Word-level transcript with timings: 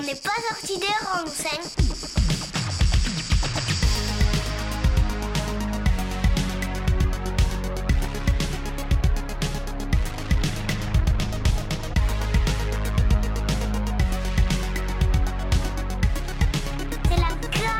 On 0.00 0.02
n'est 0.02 0.14
pas 0.14 0.30
sorti 0.48 0.78
C'est 17.04 17.16
la 17.16 17.28
galère. 17.50 17.70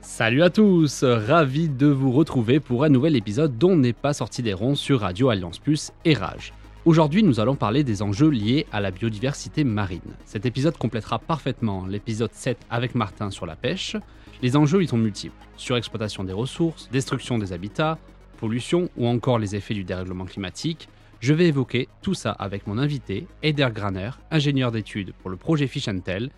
Salut 0.00 0.42
à 0.44 0.50
tous, 0.50 1.02
ravi 1.02 1.68
de 1.68 1.88
vous 1.88 2.12
retrouver 2.12 2.60
pour 2.60 2.84
un 2.84 2.88
nouvel 2.88 3.16
épisode 3.16 3.58
dont 3.58 3.74
n'est 3.74 3.92
pas 3.92 4.12
sorti 4.12 4.42
des 4.42 4.54
ronds 4.54 4.76
sur 4.76 5.00
Radio 5.00 5.30
Alliance 5.30 5.58
Plus 5.58 5.90
et 6.04 6.14
Rage. 6.14 6.52
Aujourd'hui, 6.86 7.22
nous 7.22 7.40
allons 7.40 7.56
parler 7.56 7.84
des 7.84 8.00
enjeux 8.00 8.30
liés 8.30 8.66
à 8.72 8.80
la 8.80 8.90
biodiversité 8.90 9.64
marine. 9.64 10.00
Cet 10.24 10.46
épisode 10.46 10.78
complétera 10.78 11.18
parfaitement 11.18 11.84
l'épisode 11.84 12.32
7 12.32 12.56
avec 12.70 12.94
Martin 12.94 13.30
sur 13.30 13.44
la 13.44 13.54
pêche. 13.54 13.96
Les 14.40 14.56
enjeux 14.56 14.82
y 14.82 14.88
sont 14.88 14.96
multiples 14.96 15.34
surexploitation 15.58 16.24
des 16.24 16.32
ressources, 16.32 16.88
destruction 16.90 17.36
des 17.36 17.52
habitats, 17.52 17.98
pollution 18.38 18.88
ou 18.96 19.06
encore 19.06 19.38
les 19.38 19.54
effets 19.56 19.74
du 19.74 19.84
dérèglement 19.84 20.24
climatique. 20.24 20.88
Je 21.20 21.34
vais 21.34 21.48
évoquer 21.48 21.86
tout 22.00 22.14
ça 22.14 22.32
avec 22.32 22.66
mon 22.66 22.78
invité, 22.78 23.26
Eder 23.42 23.68
Graner, 23.74 24.12
ingénieur 24.30 24.72
d'études 24.72 25.12
pour 25.20 25.28
le 25.28 25.36
projet 25.36 25.66
Fish 25.66 25.86
Tell. 26.02 26.30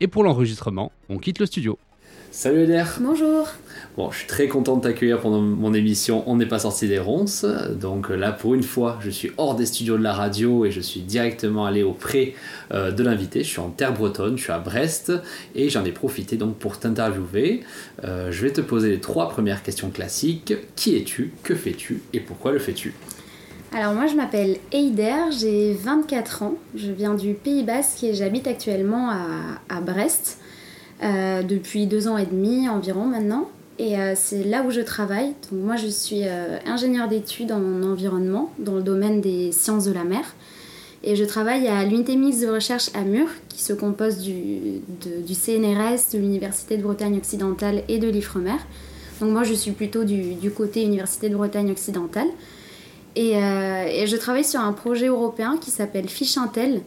Et 0.00 0.08
pour 0.08 0.24
l'enregistrement, 0.24 0.92
on 1.08 1.16
quitte 1.16 1.38
le 1.38 1.46
studio. 1.46 1.78
Salut 2.36 2.64
Eder 2.64 2.84
Bonjour. 3.00 3.48
Bon, 3.96 4.10
je 4.10 4.18
suis 4.18 4.26
très 4.26 4.46
content 4.46 4.76
de 4.76 4.82
t'accueillir 4.82 5.22
pendant 5.22 5.40
mon 5.40 5.72
émission 5.72 6.22
On 6.26 6.36
n'est 6.36 6.44
pas 6.44 6.58
sorti 6.58 6.86
des 6.86 6.98
ronces. 6.98 7.46
Donc 7.80 8.10
euh, 8.10 8.14
là, 8.14 8.30
pour 8.30 8.52
une 8.52 8.62
fois, 8.62 8.98
je 9.00 9.08
suis 9.08 9.32
hors 9.38 9.54
des 9.54 9.64
studios 9.64 9.96
de 9.96 10.02
la 10.02 10.12
radio 10.12 10.66
et 10.66 10.70
je 10.70 10.82
suis 10.82 11.00
directement 11.00 11.64
allé 11.64 11.82
auprès 11.82 12.34
euh, 12.74 12.90
de 12.90 13.02
l'invité. 13.02 13.42
Je 13.42 13.48
suis 13.48 13.60
en 13.60 13.70
terre 13.70 13.94
bretonne, 13.94 14.36
je 14.36 14.42
suis 14.42 14.52
à 14.52 14.58
Brest 14.58 15.12
et 15.54 15.70
j'en 15.70 15.82
ai 15.86 15.92
profité 15.92 16.36
donc 16.36 16.56
pour 16.56 16.78
t'interviewer. 16.78 17.62
Euh, 18.04 18.30
je 18.30 18.42
vais 18.42 18.52
te 18.52 18.60
poser 18.60 18.90
les 18.90 19.00
trois 19.00 19.30
premières 19.30 19.62
questions 19.62 19.88
classiques. 19.88 20.52
Qui 20.76 20.94
es-tu? 20.94 21.32
Que 21.42 21.54
fais-tu? 21.54 22.02
Et 22.12 22.20
pourquoi 22.20 22.52
le 22.52 22.58
fais-tu? 22.58 22.92
Alors 23.72 23.94
moi 23.94 24.08
je 24.08 24.14
m'appelle 24.14 24.58
Eider, 24.72 25.32
j'ai 25.40 25.72
24 25.72 26.42
ans, 26.42 26.56
je 26.74 26.92
viens 26.92 27.14
du 27.14 27.32
Pays 27.32 27.62
Basque 27.62 28.04
et 28.04 28.12
j'habite 28.12 28.46
actuellement 28.46 29.10
à, 29.10 29.74
à 29.74 29.80
Brest 29.80 30.38
euh, 31.02 31.42
depuis 31.42 31.86
deux 31.86 32.08
ans 32.08 32.16
et 32.16 32.26
demi 32.26 32.68
environ 32.68 33.04
maintenant. 33.04 33.48
Et 33.78 33.98
euh, 33.98 34.14
c'est 34.16 34.44
là 34.44 34.62
où 34.62 34.70
je 34.70 34.80
travaille. 34.80 35.34
Donc 35.50 35.62
moi 35.62 35.76
je 35.76 35.86
suis 35.86 36.22
euh, 36.22 36.58
ingénieure 36.66 37.08
d'études 37.08 37.52
en 37.52 37.82
environnement 37.82 38.50
dans 38.58 38.74
le 38.74 38.82
domaine 38.82 39.20
des 39.20 39.52
sciences 39.52 39.84
de 39.84 39.92
la 39.92 40.04
mer. 40.04 40.24
Et 41.04 41.14
je 41.14 41.24
travaille 41.24 41.68
à 41.68 41.84
l'unité 41.84 42.16
mixte 42.16 42.40
de 42.42 42.48
recherche 42.48 42.90
à 42.94 43.02
Mur, 43.02 43.28
qui 43.48 43.62
se 43.62 43.72
compose 43.72 44.18
du, 44.18 44.80
du 45.24 45.34
CNRS, 45.34 46.12
de 46.12 46.18
l'Université 46.18 46.78
de 46.78 46.82
Bretagne 46.82 47.16
occidentale 47.16 47.82
et 47.88 47.98
de 47.98 48.08
l'IFREMER. 48.08 48.56
Donc 49.20 49.30
moi 49.30 49.44
je 49.44 49.54
suis 49.54 49.70
plutôt 49.70 50.04
du, 50.04 50.34
du 50.34 50.50
côté 50.50 50.82
Université 50.82 51.28
de 51.28 51.36
Bretagne 51.36 51.70
occidentale. 51.70 52.28
Et, 53.14 53.36
euh, 53.36 53.86
et 53.88 54.06
je 54.06 54.16
travaille 54.16 54.44
sur 54.44 54.60
un 54.60 54.72
projet 54.72 55.06
européen 55.06 55.58
qui 55.60 55.70
s'appelle 55.70 56.08
Fichintel 56.08 56.82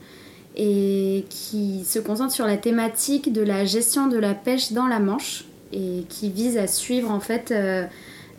et 0.62 1.24
qui 1.30 1.86
se 1.86 2.00
concentre 2.00 2.34
sur 2.34 2.46
la 2.46 2.58
thématique 2.58 3.32
de 3.32 3.42
la 3.42 3.64
gestion 3.64 4.08
de 4.08 4.18
la 4.18 4.34
pêche 4.34 4.74
dans 4.74 4.88
la 4.88 5.00
Manche 5.00 5.46
et 5.72 6.04
qui 6.10 6.30
vise 6.30 6.58
à 6.58 6.68
suivre 6.68 7.12
en 7.12 7.22
fait 7.22 7.52
euh, 7.52 7.86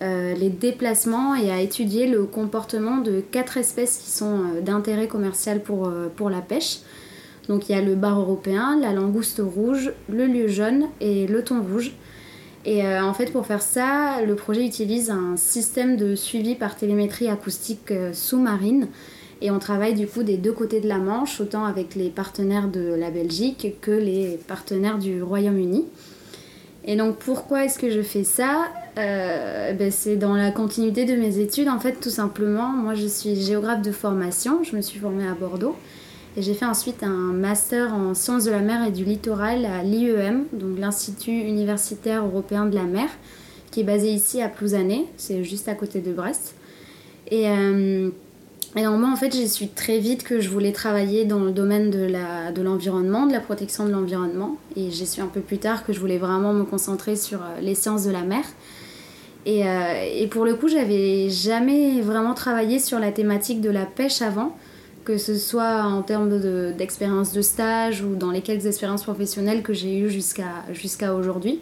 euh, 0.02 0.34
les 0.34 0.50
déplacements 0.50 1.34
et 1.34 1.50
à 1.50 1.62
étudier 1.62 2.06
le 2.06 2.24
comportement 2.24 2.98
de 2.98 3.20
quatre 3.20 3.56
espèces 3.56 3.96
qui 3.96 4.10
sont 4.10 4.40
euh, 4.40 4.60
d'intérêt 4.60 5.08
commercial 5.08 5.62
pour, 5.62 5.90
pour 6.14 6.28
la 6.28 6.42
pêche. 6.42 6.80
Donc 7.48 7.70
il 7.70 7.72
y 7.72 7.74
a 7.74 7.80
le 7.80 7.94
bar 7.94 8.20
européen, 8.20 8.78
la 8.78 8.92
langouste 8.92 9.40
rouge, 9.42 9.90
le 10.10 10.26
lieu 10.26 10.46
jaune 10.46 10.88
et 11.00 11.26
le 11.26 11.42
thon 11.42 11.62
rouge. 11.62 11.92
Et 12.66 12.86
en 12.86 13.14
fait, 13.14 13.32
pour 13.32 13.46
faire 13.46 13.62
ça, 13.62 14.20
le 14.20 14.34
projet 14.34 14.66
utilise 14.66 15.08
un 15.08 15.38
système 15.38 15.96
de 15.96 16.14
suivi 16.14 16.54
par 16.54 16.76
télémétrie 16.76 17.28
acoustique 17.28 17.90
sous-marine. 18.12 18.88
Et 19.42 19.50
on 19.50 19.58
travaille 19.58 19.94
du 19.94 20.06
coup 20.06 20.22
des 20.22 20.36
deux 20.36 20.52
côtés 20.52 20.80
de 20.80 20.88
la 20.88 20.98
Manche, 20.98 21.40
autant 21.40 21.64
avec 21.64 21.94
les 21.94 22.10
partenaires 22.10 22.68
de 22.68 22.94
la 22.94 23.10
Belgique 23.10 23.76
que 23.80 23.90
les 23.90 24.38
partenaires 24.46 24.98
du 24.98 25.22
Royaume-Uni. 25.22 25.86
Et 26.84 26.96
donc 26.96 27.16
pourquoi 27.16 27.64
est-ce 27.64 27.78
que 27.78 27.90
je 27.90 28.02
fais 28.02 28.24
ça? 28.24 28.66
Euh, 28.98 29.72
ben, 29.72 29.90
C'est 29.90 30.16
dans 30.16 30.34
la 30.34 30.50
continuité 30.50 31.04
de 31.04 31.14
mes 31.14 31.38
études, 31.38 31.68
en 31.68 31.78
fait, 31.78 32.00
tout 32.00 32.10
simplement. 32.10 32.68
Moi, 32.68 32.94
je 32.94 33.06
suis 33.06 33.36
géographe 33.36 33.82
de 33.82 33.92
formation, 33.92 34.62
je 34.62 34.76
me 34.76 34.82
suis 34.82 34.98
formée 34.98 35.26
à 35.26 35.34
Bordeaux. 35.34 35.76
Et 36.36 36.42
j'ai 36.42 36.54
fait 36.54 36.66
ensuite 36.66 37.02
un 37.02 37.32
master 37.32 37.92
en 37.92 38.14
sciences 38.14 38.44
de 38.44 38.50
la 38.50 38.60
mer 38.60 38.86
et 38.86 38.92
du 38.92 39.04
littoral 39.04 39.64
à 39.64 39.82
l'IEM, 39.82 40.44
donc 40.52 40.78
l'Institut 40.78 41.32
universitaire 41.32 42.24
européen 42.24 42.66
de 42.66 42.74
la 42.76 42.84
mer, 42.84 43.08
qui 43.72 43.80
est 43.80 43.84
basé 43.84 44.12
ici 44.12 44.40
à 44.40 44.48
Plouzané, 44.48 45.06
c'est 45.16 45.42
juste 45.42 45.68
à 45.68 45.74
côté 45.74 46.00
de 46.00 46.12
Brest. 46.12 46.54
Et, 47.30 47.48
euh, 47.48 48.10
et 48.76 48.86
moi 48.86 49.10
en 49.10 49.16
fait 49.16 49.34
j'ai 49.34 49.48
su 49.48 49.66
très 49.68 49.98
vite 49.98 50.22
que 50.22 50.40
je 50.40 50.48
voulais 50.48 50.70
travailler 50.72 51.24
dans 51.24 51.40
le 51.40 51.50
domaine 51.50 51.90
de 51.90 52.06
de 52.52 52.62
l'environnement, 52.62 53.26
de, 53.26 53.32
la 53.32 53.40
protection 53.40 53.84
de 53.84 53.90
l'environnement. 53.90 54.56
Et 54.76 54.90
j'ai 54.90 55.06
su 55.06 55.20
un 55.20 55.26
peu 55.26 55.40
plus 55.40 55.58
tard 55.58 55.84
que 55.84 55.92
je 55.92 56.00
voulais 56.00 56.18
vraiment 56.18 56.52
me 56.52 56.64
concentrer 56.64 57.16
sur 57.16 57.40
euh, 57.40 57.60
les 57.60 57.74
sciences 57.74 58.04
de 58.04 58.10
la 58.10 58.22
mer. 58.22 58.44
Et, 59.46 59.66
euh, 59.66 60.04
et 60.14 60.26
pour 60.26 60.44
le 60.44 60.54
coup, 60.54 60.68
j'avais 60.68 61.30
jamais 61.30 62.00
vraiment 62.00 62.34
travaillé 62.34 62.78
sur 62.78 62.98
la 62.98 63.10
thématique 63.10 63.60
de 63.60 63.70
la 63.70 63.86
pêche 63.86 64.22
avant, 64.22 64.54
que 65.04 65.16
ce 65.16 65.36
soit 65.36 65.82
en 65.82 66.02
termes 66.02 66.28
de- 66.28 66.72
d'expérience 66.76 67.32
de, 67.32 67.42
stage 67.42 68.02
ou 68.02 68.14
dans 68.14 68.30
les 68.30 68.42
quelques 68.42 68.66
expériences 68.66 69.02
professionnelles 69.02 69.62
que 69.62 69.72
j'ai 69.72 69.98
eues 69.98 70.10
jusqu'à 70.10 70.64
jusqu'à 70.72 71.14
aujourd'hui. 71.14 71.60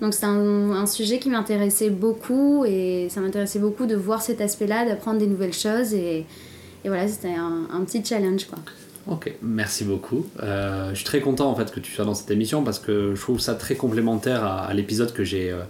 Donc 0.00 0.12
c'est 0.14 0.26
un, 0.26 0.86
sujet 0.86 1.18
qui 1.18 1.30
m'intéressait 1.30 1.90
beaucoup 1.90 2.64
et 2.64 3.08
ça 3.10 3.20
m'intéressait 3.20 3.58
beaucoup 3.58 3.86
de 3.86 3.96
voir 3.96 4.22
cet 4.22 4.40
aspect-là, 4.40 4.84
d'apprendre 4.84 5.18
des 5.18 5.26
nouvelles 5.26 5.54
choses 5.54 5.94
et, 5.94 6.26
et 6.84 6.88
voilà, 6.88 7.08
c'était 7.08 7.34
un, 7.34 7.84
petit 7.84 8.04
challenge 8.04 8.46
quoi. 8.46 8.58
Ok, 9.08 9.32
merci 9.40 9.84
beaucoup. 9.84 10.26
Euh, 10.42 10.90
je 10.90 10.96
suis 10.96 11.04
très 11.04 11.20
content 11.20 11.48
en 11.48 11.54
fait 11.54 11.72
que 11.72 11.80
tu 11.80 11.92
sois 11.92 12.04
dans 12.04 12.14
cette 12.14 12.30
émission 12.30 12.64
parce 12.64 12.78
que 12.78 13.14
je 13.14 13.20
trouve 13.20 13.40
ça 13.40 13.54
très 13.54 13.76
complémentaire 13.76 14.44
à, 14.44 14.72
l'épisode 14.74 15.12
que 15.12 15.24
j'ai 15.24 15.50
euh, 15.50 15.62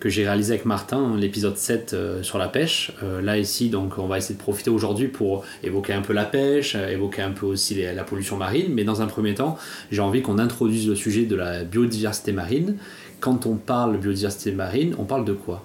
que 0.00 0.08
j'ai 0.08 0.24
réalisé 0.24 0.54
avec 0.54 0.64
Martin, 0.64 1.14
l'épisode 1.18 1.58
7 1.58 1.92
euh, 1.92 2.22
sur 2.22 2.38
la 2.38 2.48
pêche. 2.48 2.92
Là 3.22 3.36
ici, 3.36 3.68
donc 3.68 3.98
on 3.98 4.06
va 4.06 4.16
essayer 4.16 4.34
de 4.34 4.40
profiter 4.40 4.70
aujourd'hui 4.70 5.08
pour 5.08 5.44
évoquer 5.62 5.92
un 5.92 6.00
peu 6.00 6.14
la 6.14 6.24
pêche, 6.24 6.74
évoquer 6.74 7.20
un 7.20 7.32
peu 7.32 7.44
aussi 7.44 7.82
la 7.82 8.02
pollution 8.02 8.38
marine, 8.38 8.72
mais 8.72 8.84
dans 8.84 9.02
un 9.02 9.06
premier 9.06 9.34
temps, 9.34 9.58
j'ai 9.92 10.00
envie 10.00 10.22
qu'on 10.22 10.38
introduise 10.38 10.88
le 10.88 10.94
sujet 10.94 11.26
de 11.26 11.36
la 11.36 11.64
biodiversité 11.64 12.32
marine. 12.32 12.76
Quand 13.20 13.46
on 13.46 13.56
parle 13.56 13.98
biodiversité 13.98 14.52
marine, 14.52 14.94
on 14.98 15.04
parle 15.04 15.24
de 15.24 15.32
quoi 15.32 15.62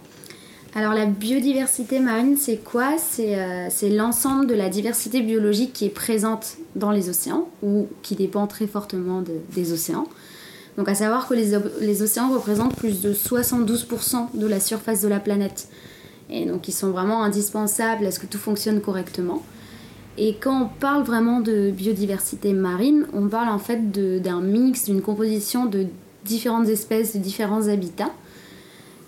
Alors 0.75 0.93
la 0.93 1.05
biodiversité 1.05 1.99
marine, 1.99 2.35
c'est 2.37 2.57
quoi? 2.57 2.97
C'est 2.97 3.39
euh, 3.39 3.67
c'est 3.69 3.89
l'ensemble 3.89 4.47
de 4.47 4.53
la 4.55 4.69
diversité 4.69 5.21
biologique 5.21 5.71
qui 5.73 5.85
est 5.85 5.89
présente 5.89 6.57
dans 6.75 6.91
les 6.91 7.09
océans 7.09 7.47
ou 7.63 7.87
qui 8.01 8.15
dépend 8.15 8.45
très 8.47 8.67
fortement 8.67 9.21
de- 9.21 9.39
des 9.53 9.71
océans. 9.71 10.07
Donc 10.77 10.89
à 10.89 10.95
savoir 10.95 11.27
que 11.29 11.33
les, 11.33 11.57
les 11.79 12.01
océans 12.01 12.29
représentent 12.33 12.75
plus 12.75 13.01
de 13.01 13.13
72% 13.13 14.37
de 14.37 14.45
la 14.47 14.59
surface 14.59 15.01
de 15.01 15.07
la 15.07 15.21
planète. 15.21 15.69
Et 16.29 16.45
donc 16.45 16.67
ils 16.67 16.73
sont 16.73 16.89
vraiment 16.91 17.23
indispensables 17.23 18.05
à 18.05 18.11
ce 18.11 18.19
que 18.19 18.25
tout 18.25 18.37
fonctionne 18.37 18.81
correctement. 18.81 19.41
Et 20.17 20.35
quand 20.35 20.63
on 20.63 20.67
parle 20.79 21.03
vraiment 21.03 21.39
de 21.39 21.71
biodiversité 21.71 22.51
marine, 22.53 23.05
on 23.13 23.27
parle 23.27 23.49
en 23.49 23.59
fait 23.59 23.91
d'un 24.21 24.41
mix, 24.41 24.85
d'une 24.85 25.01
composition 25.01 25.65
de 25.65 25.87
différentes 26.25 26.67
espèces, 26.67 27.15
de 27.15 27.21
différents 27.21 27.67
habitats. 27.67 28.11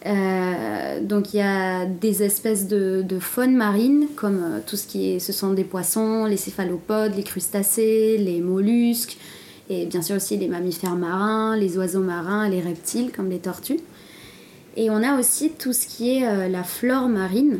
Euh, 0.06 1.02
donc 1.02 1.34
il 1.34 1.38
y 1.38 1.42
a 1.42 1.86
des 1.86 2.24
espèces 2.24 2.68
de, 2.68 3.04
faune 3.20 3.56
marine, 3.56 4.08
comme 4.16 4.42
euh, 4.44 4.60
tout 4.66 4.78
ce 4.78 4.88
qui 4.88 5.12
est, 5.12 5.20
ce 5.20 5.34
sont 5.34 5.54
des 5.54 5.64
poissons, 5.64 6.26
les 6.26 6.38
céphalopodes, 6.38 7.16
les 7.16 7.24
crustacés, 7.24 8.18
les 8.18 8.40
mollusques, 8.40 9.18
et 9.70 9.86
bien 9.86 10.02
sûr 10.02 10.16
aussi 10.16 10.38
les 10.38 10.48
mammifères 10.48 10.96
marins, 10.96 11.58
les 11.58 11.78
oiseaux 11.78 12.02
marins, 12.02 12.48
les 12.48 12.62
reptiles 12.62 13.12
comme 13.12 13.30
les 13.30 13.40
tortues. 13.40 13.80
Et 14.78 14.90
on 14.92 15.02
a 15.04 15.20
aussi 15.20 15.50
tout 15.50 15.74
ce 15.74 15.88
qui 15.88 16.18
est 16.18 16.28
euh, 16.28 16.48
la 16.48 16.64
flore 16.64 17.10
marine, 17.10 17.60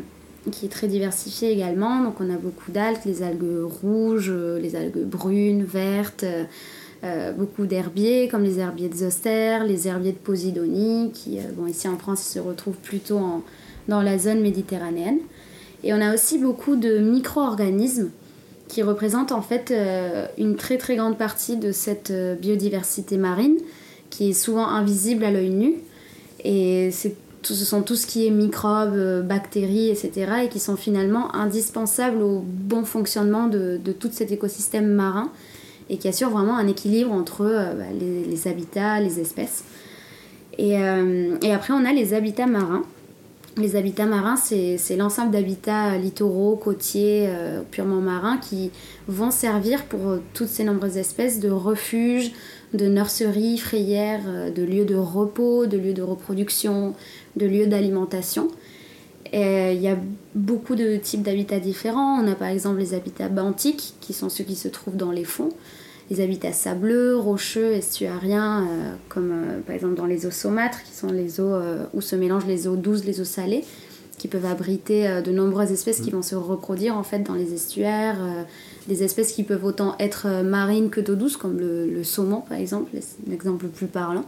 qui 0.52 0.66
est 0.66 0.70
très 0.70 0.86
diversifiée 0.86 1.50
également. 1.50 2.02
Donc 2.02 2.20
on 2.20 2.32
a 2.32 2.38
beaucoup 2.38 2.70
d'algues, 2.70 3.04
les 3.04 3.22
algues 3.22 3.64
rouges, 3.64 4.30
les 4.30 4.76
algues 4.76 5.04
brunes, 5.04 5.64
vertes, 5.64 6.24
euh, 7.04 7.32
beaucoup 7.32 7.66
d'herbiers 7.66 8.28
comme 8.28 8.42
les 8.42 8.58
herbiers 8.58 8.88
de 8.88 8.96
Zoster, 8.96 9.58
les 9.66 9.86
herbiers 9.88 10.12
de 10.12 10.18
Posidonie, 10.18 11.10
qui 11.12 11.38
euh, 11.38 11.42
bon, 11.56 11.66
ici 11.66 11.86
en 11.88 11.96
France 11.98 12.22
se 12.22 12.38
retrouvent 12.38 12.76
plutôt 12.82 13.18
en- 13.18 13.42
dans 13.88 14.02
la 14.02 14.18
zone 14.18 14.40
méditerranéenne. 14.40 15.18
Et 15.84 15.94
on 15.94 16.00
a 16.00 16.12
aussi 16.12 16.38
beaucoup 16.38 16.76
de 16.76 16.98
micro-organismes 16.98 18.10
qui 18.66 18.82
représentent 18.82 19.32
en 19.32 19.42
fait 19.42 19.70
euh, 19.70 20.26
une 20.36 20.56
très 20.56 20.76
très 20.76 20.96
grande 20.96 21.16
partie 21.16 21.56
de 21.56 21.72
cette 21.72 22.12
biodiversité 22.40 23.16
marine 23.16 23.56
qui 24.10 24.30
est 24.30 24.32
souvent 24.34 24.66
invisible 24.66 25.24
à 25.24 25.30
l'œil 25.30 25.50
nu. 25.50 25.74
Et 26.44 26.90
c'est 26.92 27.14
ce 27.42 27.54
sont 27.54 27.82
tout 27.82 27.94
ce 27.94 28.04
qui 28.06 28.26
est 28.26 28.30
microbes, 28.30 29.22
bactéries, 29.24 29.88
etc. 29.90 30.26
et 30.44 30.48
qui 30.48 30.58
sont 30.58 30.76
finalement 30.76 31.34
indispensables 31.34 32.20
au 32.20 32.40
bon 32.44 32.84
fonctionnement 32.84 33.46
de, 33.46 33.78
de 33.82 33.92
tout 33.92 34.10
cet 34.12 34.32
écosystème 34.32 34.88
marin 34.88 35.30
et 35.90 35.96
qui 35.96 36.08
assurent 36.08 36.30
vraiment 36.30 36.56
un 36.56 36.66
équilibre 36.66 37.12
entre 37.12 37.42
euh, 37.42 37.74
bah, 37.74 37.84
les, 37.98 38.48
habitats, 38.48 39.00
les 39.00 39.20
espèces. 39.20 39.64
Et, 40.58 40.78
euh, 40.78 41.36
et 41.42 41.52
après, 41.52 41.72
on 41.72 41.84
a 41.84 41.92
les 41.92 42.14
habitats 42.14 42.46
marins. 42.46 42.82
Les 43.56 43.74
habitats 43.74 44.06
marins, 44.06 44.36
c'est 44.36 44.96
l'ensemble 44.96 45.32
d'habitats 45.32 45.96
littoraux, 45.98 46.54
côtiers, 46.54 47.26
euh, 47.28 47.62
purement 47.68 48.00
marins, 48.00 48.38
qui 48.38 48.70
vont 49.08 49.32
servir 49.32 49.84
pour 49.84 50.18
toutes 50.32 50.48
ces 50.48 50.62
nombreuses 50.62 50.96
espèces 50.96 51.40
de 51.40 51.50
refuges, 51.50 52.30
de 52.72 52.86
nurseries, 52.86 53.58
frayères, 53.58 54.52
de 54.54 54.62
lieux 54.62 54.84
de 54.84 54.94
repos, 54.94 55.66
de 55.66 55.76
lieux 55.76 55.94
de 55.94 56.02
reproduction, 56.02 56.94
de 57.34 57.46
lieux 57.46 57.66
d'alimentation. 57.66 58.48
Il 59.32 59.80
y 59.80 59.88
a 59.88 59.96
beaucoup 60.36 60.76
de 60.76 60.96
types 60.96 61.22
d'habitats 61.22 61.58
différents. 61.58 62.22
On 62.22 62.30
a 62.30 62.36
par 62.36 62.48
exemple 62.48 62.78
les 62.78 62.94
habitats 62.94 63.28
benthiques, 63.28 63.94
qui 64.00 64.12
sont 64.12 64.28
ceux 64.28 64.44
qui 64.44 64.54
se 64.54 64.68
trouvent 64.68 64.96
dans 64.96 65.10
les 65.10 65.24
fonds. 65.24 65.50
Les 66.10 66.20
habitats 66.22 66.52
sableux, 66.52 67.16
rocheux, 67.16 67.72
estuariens, 67.72 68.62
euh, 68.62 68.94
comme 69.08 69.30
euh, 69.30 69.60
par 69.60 69.74
exemple 69.74 69.94
dans 69.94 70.06
les 70.06 70.24
eaux 70.26 70.30
saumâtres, 70.30 70.82
qui 70.84 70.92
sont 70.92 71.12
les 71.12 71.40
eaux 71.40 71.54
euh, 71.54 71.84
où 71.92 72.00
se 72.00 72.16
mélangent 72.16 72.46
les 72.46 72.66
eaux 72.66 72.76
douces, 72.76 73.04
les 73.04 73.20
eaux 73.20 73.24
salées, 73.24 73.64
qui 74.16 74.26
peuvent 74.26 74.46
abriter 74.46 75.22
de 75.22 75.30
nombreuses 75.30 75.70
espèces 75.70 76.00
qui 76.00 76.10
vont 76.10 76.22
se 76.22 76.34
reproduire 76.34 76.96
en 76.96 77.04
fait 77.04 77.20
dans 77.20 77.34
les 77.34 77.54
estuaires. 77.54 78.16
des 78.88 79.04
espèces 79.04 79.30
qui 79.30 79.44
peuvent 79.44 79.64
autant 79.64 79.94
être 80.00 80.42
marines 80.42 80.90
que 80.90 81.00
d'eau 81.00 81.14
douce, 81.14 81.36
comme 81.36 81.56
le, 81.56 81.86
le 81.86 82.02
saumon 82.02 82.40
par 82.40 82.58
exemple, 82.58 82.90
l'exemple 83.28 83.66
le 83.66 83.70
plus 83.70 83.86
parlant. 83.86 84.24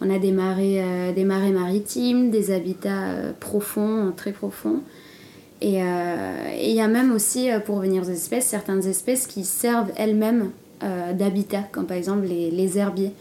On 0.00 0.10
a 0.10 0.18
des 0.18 0.32
marais, 0.32 0.80
euh, 0.80 1.12
des 1.12 1.24
marais 1.24 1.50
maritimes, 1.50 2.30
des 2.30 2.52
habitats 2.52 3.32
profonds, 3.40 4.12
très 4.16 4.32
profonds. 4.32 4.82
Et 5.60 5.82
euh, 5.82 6.54
il 6.60 6.70
y 6.70 6.80
a 6.80 6.86
même 6.86 7.12
aussi, 7.12 7.48
pour 7.66 7.76
revenir 7.76 8.02
aux 8.04 8.10
espèces, 8.10 8.46
certaines 8.46 8.86
espèces 8.86 9.26
qui 9.26 9.44
servent 9.44 9.90
elles-mêmes 9.96 10.50
euh, 10.82 11.12
d'habitat, 11.12 11.64
comme 11.72 11.86
par 11.86 11.96
exemple 11.96 12.26
les, 12.26 12.50
les 12.50 12.78
herbiers, 12.78 13.12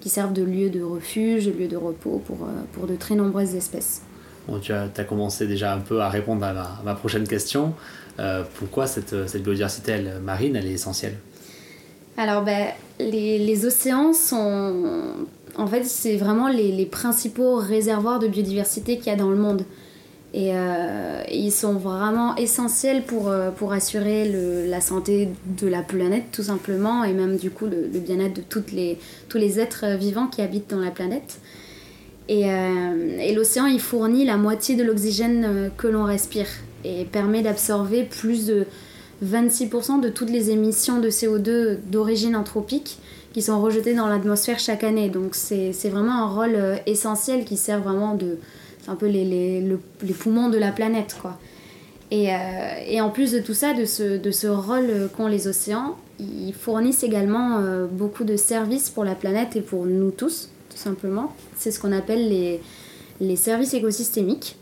qui 0.00 0.08
servent 0.08 0.32
de 0.32 0.42
lieu 0.42 0.70
de 0.70 0.82
refuge, 0.82 1.46
de 1.46 1.52
lieu 1.52 1.68
de 1.68 1.76
repos 1.76 2.22
pour, 2.26 2.42
euh, 2.42 2.50
pour 2.72 2.86
de 2.86 2.96
très 2.96 3.14
nombreuses 3.14 3.54
espèces. 3.54 4.02
Bon, 4.46 4.58
tu 4.60 4.72
as, 4.72 4.88
as 4.96 5.04
commencé 5.04 5.46
déjà 5.46 5.74
un 5.74 5.80
peu 5.80 6.00
à 6.00 6.08
répondre 6.08 6.44
à 6.44 6.52
ma, 6.52 6.62
à 6.62 6.82
ma 6.84 6.94
prochaine 6.94 7.26
question. 7.26 7.74
Euh, 8.18 8.44
pourquoi 8.58 8.86
cette, 8.86 9.28
cette 9.28 9.42
biodiversité 9.42 9.92
elle, 9.92 10.20
marine, 10.20 10.56
elle 10.56 10.66
est 10.66 10.72
essentielle? 10.72 11.16
Alors, 12.16 12.42
ben, 12.42 12.68
les, 12.98 13.38
les 13.38 13.66
océans 13.66 14.12
sont. 14.12 15.14
En 15.56 15.66
fait, 15.66 15.84
c'est 15.84 16.16
vraiment 16.16 16.48
les, 16.48 16.72
les 16.72 16.86
principaux 16.86 17.56
réservoirs 17.56 18.18
de 18.18 18.28
biodiversité 18.28 18.98
qu'il 18.98 19.06
y 19.06 19.10
a 19.10 19.16
dans 19.16 19.30
le 19.30 19.36
monde. 19.36 19.62
Et 20.34 20.50
euh, 20.54 21.22
ils 21.32 21.50
sont 21.50 21.74
vraiment 21.74 22.36
essentiels 22.36 23.02
pour, 23.04 23.28
euh, 23.28 23.50
pour 23.50 23.72
assurer 23.72 24.28
le- 24.28 24.66
la 24.68 24.80
santé 24.82 25.28
de 25.58 25.66
la 25.66 25.80
planète, 25.82 26.24
tout 26.32 26.42
simplement, 26.42 27.02
et 27.04 27.14
même 27.14 27.36
du 27.38 27.50
coup 27.50 27.64
le, 27.66 27.88
bien-être 27.98 28.34
de 28.36 28.42
toutes 28.42 28.70
les, 28.72 28.98
tous 29.30 29.38
les 29.38 29.58
êtres 29.58 29.86
vivants 29.96 30.26
qui 30.26 30.42
habitent 30.42 30.68
dans 30.70 30.80
la 30.80 30.90
planète. 30.90 31.38
Et, 32.28 32.50
euh, 32.52 33.18
et 33.20 33.34
l'océan, 33.34 33.64
il 33.66 33.80
fournit 33.80 34.26
la 34.26 34.36
moitié 34.36 34.76
de 34.76 34.82
l'oxygène 34.84 35.70
que 35.78 35.86
l'on 35.86 36.04
respire 36.04 36.46
et 36.84 37.06
permet 37.06 37.40
d'absorber 37.42 38.04
plus 38.04 38.44
de 38.46 38.66
26% 39.24 39.98
de 39.98 40.10
toutes 40.10 40.30
les 40.30 40.50
émissions 40.50 41.00
de 41.00 41.08
CO2 41.08 41.78
d'origine 41.90 42.36
anthropique 42.36 42.98
qui 43.32 43.40
sont 43.40 43.60
rejetées 43.62 43.94
dans 43.94 44.06
l'atmosphère 44.08 44.58
chaque 44.58 44.84
année. 44.84 45.08
Donc 45.08 45.34
c'est 45.34 45.72
vraiment 45.88 46.22
un 46.22 46.28
rôle 46.28 46.58
essentiel 46.86 47.44
qui 47.46 47.56
sert 47.56 47.80
vraiment 47.80 48.14
de... 48.14 48.36
C'est 48.88 48.92
un 48.92 48.96
peu 48.96 49.06
les, 49.06 49.24
les, 49.24 49.60
le- 49.60 49.80
les 50.02 50.14
poumons 50.14 50.48
de 50.48 50.56
la 50.56 50.72
planète, 50.72 51.16
quoi. 51.20 51.38
Et, 52.10 52.32
euh, 52.32 52.36
et 52.86 53.02
en 53.02 53.10
plus 53.10 53.32
de 53.32 53.38
tout 53.38 53.52
ça, 53.52 53.74
de 53.74 53.84
ce, 53.84 54.16
de 54.16 54.30
ce 54.30 54.46
rôle 54.46 55.10
qu'ont 55.14 55.26
les 55.26 55.46
océans, 55.46 55.96
ils 56.18 56.54
fournissent 56.54 57.02
également 57.04 57.58
euh, 57.58 57.86
beaucoup 57.86 58.24
de 58.24 58.36
services 58.36 58.88
pour 58.88 59.04
la 59.04 59.14
planète 59.14 59.56
et 59.56 59.60
pour 59.60 59.84
nous 59.84 60.10
tous, 60.10 60.48
tout 60.70 60.78
simplement. 60.78 61.34
C'est 61.58 61.70
ce 61.70 61.78
qu'on 61.78 61.92
appelle 61.92 62.28
les, 62.30 62.60
les 63.20 63.36
services 63.36 63.74
écosystémiques. 63.74 64.56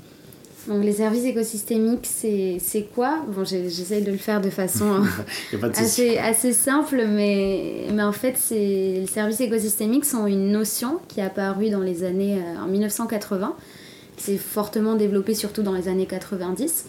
Donc 0.67 0.83
les 0.83 0.95
services 0.95 1.25
écosystémiques, 1.25 2.05
c'est 2.07 2.89
quoi? 2.93 3.19
Bon, 3.29 3.45
j'essaye 3.45 4.03
de 4.03 4.11
le 4.11 4.19
faire 4.19 4.41
de 4.41 4.51
façon 4.51 5.05
assez, 5.77 6.19
assez 6.19 6.53
simple, 6.53 7.05
mais, 7.09 7.85
mais 7.95 8.03
en 8.03 8.11
fait, 8.11 8.35
les 8.51 9.07
services 9.07 9.41
écosystémiques 9.41 10.05
sont 10.05 10.27
une 10.27 10.51
notion 10.51 10.99
qui 11.07 11.21
est 11.21 11.23
apparue 11.23 11.71
dans 11.71 11.83
les 11.83 12.03
années 12.03 12.39
euh, 12.39 12.65
en 12.65 12.67
1980, 12.67 13.55
qui 13.55 13.76
s'est 14.17 14.37
fortement 14.37 14.95
développée 14.95 15.35
surtout 15.35 15.63
dans 15.63 15.73
les 15.73 15.89
années 15.89 16.07
90. 16.07 16.87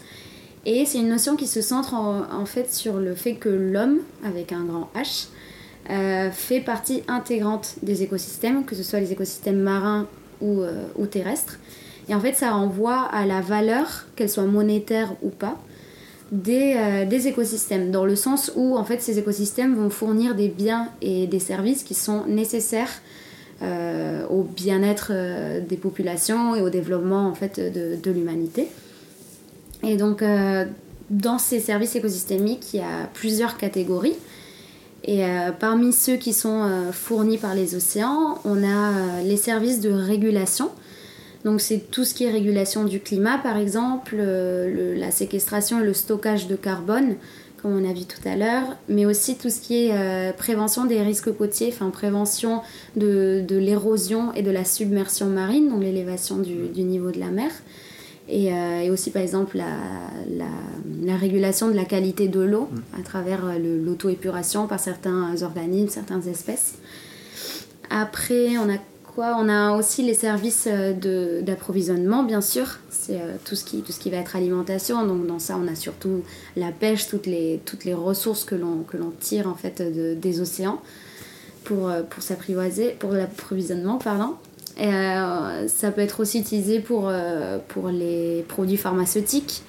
Et 0.66 0.84
c'est 0.84 0.98
une 0.98 1.08
notion 1.08 1.36
qui 1.36 1.46
se 1.46 1.60
centre 1.60 1.94
en, 1.94 2.44
fait 2.44 2.72
sur 2.72 2.98
le 2.98 3.14
fait 3.14 3.34
que 3.34 3.48
l'homme, 3.48 3.98
avec 4.24 4.52
un 4.52 4.64
grand 4.64 4.90
H, 4.94 5.28
euh, 5.90 6.30
fait 6.30 6.60
partie 6.60 7.02
intégrante 7.08 7.76
des 7.82 8.02
écosystèmes, 8.02 8.64
que 8.64 8.74
ce 8.74 8.82
soit 8.82 9.00
les 9.00 9.12
écosystèmes 9.12 9.60
marins 9.60 10.06
ou, 10.40 10.60
euh, 10.60 10.84
ou 10.96 11.06
terrestres. 11.06 11.58
Et 12.08 12.14
en 12.14 12.20
fait, 12.20 12.34
ça 12.34 12.50
renvoie 12.50 13.02
à 13.02 13.24
la 13.24 13.40
valeur, 13.40 14.06
qu'elle 14.16 14.28
soit 14.28 14.44
monétaire 14.44 15.14
ou 15.22 15.30
pas, 15.30 15.56
des, 16.32 16.74
euh, 16.76 17.06
des 17.06 17.28
écosystèmes, 17.28 17.90
dans 17.90 18.04
le 18.04 18.16
sens 18.16 18.52
où 18.54 18.76
en 18.76 18.84
fait 18.84 19.00
ces 19.00 19.18
écosystèmes 19.18 19.74
vont 19.74 19.90
fournir 19.90 20.34
des 20.34 20.48
biens 20.48 20.88
et 21.00 21.26
des 21.26 21.38
services 21.38 21.82
qui 21.82 21.94
sont 21.94 22.26
nécessaires 22.26 23.00
euh, 23.60 24.24
au 24.28 24.44
bien-être 24.44 25.10
euh, 25.10 25.60
des 25.60 25.76
populations 25.76 26.54
et 26.54 26.60
au 26.60 26.70
développement 26.70 27.26
en 27.26 27.34
fait 27.34 27.58
de, 27.58 28.10
l'humanité. 28.10 28.68
Et 29.82 29.96
donc 29.96 30.22
euh, 30.22 30.64
dans 31.10 31.38
ces 31.38 31.58
services 31.58 31.96
écosystémiques, 31.96 32.72
il 32.72 32.80
y 32.80 32.82
a 32.82 33.08
plusieurs 33.14 33.56
catégories. 33.56 34.16
Et 35.04 35.22
parmi 35.58 35.92
ceux 35.92 36.16
qui 36.16 36.34
sont 36.34 36.68
fournis 36.92 37.38
par 37.38 37.54
les 37.54 37.76
océans, 37.76 38.40
on 38.44 38.62
a 38.62 39.22
les 39.24 39.38
services 39.38 39.80
de 39.80 39.90
régulation. 39.90 40.70
Donc 41.44 41.62
c'est 41.62 41.90
tout 41.90 42.04
ce 42.04 42.12
qui 42.12 42.24
est 42.24 42.30
régulation 42.30 42.84
du 42.84 43.00
climat 43.00 43.38
par 43.38 43.56
exemple, 43.56 44.16
le- 44.16 44.94
la 44.94 45.10
séquestration 45.10 45.80
et 45.80 45.84
le 45.84 45.94
stockage 45.94 46.46
de 46.46 46.56
carbone, 46.56 47.14
comme 47.60 47.76
on 47.76 47.88
a 47.88 47.92
vu 47.92 48.04
tout 48.04 48.26
à 48.28 48.36
l'heure, 48.36 48.76
mais 48.88 49.06
aussi 49.06 49.36
tout 49.36 49.50
ce 49.50 49.60
qui 49.60 49.86
est 49.86 49.92
euh, 49.92 50.32
prévention 50.32 50.84
des 50.84 51.02
risques 51.02 51.32
côtiers, 51.36 51.70
enfin 51.72 51.90
prévention 51.90 52.62
de, 52.96 53.44
de 53.46 53.56
l'érosion 53.56 54.32
et 54.34 54.42
de 54.42 54.50
la 54.50 54.64
submersion 54.64 55.26
marine, 55.26 55.68
donc 55.68 55.82
l'élévation 55.82 56.38
du, 56.38 56.68
du 56.68 56.82
niveau 56.82 57.10
de 57.10 57.18
la 57.18 57.30
mer. 57.30 57.50
Et, 58.30 58.52
euh, 58.52 58.80
et 58.80 58.90
aussi 58.90 59.10
par 59.10 59.22
exemple 59.22 59.56
la, 59.56 59.78
la, 60.36 60.44
la 61.02 61.16
régulation 61.16 61.68
de 61.68 61.72
la 61.72 61.86
qualité 61.86 62.28
de 62.28 62.40
l'eau 62.40 62.68
à 62.98 63.02
travers 63.02 63.46
euh, 63.46 63.58
l'auto-épuration 63.58 64.66
par 64.66 64.80
certains 64.80 65.42
organismes, 65.42 65.88
certaines 65.88 66.28
espèces. 66.28 66.74
Après, 67.88 68.58
on 68.58 68.68
a 68.68 68.76
quoi 69.18 69.36
On 69.36 69.48
a 69.48 69.72
aussi 69.76 70.04
les 70.04 70.14
services 70.14 70.68
euh, 70.70 71.40
d'approvisionnement, 71.42 72.22
bien 72.22 72.40
sûr. 72.40 72.78
C'est 72.88 73.20
euh, 73.20 73.34
tout, 73.44 73.56
ce 73.56 73.64
qui, 73.64 73.82
tout 73.82 73.90
ce 73.90 73.98
qui 73.98 74.10
va 74.10 74.18
être 74.18 74.36
alimentation. 74.36 75.04
Donc 75.04 75.26
dans 75.26 75.40
ça, 75.40 75.58
on 75.60 75.66
a 75.66 75.74
surtout 75.74 76.22
la 76.54 76.70
pêche, 76.70 77.08
toutes 77.08 77.26
les, 77.26 77.60
toutes 77.64 77.84
les 77.84 77.94
ressources 77.94 78.44
que 78.44 78.54
l'on 78.54 78.84
tire 79.18 79.48
en 79.48 79.56
fait 79.56 79.82
de- 79.82 80.14
des 80.14 80.40
océans 80.40 80.80
pour, 81.64 81.88
euh, 81.88 82.02
pour 82.04 82.22
s'apprivoiser, 82.22 82.90
pour 83.00 83.10
l'approvisionnement, 83.10 83.98
pardon. 83.98 84.34
Et, 84.78 84.86
euh, 84.86 85.66
ça 85.66 85.90
peut 85.90 86.02
être 86.02 86.20
aussi 86.20 86.38
utilisé 86.38 86.78
pour, 86.78 87.08
euh, 87.08 87.58
pour 87.66 87.88
les 87.88 88.44
produits 88.46 88.76
pharmaceutiques, 88.76 89.64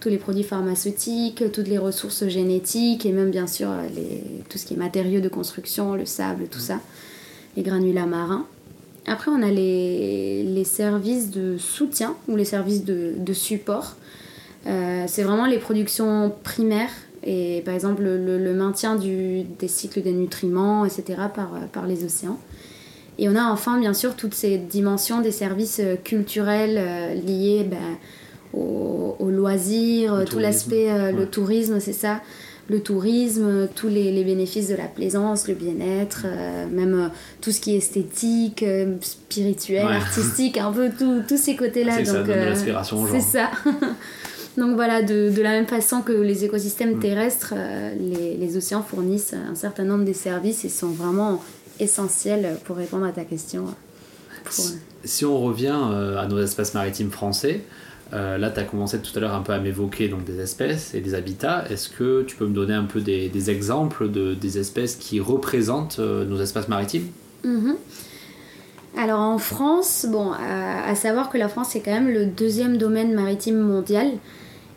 tous 0.00 0.08
les 0.08 0.16
produits 0.16 0.44
pharmaceutiques, 0.44 1.44
toutes 1.52 1.68
les 1.68 1.76
ressources 1.76 2.26
génétiques 2.28 3.04
et 3.04 3.12
même 3.12 3.30
bien 3.30 3.46
sûr 3.46 3.68
les, 3.94 4.24
tout 4.48 4.56
ce 4.56 4.64
qui 4.64 4.72
est 4.72 4.78
matériaux 4.78 5.20
de 5.20 5.28
construction, 5.28 5.94
le 5.94 6.06
sable, 6.06 6.46
tout 6.50 6.58
ça, 6.58 6.80
les 7.54 7.62
granulats 7.62 8.06
marins. 8.06 8.46
Après, 9.06 9.30
on 9.30 9.42
a 9.42 9.50
les, 9.50 10.42
les 10.44 10.64
services 10.64 11.30
de 11.30 11.56
soutien 11.58 12.14
ou 12.28 12.36
les 12.36 12.44
services 12.44 12.84
de, 12.84 13.12
de 13.18 13.32
support. 13.32 13.96
Euh, 14.66 15.04
c'est 15.06 15.22
vraiment 15.22 15.46
les 15.46 15.58
productions 15.58 16.32
primaires 16.42 16.90
et 17.22 17.62
par 17.64 17.74
exemple 17.74 18.02
le, 18.02 18.38
le 18.38 18.54
maintien 18.54 18.96
du, 18.96 19.42
des 19.42 19.68
cycles 19.68 20.02
des 20.02 20.12
nutriments, 20.12 20.84
etc. 20.84 21.04
par, 21.34 21.50
par 21.72 21.86
les 21.86 22.04
océans. 22.04 22.38
Et 23.18 23.28
on 23.28 23.36
a 23.36 23.44
enfin 23.44 23.78
bien 23.78 23.94
sûr 23.94 24.16
toutes 24.16 24.34
ces 24.34 24.58
dimensions 24.58 25.20
des 25.20 25.30
services 25.30 25.80
euh, 25.80 25.96
culturels 25.96 26.76
euh, 26.78 27.14
liés 27.14 27.64
ben, 27.68 27.78
au, 28.52 29.16
au 29.18 29.30
loisir, 29.30 30.16
Le 30.16 30.24
tout 30.24 30.38
l'aspect, 30.38 30.90
euh, 30.90 31.12
le 31.12 31.26
tourisme, 31.26 31.80
c'est 31.80 31.92
ça, 31.92 32.20
le 32.68 32.80
tourisme, 32.80 33.68
tous 33.74 33.88
les, 33.88 34.10
les 34.10 34.24
bénéfices 34.24 34.68
de 34.68 34.74
la 34.74 34.86
plaisance, 34.86 35.48
le 35.48 35.54
bien-être, 35.54 36.22
euh, 36.24 36.66
même 36.66 36.94
euh, 36.94 37.08
tout 37.40 37.52
ce 37.52 37.60
qui 37.60 37.74
est 37.74 37.78
esthétique, 37.78 38.62
euh, 38.62 38.94
spirituel, 39.02 39.84
Ouais. 39.86 39.92
artistique, 39.96 40.56
un 40.58 40.72
peu 40.72 40.90
tous 41.28 41.36
ces 41.36 41.56
côtés-là. 41.56 41.92
C'est 41.98 42.04
ça 42.06 42.22
donne 42.22 42.26
de. 42.26 42.54
C'est 43.12 43.20
ça. 43.20 43.50
Donc 44.56 44.76
voilà, 44.76 45.02
de, 45.02 45.30
de 45.30 45.42
la 45.42 45.50
même 45.50 45.66
façon 45.66 46.00
que 46.00 46.12
les 46.12 46.44
écosystèmes 46.44 46.96
Mm. 46.96 47.00
terrestres, 47.00 47.54
les, 48.00 48.36
les 48.36 48.56
océans 48.56 48.82
fournissent 48.82 49.34
un 49.34 49.54
certain 49.56 49.82
nombre 49.84 50.04
de 50.04 50.12
services 50.12 50.64
et 50.64 50.68
sont 50.68 50.90
vraiment 50.90 51.42
essentiels 51.80 52.56
pour 52.64 52.76
répondre 52.76 53.04
à 53.04 53.10
ta 53.12 53.24
question. 53.24 53.64
Pour- 54.44 54.64
si 55.04 55.24
on 55.24 55.38
revient 55.40 55.76
à 56.18 56.26
nos 56.28 56.40
espaces 56.40 56.72
maritimes 56.72 57.10
français, 57.10 57.62
euh, 58.14 58.38
là, 58.38 58.50
tu 58.50 58.60
as 58.60 58.64
commencé 58.64 59.00
tout 59.00 59.10
à 59.16 59.20
l'heure 59.20 59.34
un 59.34 59.42
peu 59.42 59.52
à 59.52 59.58
m'évoquer 59.58 60.08
donc, 60.08 60.24
des 60.24 60.40
espèces 60.40 60.94
et 60.94 61.00
des 61.00 61.14
habitats. 61.14 61.64
Est-ce 61.68 61.88
que 61.88 62.22
tu 62.22 62.36
peux 62.36 62.46
me 62.46 62.54
donner 62.54 62.74
un 62.74 62.84
peu 62.84 63.00
des, 63.00 63.50
exemples 63.50 64.10
de, 64.10 64.34
des 64.34 64.58
espèces 64.58 64.96
qui 64.96 65.20
représentent 65.20 65.98
euh, 65.98 66.24
nos 66.24 66.40
espaces 66.40 66.68
maritimes? 66.68 67.08
Mhm. 67.44 67.76
Alors 68.96 69.20
en 69.20 69.38
France, 69.38 70.06
bon, 70.08 70.30
à, 70.30 70.94
savoir 70.94 71.28
que 71.28 71.36
la 71.36 71.48
France 71.48 71.74
est 71.74 71.80
quand 71.80 71.90
même 71.90 72.08
le 72.08 72.26
deuxième 72.26 72.76
domaine 72.76 73.12
maritime 73.12 73.58
mondial 73.58 74.12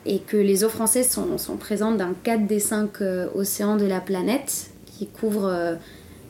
et 0.08 0.20
que 0.20 0.38
les 0.38 0.64
eaux 0.64 0.70
françaises 0.70 1.12
sont, 1.12 1.58
présentes 1.58 1.98
dans 1.98 2.16
4 2.24 2.48
des 2.48 2.60
5 2.60 2.90
océans 3.36 3.78
de 3.78 3.86
la 3.86 4.00
planète 4.00 4.72
qui 4.98 5.06
couvrent 5.06 5.52
euh, 5.54 5.76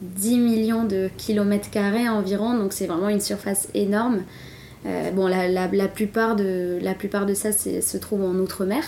10 0.01 0.37
millions 0.37 0.83
de 0.83 1.09
kilomètres 1.17 1.69
carrés 1.69 2.09
environ, 2.09 2.57
donc 2.57 2.73
c'est 2.73 2.87
vraiment 2.87 3.09
une 3.09 3.21
surface 3.21 3.69
énorme. 3.73 4.23
Euh, 4.88 5.12
bon, 5.12 5.27
la, 5.27 5.88
plupart 5.88 6.36
de, 6.36 6.79
la 6.82 6.94
plupart 6.94 7.25
de 7.25 7.34
ça 7.34 7.51
se 7.51 7.98
trouve 7.98 8.24
en 8.24 8.36
Outre-mer. 8.36 8.84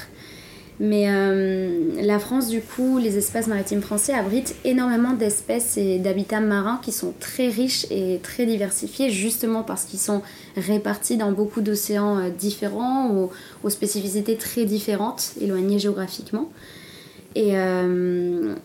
Mais 0.79 1.07
euh, 1.09 2.01
la 2.01 2.19
France, 2.19 2.47
du 2.47 2.61
coup, 2.61 2.99
les 2.99 3.17
espaces 3.17 3.47
maritimes 3.47 3.81
français 3.81 4.13
abritent 4.13 4.55
énormément 4.63 5.11
d'espèces 5.11 5.75
et 5.75 5.99
d'habitats 5.99 6.39
marins 6.39 6.79
qui 6.81 6.93
sont 6.93 7.13
très 7.19 7.49
riches 7.49 7.85
et 7.91 8.19
très 8.23 8.45
diversifiés, 8.45 9.09
justement 9.09 9.63
parce 9.63 9.83
qu'ils 9.83 9.99
sont 9.99 10.21
répartis 10.55 11.17
dans 11.17 11.33
beaucoup 11.33 11.59
d'océans 11.59 12.17
euh, 12.17 12.29
différents, 12.29 13.29
aux, 13.63 13.69
spécificités 13.69 14.37
très 14.37 14.63
différentes, 14.63 15.33
éloignées 15.41 15.79
géographiquement. 15.79 16.49
Et, 17.35 17.53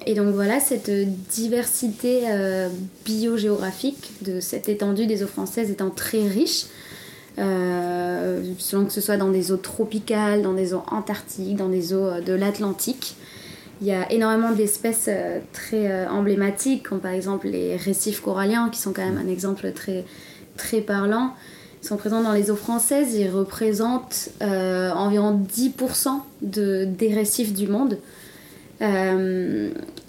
et 0.07 0.15
donc 0.15 0.35
voilà, 0.35 0.59
cette 0.59 0.91
diversité 1.29 2.23
euh, 2.31 2.71
biogéographique 3.05 4.13
de 4.23 4.41
cette 4.41 4.71
étendue 4.71 5.05
des 5.07 5.23
eaux 5.23 5.29
françaises 5.29 5.71
étant 5.71 5.91
très 5.91 6.27
riche, 6.27 6.65
euh, 7.39 8.43
selon 8.59 8.85
que 8.85 8.93
ce 8.93 9.01
soit 9.01 9.17
dans 9.17 9.31
des 9.31 9.51
eaux 9.51 9.57
tropicales, 9.57 10.43
dans 10.43 10.53
des 10.53 10.73
eaux 10.73 10.85
antarctiques, 10.91 11.57
dans 11.57 11.69
des 11.69 11.93
eaux 11.93 12.07
euh, 12.07 12.21
de 12.21 12.33
l'Atlantique. 12.33 13.17
Il 13.81 13.89
y 13.89 13.93
a 13.93 14.11
énormément 14.13 14.53
d'espèces 14.53 15.07
euh, 15.09 15.41
très 15.53 16.07
emblématiques, 16.07 16.89
comme 16.89 17.01
par 17.01 17.11
exemple 17.11 17.49
les 17.49 17.77
récifs 17.77 18.21
coralliens, 18.21 18.69
qui 18.71 18.81
sont 18.81 18.93
quand 18.93 19.05
même 19.05 19.19
un 19.19 19.29
exemple 19.29 19.73
très, 19.73 20.05
très 20.57 20.81
parlant. 20.81 21.33
Ils 21.83 21.89
sont 21.89 21.97
présents 21.97 22.23
dans 22.23 22.33
les 22.33 22.51
eaux 22.51 22.57
françaises, 22.57 23.15
ils 23.15 23.29
représentent 23.29 24.31
environ 24.41 25.39
10% 25.55 26.09
de, 26.41 26.87
des 26.87 27.13
récifs 27.13 27.53
du 27.53 27.69
monde. 27.69 27.99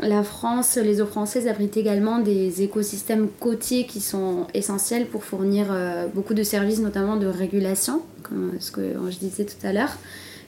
La 0.02 0.24
France, 0.24 0.76
les 0.76 1.02
eaux 1.02 1.06
françaises 1.06 1.48
abritent 1.48 1.78
également 1.78 2.20
des 2.20 2.62
écosystèmes 2.62 3.30
côtiers 3.40 3.86
qui 3.86 4.02
sont 4.02 4.46
essentiels 4.54 5.08
pour 5.08 5.24
fournir 5.24 5.68
euh, 5.72 6.08
beaucoup 6.08 6.34
de 6.34 6.44
services, 6.44 6.80
notamment 6.80 7.16
de 7.16 7.28
régulation, 7.28 8.02
comme 8.24 8.54
ce 8.60 8.72
que 8.72 8.94
je 9.10 9.18
disais 9.18 9.46
tout 9.46 9.66
à 9.66 9.72
l'heure, 9.72 9.98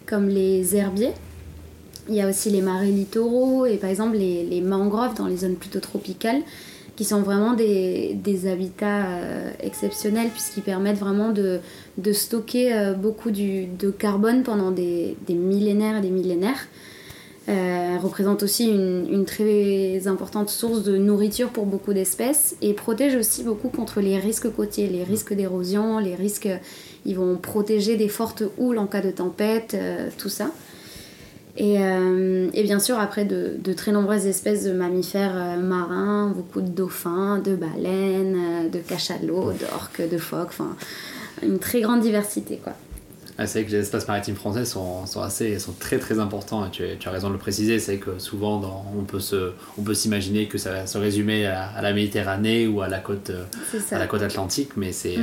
comme 0.05 0.27
les 0.27 0.75
herbiers. 0.75 1.13
Il 2.09 2.15
y 2.15 2.21
a 2.21 2.29
aussi 2.29 2.49
les 2.49 2.61
marais 2.61 2.87
littoraux 2.87 3.65
et 3.65 3.77
par 3.77 3.89
exemple 3.89 4.17
les, 4.17 4.61
mangroves 4.61 5.15
dans 5.15 5.27
les 5.27 5.37
zones 5.37 5.55
plutôt 5.55 5.79
tropicales 5.79 6.41
qui 6.95 7.03
sont 7.05 7.21
vraiment 7.21 7.53
des, 7.53 8.17
habitats 8.51 9.07
euh, 9.07 9.51
exceptionnels 9.61 10.29
puisqu'ils 10.29 10.63
permettent 10.63 10.97
vraiment 10.97 11.31
de, 11.31 11.59
stocker 12.11 12.73
euh, 12.73 12.93
beaucoup 12.93 13.31
de 13.31 13.91
carbone 13.91 14.43
pendant 14.43 14.71
des 14.71 15.15
millénaires 15.29 15.97
et 15.97 16.01
des 16.01 16.11
millénaires. 16.11 16.67
Euh, 17.49 17.97
représente 17.97 18.43
aussi 18.43 18.67
une, 18.67 19.23
très 19.23 20.05
importante 20.07 20.49
source 20.49 20.83
de 20.83 20.97
nourriture 20.97 21.49
pour 21.49 21.65
beaucoup 21.65 21.93
d'espèces 21.93 22.57
et 22.61 22.73
protège 22.73 23.15
aussi 23.15 23.43
beaucoup 23.43 23.69
contre 23.69 24.01
les 24.01 24.19
risques 24.19 24.51
côtiers, 24.53 24.87
les 24.87 25.05
risques 25.05 25.33
d'érosion, 25.33 25.99
les 25.99 26.15
risques. 26.15 26.49
Ils 27.05 27.15
vont 27.15 27.37
protéger 27.37 27.95
des 27.95 28.09
fortes 28.09 28.43
houles 28.57 28.77
en 28.77 28.85
cas 28.85 28.99
de 28.99 29.11
tempête, 29.11 29.75
euh, 29.75 30.09
tout 30.17 30.27
ça. 30.27 30.51
Et, 31.55 31.79
euh, 31.79 32.49
et 32.53 32.63
bien 32.63 32.79
sûr, 32.79 32.99
après, 32.99 33.23
de, 33.23 33.55
de 33.57 33.73
très 33.73 33.93
nombreuses 33.93 34.27
espèces 34.27 34.65
de 34.65 34.73
mammifères 34.73 35.57
marins, 35.57 36.33
beaucoup 36.35 36.61
de 36.61 36.67
dauphins, 36.67 37.39
de 37.39 37.55
baleines, 37.55 38.69
de 38.69 38.79
cachalots, 38.79 39.53
d'orques, 39.53 40.07
de 40.07 40.17
phoques, 40.17 40.49
enfin, 40.49 40.75
une 41.41 41.59
très 41.59 41.79
grande 41.79 42.01
diversité, 42.01 42.59
quoi. 42.61 42.73
Ah, 43.39 43.45
c'est 43.45 43.59
vrai 43.61 43.69
que 43.69 43.75
les 43.75 43.81
espaces 43.83 44.07
maritimes 44.07 44.35
français 44.35 44.65
sont, 44.65 45.05
sont, 45.05 45.21
assez, 45.21 45.59
sont 45.59 45.73
très 45.73 45.99
très 45.99 46.17
importants 46.19 46.65
et 46.65 46.71
tu, 46.71 46.83
tu 46.99 47.07
as 47.07 47.11
raison 47.11 47.27
de 47.27 47.33
le 47.33 47.39
préciser. 47.39 47.79
C'est 47.79 47.97
que 47.97 48.17
souvent 48.17 48.59
dans- 48.59 48.85
on 48.97 49.03
peut 49.03 49.19
se- 49.19 49.51
on 49.77 49.83
peut 49.83 49.93
s'imaginer 49.93 50.47
que 50.47 50.57
ça 50.57 50.71
va 50.71 50.87
se 50.87 50.97
résumer 50.97 51.45
à, 51.45 51.65
à 51.67 51.81
la 51.81 51.93
Méditerranée 51.93 52.65
ou 52.67 52.81
à 52.81 52.87
la 52.87 52.99
côte, 52.99 53.31
à 53.95 53.99
la 53.99 54.07
côte 54.07 54.21
atlantique, 54.23 54.71
mais 54.75 54.91
c'est. 54.91 55.17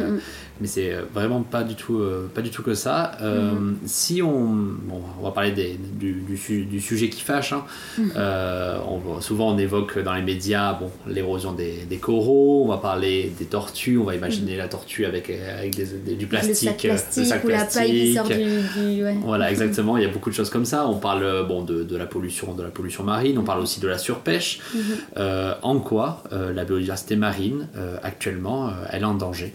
Mais 0.60 0.66
c'est 0.68 0.92
euh, 0.92 1.02
vraiment 1.12 1.42
pas 1.42 1.64
du 1.64 1.74
tout 1.74 1.98
euh, 1.98 2.30
pas 2.34 2.40
du 2.42 2.50
tout 2.50 2.62
que 2.62 2.74
ça. 2.74 3.12
Euh, 3.22 3.52
Mhm. 3.52 3.76
Si 3.86 4.22
on 4.22 4.30
bon, 4.54 5.00
on 5.20 5.24
va 5.24 5.30
parler 5.32 5.50
des- 5.52 5.76
du, 5.78 6.12
du, 6.12 6.36
su- 6.36 6.64
du 6.64 6.80
sujet 6.80 7.08
qui 7.08 7.20
fâche. 7.22 7.52
hein. 7.52 7.64
Mhm. 7.98 8.12
On 8.88 9.20
souvent 9.20 9.52
on 9.54 9.58
évoque 9.58 9.98
dans 10.02 10.14
les 10.14 10.22
médias 10.22 10.74
bon 10.74 10.90
l'érosion 11.06 11.52
des, 11.52 11.84
des 11.88 11.96
coraux. 11.98 12.64
On 12.64 12.68
va 12.68 12.76
parler 12.78 13.32
des 13.38 13.44
tortues. 13.46 13.98
On 13.98 14.04
va 14.04 14.14
imaginer 14.14 14.56
la 14.56 14.68
tortue 14.68 15.06
avec 15.06 15.30
avec 15.30 15.74
des, 15.76 15.84
des- 15.86 16.14
du 16.14 16.26
plastique, 16.26 16.84
Mhm. 16.84 16.90
le 16.92 16.96
sac 16.98 17.12
plastique 17.12 17.22
le 17.22 17.28
sac 17.28 17.44
ou 17.44 17.48
la 17.48 17.64
paille 17.64 17.90
qui 17.90 18.14
sort 18.14 18.28
du. 18.28 19.02
ouais. 19.04 19.16
Voilà, 19.24 19.50
exactement. 19.50 19.96
Il 19.96 20.02
y 20.02 20.06
a 20.06 20.10
beaucoup 20.10 20.30
de 20.30 20.34
choses 20.34 20.50
comme 20.50 20.64
ça. 20.64 20.86
On 20.86 20.98
parle 20.98 21.46
bon, 21.48 21.62
de, 21.62 21.82
de 21.82 21.96
la 21.96 22.06
pollution, 22.06 22.54
de 22.54 22.62
la 22.62 22.70
pollution 22.70 23.02
marine. 23.04 23.38
On 23.38 23.44
parle 23.44 23.60
aussi 23.60 23.80
de 23.80 23.88
la 23.88 23.98
surpêche. 23.98 24.60
Mhm. 24.74 24.80
Euh, 25.16 25.54
en 25.62 25.78
quoi 25.80 26.22
euh, 26.32 26.52
la 26.52 26.64
biodiversité 26.64 27.16
marine 27.16 27.68
euh, 27.76 27.96
actuellement, 28.02 28.70
elle 28.90 29.02
est 29.02 29.06
en 29.06 29.14
danger? 29.14 29.52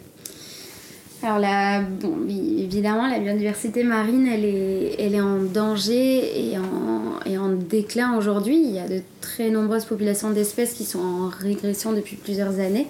Alors, 1.21 1.39
la, 1.39 1.81
bon, 1.81 2.15
évidemment, 2.27 3.07
la 3.07 3.19
biodiversité 3.19 3.83
marine, 3.83 4.25
elle 4.25 4.45
est, 4.45 4.95
elle 4.99 5.15
est 5.15 5.21
en 5.21 5.39
danger 5.39 6.51
et 6.51 6.57
en, 6.57 7.19
et 7.25 7.37
en 7.37 7.49
déclin 7.49 8.17
aujourd'hui. 8.17 8.57
Il 8.57 8.71
y 8.71 8.79
a 8.79 8.87
de 8.87 9.01
très 9.19 9.49
nombreuses 9.49 9.85
populations 9.85 10.31
d'espèces 10.31 10.73
qui 10.73 10.85
sont 10.85 10.99
en 10.99 11.27
régression 11.27 11.91
depuis 11.91 12.15
plusieurs 12.15 12.59
années 12.59 12.87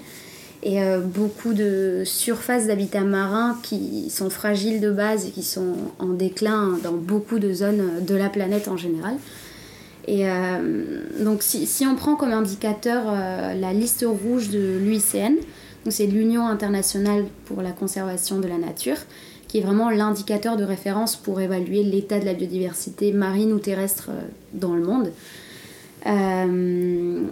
et 0.61 0.81
euh, 0.83 0.99
beaucoup 0.99 1.53
de 1.53 2.03
surfaces 2.05 2.67
d'habitats 2.67 3.03
marins 3.03 3.57
qui 3.63 4.09
sont 4.09 4.29
fragiles 4.29 4.81
de 4.81 4.91
base 4.91 5.27
et 5.27 5.29
qui 5.31 5.43
sont 5.43 5.75
en 5.99 6.09
déclin 6.09 6.77
dans 6.83 6.91
beaucoup 6.91 7.39
de 7.39 7.53
zones 7.53 8.05
de 8.05 8.15
la 8.15 8.29
planète 8.29 8.67
en 8.67 8.77
général. 8.77 9.15
Et 10.07 10.29
euh, 10.29 11.01
donc, 11.19 11.43
si, 11.43 11.65
si 11.65 11.85
on 11.85 11.95
prend 11.95 12.15
comme 12.15 12.31
indicateur 12.31 13.03
euh, 13.07 13.53
la 13.53 13.73
liste 13.73 14.05
rouge 14.07 14.49
de 14.49 14.77
l'UICN, 14.79 15.35
c'est 15.87 16.05
l'Union 16.05 16.47
internationale 16.47 17.25
pour 17.45 17.61
la 17.61 17.71
conservation 17.71 18.39
de 18.39 18.47
la 18.47 18.57
nature, 18.57 18.97
qui 19.47 19.59
est 19.59 19.61
vraiment 19.61 19.89
l'indicateur 19.89 20.57
de 20.57 20.63
référence 20.63 21.15
pour 21.15 21.41
évaluer 21.41 21.83
l'état 21.83 22.19
de 22.19 22.25
la 22.25 22.33
biodiversité 22.33 23.11
marine 23.11 23.51
ou 23.53 23.59
terrestre 23.59 24.09
euh, 24.09 24.21
dans 24.53 24.75
le 24.75 24.83
monde. 24.83 25.11
Euh, 26.05 27.27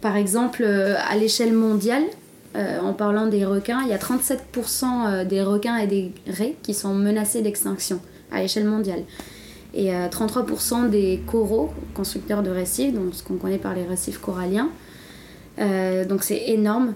par 0.00 0.16
exemple, 0.16 0.62
euh, 0.62 0.94
à 1.08 1.16
l'échelle 1.16 1.52
mondiale, 1.52 2.04
en 2.82 2.92
parlant 2.92 3.26
des 3.26 3.44
requins, 3.44 3.82
il 3.82 3.88
y 3.88 3.92
a 3.92 3.98
37% 3.98 4.38
euh, 4.84 5.24
des 5.24 5.42
requins 5.42 5.76
et 5.76 5.86
des 5.86 6.12
raies 6.26 6.56
qui 6.62 6.74
sont 6.74 6.92
menacés 6.94 7.40
d'extinction 7.40 8.00
à 8.32 8.40
l'échelle 8.40 8.64
mondiale. 8.64 9.04
Et 9.74 9.94
euh, 9.94 10.08
33% 10.08 10.88
des 10.88 11.20
coraux, 11.26 11.70
constructeurs 11.94 12.42
de 12.42 12.50
récifs, 12.50 12.92
donc 12.92 13.14
ce 13.14 13.22
qu'on 13.22 13.36
connaît 13.36 13.58
par 13.58 13.74
les 13.74 13.84
récifs 13.84 14.18
coralliens. 14.18 14.70
Donc 16.08 16.22
c'est 16.22 16.50
énorme. 16.50 16.94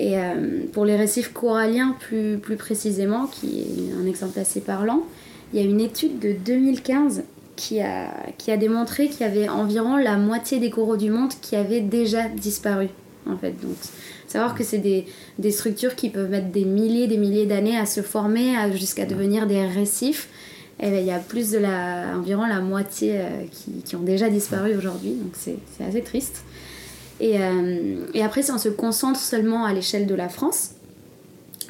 Et 0.00 0.16
euh, 0.16 0.64
pour 0.72 0.86
les 0.86 0.96
récifs 0.96 1.30
coralliens 1.30 1.94
plus, 2.00 2.38
plus 2.38 2.56
précisément, 2.56 3.26
qui 3.26 3.60
est 3.60 4.02
un 4.02 4.06
exemple 4.06 4.38
assez 4.38 4.62
parlant, 4.62 5.02
il 5.52 5.60
y 5.60 5.62
a 5.62 5.68
une 5.68 5.78
étude 5.78 6.18
de 6.18 6.32
2015 6.32 7.22
qui 7.54 7.82
a, 7.82 8.08
qui 8.38 8.50
a 8.50 8.56
démontré 8.56 9.08
qu'il 9.08 9.20
y 9.20 9.24
avait 9.24 9.50
environ 9.50 9.98
la 9.98 10.16
moitié 10.16 10.58
des 10.58 10.70
coraux 10.70 10.96
du 10.96 11.10
monde 11.10 11.32
qui 11.42 11.54
avaient 11.54 11.82
déjà 11.82 12.28
disparu. 12.28 12.88
En 13.30 13.36
fait. 13.36 13.50
Donc, 13.60 13.76
savoir 14.26 14.54
que 14.54 14.64
c'est 14.64 14.78
des, 14.78 15.04
des 15.38 15.50
structures 15.50 15.94
qui 15.94 16.08
peuvent 16.08 16.30
mettre 16.30 16.48
des 16.48 16.64
milliers 16.64 17.06
des 17.06 17.18
milliers 17.18 17.44
d'années 17.44 17.76
à 17.76 17.84
se 17.84 18.00
former 18.00 18.54
jusqu'à 18.74 19.04
devenir 19.04 19.46
des 19.46 19.66
récifs. 19.66 20.28
Et 20.82 20.90
ben, 20.90 20.98
il 20.98 21.04
y 21.04 21.10
a 21.10 21.18
plus 21.18 21.50
de 21.50 21.58
la, 21.58 22.16
environ 22.16 22.46
la 22.46 22.60
moitié 22.60 23.18
euh, 23.18 23.28
qui, 23.50 23.82
qui 23.84 23.96
ont 23.96 24.02
déjà 24.02 24.30
disparu 24.30 24.74
aujourd'hui, 24.74 25.10
donc 25.10 25.32
c'est 25.34 25.84
assez 25.84 26.00
triste. 26.00 26.42
Et, 27.20 27.38
euh, 27.38 27.96
et 28.14 28.22
après, 28.22 28.42
si 28.42 28.50
on 28.50 28.58
se 28.58 28.70
concentre 28.70 29.20
seulement 29.20 29.64
à 29.64 29.72
l'échelle 29.72 30.06
de 30.06 30.14
la 30.14 30.28
France, 30.28 30.70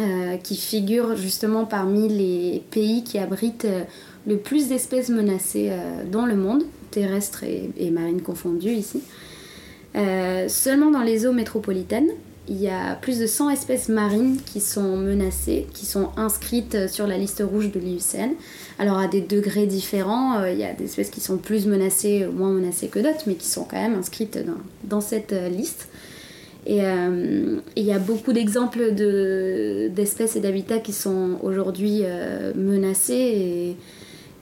euh, 0.01 0.37
qui 0.37 0.57
figure 0.57 1.17
justement 1.17 1.67
parmi 1.67 2.09
les 2.09 2.63
pays 2.71 3.05
qui 3.05 3.19
abritent 3.19 3.67
euh, 3.67 3.83
le 4.27 4.39
plus 4.39 4.69
d'espèces 4.69 5.09
menacées 5.09 5.73
dans 6.11 6.25
le 6.27 6.37
monde, 6.37 6.63
terrestres 6.91 7.43
et, 7.45 7.91
marines 7.91 8.21
confondues 8.21 8.73
ici. 8.75 9.01
Seulement 9.95 10.91
dans 10.91 11.03
les 11.03 11.27
eaux 11.27 11.33
métropolitaines, 11.33 12.11
il 12.49 12.61
y 12.61 12.69
a 12.69 12.97
plus 12.97 13.19
de 13.19 13.27
100 13.27 13.51
espèces 13.51 13.89
marines 13.89 14.39
qui 14.45 14.61
sont 14.61 14.99
menacées, 14.99 15.67
qui 15.73 15.87
sont 15.87 16.11
inscrites 16.19 16.87
sur 16.89 17.07
la 17.07 17.17
liste 17.17 17.43
rouge 17.45 17.73
de 17.73 17.81
l'IUCN. 17.81 18.35
Alors 18.81 18.99
à 18.99 19.07
des 19.09 19.21
degrés 19.21 19.67
différents, 19.67 20.39
euh, 20.41 20.51
il 20.53 20.59
y 20.59 20.65
a 20.65 20.73
des 20.73 20.85
espèces 20.85 21.11
qui 21.11 21.21
sont 21.21 21.37
plus 21.37 21.67
menacées 21.67 22.27
ou 22.27 22.33
moins 22.33 22.51
menacées 22.51 22.89
que 22.89 22.99
d'autres, 22.99 23.25
mais 23.27 23.35
qui 23.35 23.47
sont 23.47 23.65
quand 23.65 23.77
même 23.77 23.95
inscrites 23.99 24.39
dans, 24.39 24.55
dans 24.85 25.01
cette 25.03 25.33
euh, 25.35 25.49
liste. 25.51 25.89
Et 26.67 26.79
euh, 26.83 27.57
il 27.77 27.85
y 27.85 27.93
a 27.93 27.99
beaucoup 27.99 28.33
d'exemples 28.33 28.95
de- 28.95 29.89
d'espèces 29.95 30.35
et 30.37 30.41
d'habitats 30.41 30.79
qui 30.79 30.93
sont 30.95 31.39
aujourd'hui 31.43 32.01
euh, 32.05 32.53
menacés 32.55 33.77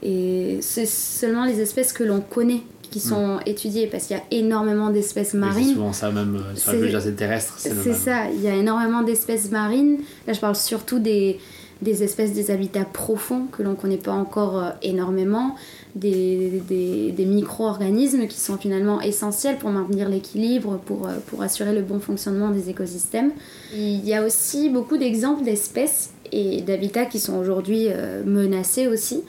et, 0.03 0.07
et 0.09 0.57
c'est 0.61 0.85
seulement 0.87 1.43
les 1.45 1.59
espèces 1.59 1.91
que 1.93 2.03
l'on 2.05 2.21
connaît 2.21 2.61
qui 2.91 2.99
sont 2.99 3.39
étudiées 3.45 3.87
parce 3.87 4.05
qu'il 4.07 4.17
y 4.17 4.19
a 4.19 4.23
énormément 4.31 4.89
d'espèces 4.89 5.33
Oui, 5.33 5.39
C'est 5.41 5.45
marines. 5.47 5.73
souvent 5.75 5.93
ça, 5.93 6.11
même 6.11 6.39
sur 6.55 6.71
la 6.71 6.73
C'est- 6.73 6.77
biodiversité 6.77 7.13
terrestre, 7.15 7.55
c'est 7.59 7.93
ça, 7.93 8.29
il 8.33 8.41
y 8.41 8.47
a 8.47 8.55
énormément 8.55 9.01
d'espèces 9.03 9.51
marines. 9.51 9.97
Là, 10.25 10.33
je 10.33 10.39
parle 10.39 10.55
surtout 10.55 10.97
des, 10.99 11.37
des 11.81 12.03
espèces 12.03 12.33
des 12.33 12.51
habitats 12.51 12.83
profonds 12.83 13.45
que 13.51 13.63
l'on 13.63 13.71
ne 13.71 13.75
connaît 13.75 13.97
pas 13.97 14.11
encore 14.11 14.57
euh, 14.57 14.69
énormément, 14.81 15.55
des, 15.95 16.61
des, 16.67 17.25
micro-organismes 17.25 18.27
qui 18.27 18.39
sont 18.39 18.57
finalement 18.57 19.01
essentiels 19.01 19.57
pour 19.57 19.69
maintenir 19.69 20.09
l'équilibre, 20.09 20.79
pour, 20.85 21.07
euh, 21.07 21.13
pour 21.27 21.41
assurer 21.41 21.73
le 21.73 21.81
bon 21.81 21.99
fonctionnement 21.99 22.49
des 22.49 22.69
écosystèmes. 22.69 23.31
Il 23.73 24.05
y 24.05 24.13
a 24.13 24.25
aussi 24.25 24.69
beaucoup 24.69 24.97
d'exemples 24.97 25.43
d'espèces 25.43 26.11
et 26.31 26.61
d'habitats 26.61 27.05
qui 27.05 27.19
sont 27.19 27.37
aujourd'hui 27.37 27.87
euh, 27.87 28.23
menacés 28.25 28.87
aussi 28.87 29.23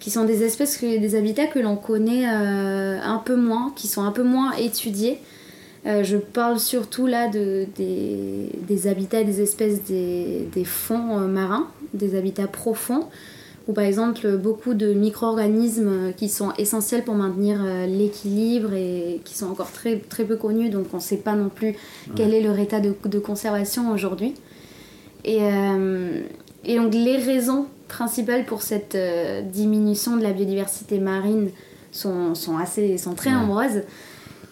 qui 0.00 0.10
sont 0.12 0.24
des 0.24 0.44
espèces, 0.44 0.80
des 0.80 1.16
habitats 1.16 1.46
que 1.46 1.58
l'on 1.58 1.74
connaît 1.74 2.24
un 2.24 3.20
peu 3.24 3.34
moins, 3.34 3.72
qui 3.74 3.88
sont 3.88 4.02
un 4.02 4.12
peu 4.12 4.22
moins 4.22 4.52
étudiés. 4.52 5.18
Euh, 5.86 6.02
je 6.04 6.16
parle 6.16 6.58
surtout 6.58 7.06
là 7.06 7.28
de, 7.28 7.66
des, 7.76 8.50
des 8.66 8.86
habitats 8.88 9.20
et 9.20 9.24
des 9.24 9.40
espèces 9.40 9.82
des, 9.84 10.48
des 10.52 10.64
fonds 10.64 11.18
euh, 11.18 11.26
marins, 11.26 11.68
des 11.94 12.16
habitats 12.16 12.48
profonds, 12.48 13.06
où 13.68 13.72
par 13.72 13.84
exemple 13.84 14.36
beaucoup 14.38 14.74
de 14.74 14.92
micro-organismes 14.92 15.88
euh, 16.08 16.12
qui 16.12 16.28
sont 16.28 16.52
essentiels 16.58 17.04
pour 17.04 17.14
maintenir 17.14 17.60
l'équilibre 17.86 18.74
et 18.74 19.20
qui 19.24 19.36
sont 19.36 19.46
encore 19.46 19.70
très, 19.72 19.96
très 19.98 20.24
peu 20.24 20.36
connus, 20.36 20.68
donc 20.70 20.86
on 20.92 20.96
ne 20.96 21.02
sait 21.02 21.16
pas 21.18 21.34
non 21.34 21.48
plus 21.48 21.76
quel 22.16 22.34
est 22.34 22.40
leur 22.42 22.58
état 22.58 22.80
de, 22.80 22.92
de 23.04 23.18
conservation 23.18 23.90
aujourd'hui. 23.92 24.34
Et, 25.24 25.38
euh, 25.42 26.20
et 26.64 26.76
donc 26.76 26.92
les 26.94 27.16
raisons 27.18 27.66
principales 27.86 28.44
pour 28.46 28.62
cette 28.62 28.94
euh, 28.94 29.42
diminution 29.42 30.16
de 30.16 30.22
la 30.22 30.32
biodiversité 30.32 30.98
marine 30.98 31.50
sont, 31.92 32.34
sont, 32.34 32.58
assez, 32.58 32.98
sont 32.98 33.14
très 33.14 33.30
Ouais. 33.30 33.36
nombreuses. 33.36 33.82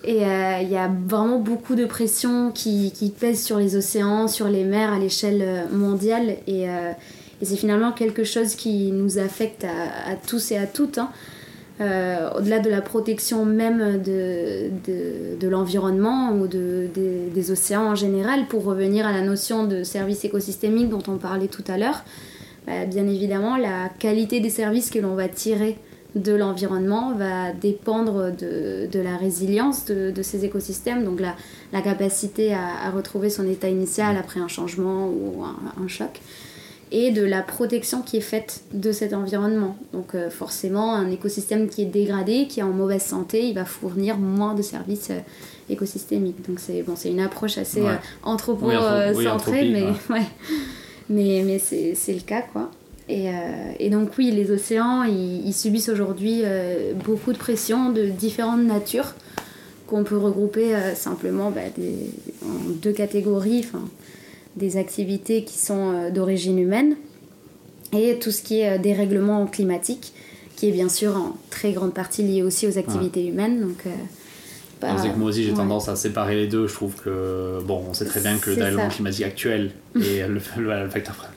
Et 0.07 0.25
euh, 0.25 0.59
il 0.63 0.71
y 0.71 0.77
a 0.77 0.89
vraiment 1.09 1.39
beaucoup 1.41 1.75
de 1.75 1.85
pression 1.85 2.53
qui, 2.53 2.93
qui 2.93 3.11
pèse 3.11 3.43
sur 3.43 3.59
les 3.59 3.75
océans, 3.75 4.29
sur 4.29 4.49
les 4.49 4.63
mers 4.65 4.93
à 4.93 4.99
l'échelle 5.01 5.43
euh, 5.43 5.65
mondiale. 5.73 6.37
Et, 6.47 6.69
euh, 6.71 6.93
et 7.43 7.45
c'est 7.45 7.57
finalement 7.57 7.91
quelque 7.93 8.23
chose 8.23 8.55
qui 8.55 8.93
nous 8.93 9.19
affecte 9.19 9.65
à, 9.65 10.15
tous 10.27 10.53
et 10.53 10.57
à 10.59 10.67
toutes. 10.67 10.99
hein. 10.99 11.11
Au-delà 11.81 12.59
de 12.61 12.71
la 12.71 12.81
protection 12.81 13.45
même 13.45 14.01
de, 14.03 14.71
de, 15.39 15.47
l'environnement 15.49 16.31
ou 16.33 16.47
de, 16.47 16.89
des- 16.95 17.27
des 17.35 17.51
océans 17.51 17.91
en 17.91 17.95
général, 17.95 18.47
pour 18.49 18.65
revenir 18.65 19.07
à 19.07 19.13
la 19.13 19.21
notion 19.21 19.65
de 19.67 19.83
service 19.83 20.25
écosystémique 20.25 20.89
dont 20.89 21.03
on 21.09 21.19
parlait 21.19 21.49
tout 21.49 21.65
à 21.69 21.77
l'heure, 21.77 22.03
bah, 22.67 22.87
bien 22.87 23.07
évidemment, 23.07 23.59
la 23.59 23.91
qualité 23.99 24.41
des 24.41 24.49
services 24.49 24.89
que 24.91 24.99
l'on 24.99 25.15
va 25.15 25.29
tirer 25.29 25.77
de 26.17 26.33
l'environnement 26.35 27.13
va 27.15 27.53
dépendre 27.53 28.33
de, 28.33 28.89
de 28.91 28.99
la 29.01 29.17
résilience 29.17 29.85
de, 29.85 30.11
de 30.11 30.23
ces 30.23 30.45
écosystèmes, 30.45 31.05
donc 31.05 31.21
la, 31.21 31.37
la 31.73 31.81
capacité 31.83 32.53
à, 32.53 32.87
à 32.87 32.91
retrouver 32.91 33.31
son 33.31 33.49
état 33.49 33.69
initial 33.69 34.17
après 34.17 34.41
un 34.41 34.49
changement 34.49 35.07
ou 35.09 35.45
un, 35.45 35.57
un 35.85 35.87
choc, 35.89 36.21
et 36.91 37.11
de 37.11 37.23
la 37.23 37.43
protection 37.43 38.01
qui 38.03 38.17
est 38.17 38.21
faite 38.23 38.63
de 38.73 38.93
cet 38.93 39.13
environnement. 39.13 39.77
Donc 39.93 40.15
euh, 40.15 40.31
forcément, 40.31 40.95
un 40.95 41.11
écosystème 41.11 41.69
qui 41.69 41.83
est 41.83 41.87
dégradé, 42.01 42.47
qui 42.49 42.61
est 42.61 42.63
en 42.63 42.73
mauvaise 42.73 43.03
santé, 43.03 43.47
il 43.49 43.55
va 43.55 43.65
fournir 43.65 44.17
moins 44.19 44.55
de 44.55 44.63
services 44.63 45.11
euh, 45.11 45.19
écosystémiques. 45.69 46.49
Donc 46.49 46.61
c'est 46.61 46.83
bon, 46.83 46.95
c'est 46.97 47.11
une 47.11 47.21
approche 47.21 47.59
assez 47.59 47.83
Ouais. 47.83 47.89
euh, 47.89 47.97
Oui, 48.25 48.35
anthro- 48.35 48.57
oui, 48.63 48.77
anthropo-centrée, 49.29 49.71
mais 49.71 49.83
ouais. 50.15 50.27
mais, 51.11 51.43
mais 51.45 51.59
c'est 51.59 51.95
c'est 51.95 52.15
le 52.15 52.21
cas 52.21 52.43
quoi. 52.43 52.71
Et, 53.09 53.29
euh, 53.29 53.33
et 53.79 53.89
donc 53.91 54.11
oui, 54.19 54.31
les 54.33 54.51
océans, 54.51 55.05
ils, 55.05 55.47
ils 55.47 55.55
subissent 55.55 55.89
aujourd'hui 55.89 56.41
euh, 56.45 56.93
beaucoup 56.95 57.33
de 57.33 57.39
pression 57.39 57.91
de 57.93 58.07
différentes 58.07 58.65
natures 58.65 59.15
qu'on 59.87 60.03
peut 60.03 60.17
regrouper 60.17 60.75
euh, 60.75 60.95
simplement 60.95 61.51
bah, 61.53 61.61
des- 61.77 62.11
en 62.45 62.71
deux 62.83 62.93
catégories, 62.93 63.61
enfin, 63.65 63.85
des 64.57 64.77
activités 64.77 65.45
qui 65.45 65.59
sont 65.59 66.11
d'origine 66.11 66.59
humaine 66.59 66.97
et 67.93 68.19
tout 68.19 68.33
ce 68.33 68.43
qui 68.43 68.61
est 68.61 68.79
dérèglement 68.81 69.47
climatique, 69.47 70.13
qui 70.57 70.69
est 70.69 70.73
bien 70.73 70.89
sûr 70.89 71.17
en 71.17 71.37
très 71.51 71.73
grande 71.73 71.95
partie 71.95 72.23
lié 72.23 72.43
aussi 72.43 72.67
aux 72.67 72.77
activités 72.79 73.25
humaines. 73.27 73.61
Donc, 73.61 73.85
pas- 74.81 74.99
sait 74.99 75.11
que 75.11 75.17
moi 75.17 75.29
aussi 75.31 75.43
j'ai 75.45 75.51
ouais. 75.51 75.57
tendance 75.57 75.89
à 75.89 75.97
séparer 75.97 76.35
les 76.37 76.47
deux. 76.47 76.67
Je 76.67 76.75
trouve 76.75 76.95
que, 76.95 77.61
bon, 77.65 77.83
on 77.89 77.95
sait 77.95 78.05
très 78.05 78.21
bien 78.21 78.37
que 78.39 78.51
le 78.51 78.55
C'est 78.55 78.61
dérèglement 78.61 78.89
ça. 78.91 78.95
climatique 78.97 79.25
actuel 79.25 79.71
et 79.97 80.23
le, 80.29 80.41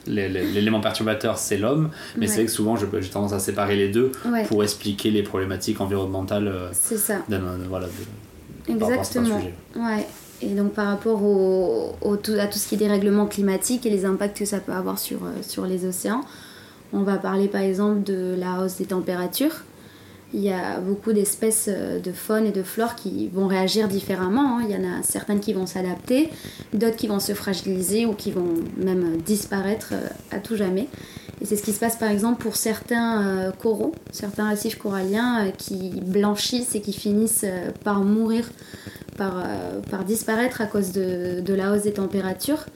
le- 0.06 0.28
le 0.28 0.28
l'élément 0.52 0.80
perturbateur 0.80 1.38
c'est 1.38 1.56
l'homme, 1.56 1.90
mais 2.16 2.22
Ouais. 2.22 2.26
c'est 2.26 2.34
vrai 2.36 2.44
que 2.46 2.50
souvent 2.50 2.76
j'ai 2.76 2.86
tendance 3.08 3.32
à 3.32 3.38
séparer 3.38 3.76
les 3.76 3.88
deux 3.88 4.12
Ouais, 4.30 4.44
pour 4.44 4.62
expliquer 4.62 5.10
les 5.10 5.22
problématiques 5.22 5.80
environnementales 5.80 6.48
euh, 6.48 6.68
c'est 6.72 6.98
ça. 6.98 7.16
euh, 7.30 7.38
voilà, 7.68 7.86
de- 7.86 8.72
Exactement. 8.72 9.40
Ouais. 9.76 10.06
Et 10.42 10.54
donc 10.54 10.72
par 10.72 10.86
rapport 10.86 11.22
au, 11.22 11.94
au 12.00 12.16
tout, 12.16 12.32
à 12.38 12.46
tout 12.46 12.58
ce 12.58 12.68
qui 12.68 12.74
est 12.74 12.78
dérèglement 12.78 13.26
climatique 13.26 13.84
et 13.84 13.90
les 13.90 14.04
impacts 14.06 14.38
que 14.38 14.44
ça 14.46 14.58
peut 14.58 14.72
avoir 14.72 14.98
sur, 14.98 15.18
euh, 15.24 15.28
sur 15.42 15.66
les 15.66 15.84
océans, 15.86 16.22
on 16.92 17.02
va 17.02 17.16
parler 17.18 17.46
par 17.46 17.60
exemple 17.60 18.02
de 18.04 18.34
la 18.38 18.60
hausse 18.62 18.76
des 18.76 18.86
températures. 18.86 19.52
Il 20.32 20.40
y 20.40 20.52
a 20.52 20.78
beaucoup 20.78 21.12
d'espèces 21.12 21.68
euh, 21.68 21.98
de 21.98 22.12
faune 22.12 22.46
et 22.46 22.52
de 22.52 22.62
flore 22.62 22.94
qui 22.94 23.28
vont 23.28 23.48
réagir 23.48 23.88
différemment. 23.88 24.58
hein. 24.58 24.66
Il 24.68 24.70
y 24.70 24.78
en 24.78 24.88
a 24.88 25.02
certaines 25.02 25.40
qui 25.40 25.52
vont 25.52 25.66
s'adapter, 25.66 26.30
d'autres 26.72 26.96
qui 26.96 27.08
vont 27.08 27.18
se 27.18 27.32
fragiliser 27.32 28.06
ou 28.06 28.12
qui 28.12 28.30
vont 28.30 28.54
même 28.76 29.14
euh, 29.14 29.16
disparaître 29.16 29.88
euh, 29.92 30.06
à 30.30 30.38
tout 30.38 30.54
jamais. 30.54 30.86
Et 31.40 31.46
c'est 31.46 31.56
ce 31.56 31.62
qui 31.62 31.72
se 31.72 31.80
passe 31.80 31.96
par 31.96 32.10
exemple 32.10 32.42
pour 32.42 32.54
certains 32.54 33.50
coraux, 33.58 33.92
certains 34.12 34.50
récifs 34.50 34.76
coralliens 34.76 35.50
qui 35.56 35.90
blanchissent 36.04 36.74
et 36.74 36.82
qui 36.82 36.92
finissent 36.92 37.46
par 37.82 38.00
mourir, 38.00 38.50
par, 39.16 39.42
par 39.90 40.04
disparaître 40.04 40.60
à 40.60 40.66
cause 40.66 40.92
de, 40.92 41.40
de 41.40 41.54
la 41.54 41.72
hausse 41.72 41.84
des 41.84 41.94
températures. 41.94 42.66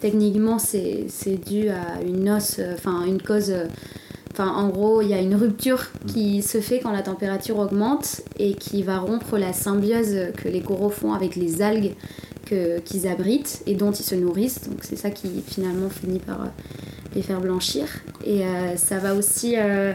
Techniquement, 0.00 0.58
c'est 0.58 1.04
dû 1.46 1.68
à 1.68 2.00
une 2.02 2.30
enfin 2.30 3.04
une 3.06 3.20
cause. 3.20 3.52
En 4.46 4.68
gros, 4.68 5.02
il 5.02 5.08
y 5.08 5.14
a 5.14 5.20
une 5.20 5.34
rupture 5.34 5.86
qui 6.06 6.42
se 6.42 6.60
fait 6.60 6.80
quand 6.80 6.92
la 6.92 7.02
température 7.02 7.58
augmente 7.58 8.22
et 8.38 8.54
qui 8.54 8.82
va 8.82 8.98
rompre 8.98 9.38
la 9.38 9.52
symbiose 9.52 10.32
que 10.36 10.48
les 10.48 10.60
coraux 10.60 10.90
font 10.90 11.12
avec 11.12 11.36
les 11.36 11.62
algues 11.62 11.94
qu'ils 12.44 13.06
abritent 13.06 13.62
et 13.66 13.74
dont 13.74 13.92
ils 13.92 14.04
se 14.04 14.14
nourrissent. 14.14 14.68
Donc 14.68 14.78
c'est 14.82 14.96
ça 14.96 15.10
qui 15.10 15.42
finalement 15.46 15.90
finit 15.90 16.18
par 16.18 16.42
euh, 16.42 16.46
les 17.14 17.22
faire 17.22 17.40
blanchir. 17.40 17.86
Et 18.24 18.44
euh, 18.44 18.76
ça 18.76 18.98
va 18.98 19.14
aussi... 19.14 19.54
euh, 19.56 19.92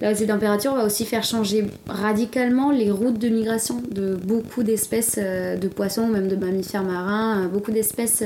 températures 0.00 0.74
va 0.74 0.84
aussi 0.84 1.04
faire 1.04 1.24
changer 1.24 1.66
radicalement 1.86 2.70
les 2.70 2.90
routes 2.90 3.18
de 3.18 3.28
migration 3.28 3.82
de 3.90 4.14
beaucoup 4.14 4.62
d'espèces 4.62 5.16
euh, 5.18 5.56
de 5.56 5.68
poissons, 5.68 6.06
même 6.08 6.28
de 6.28 6.36
mammifères 6.36 6.84
marins, 6.84 7.48
beaucoup 7.48 7.72
d'espèces 7.72 8.22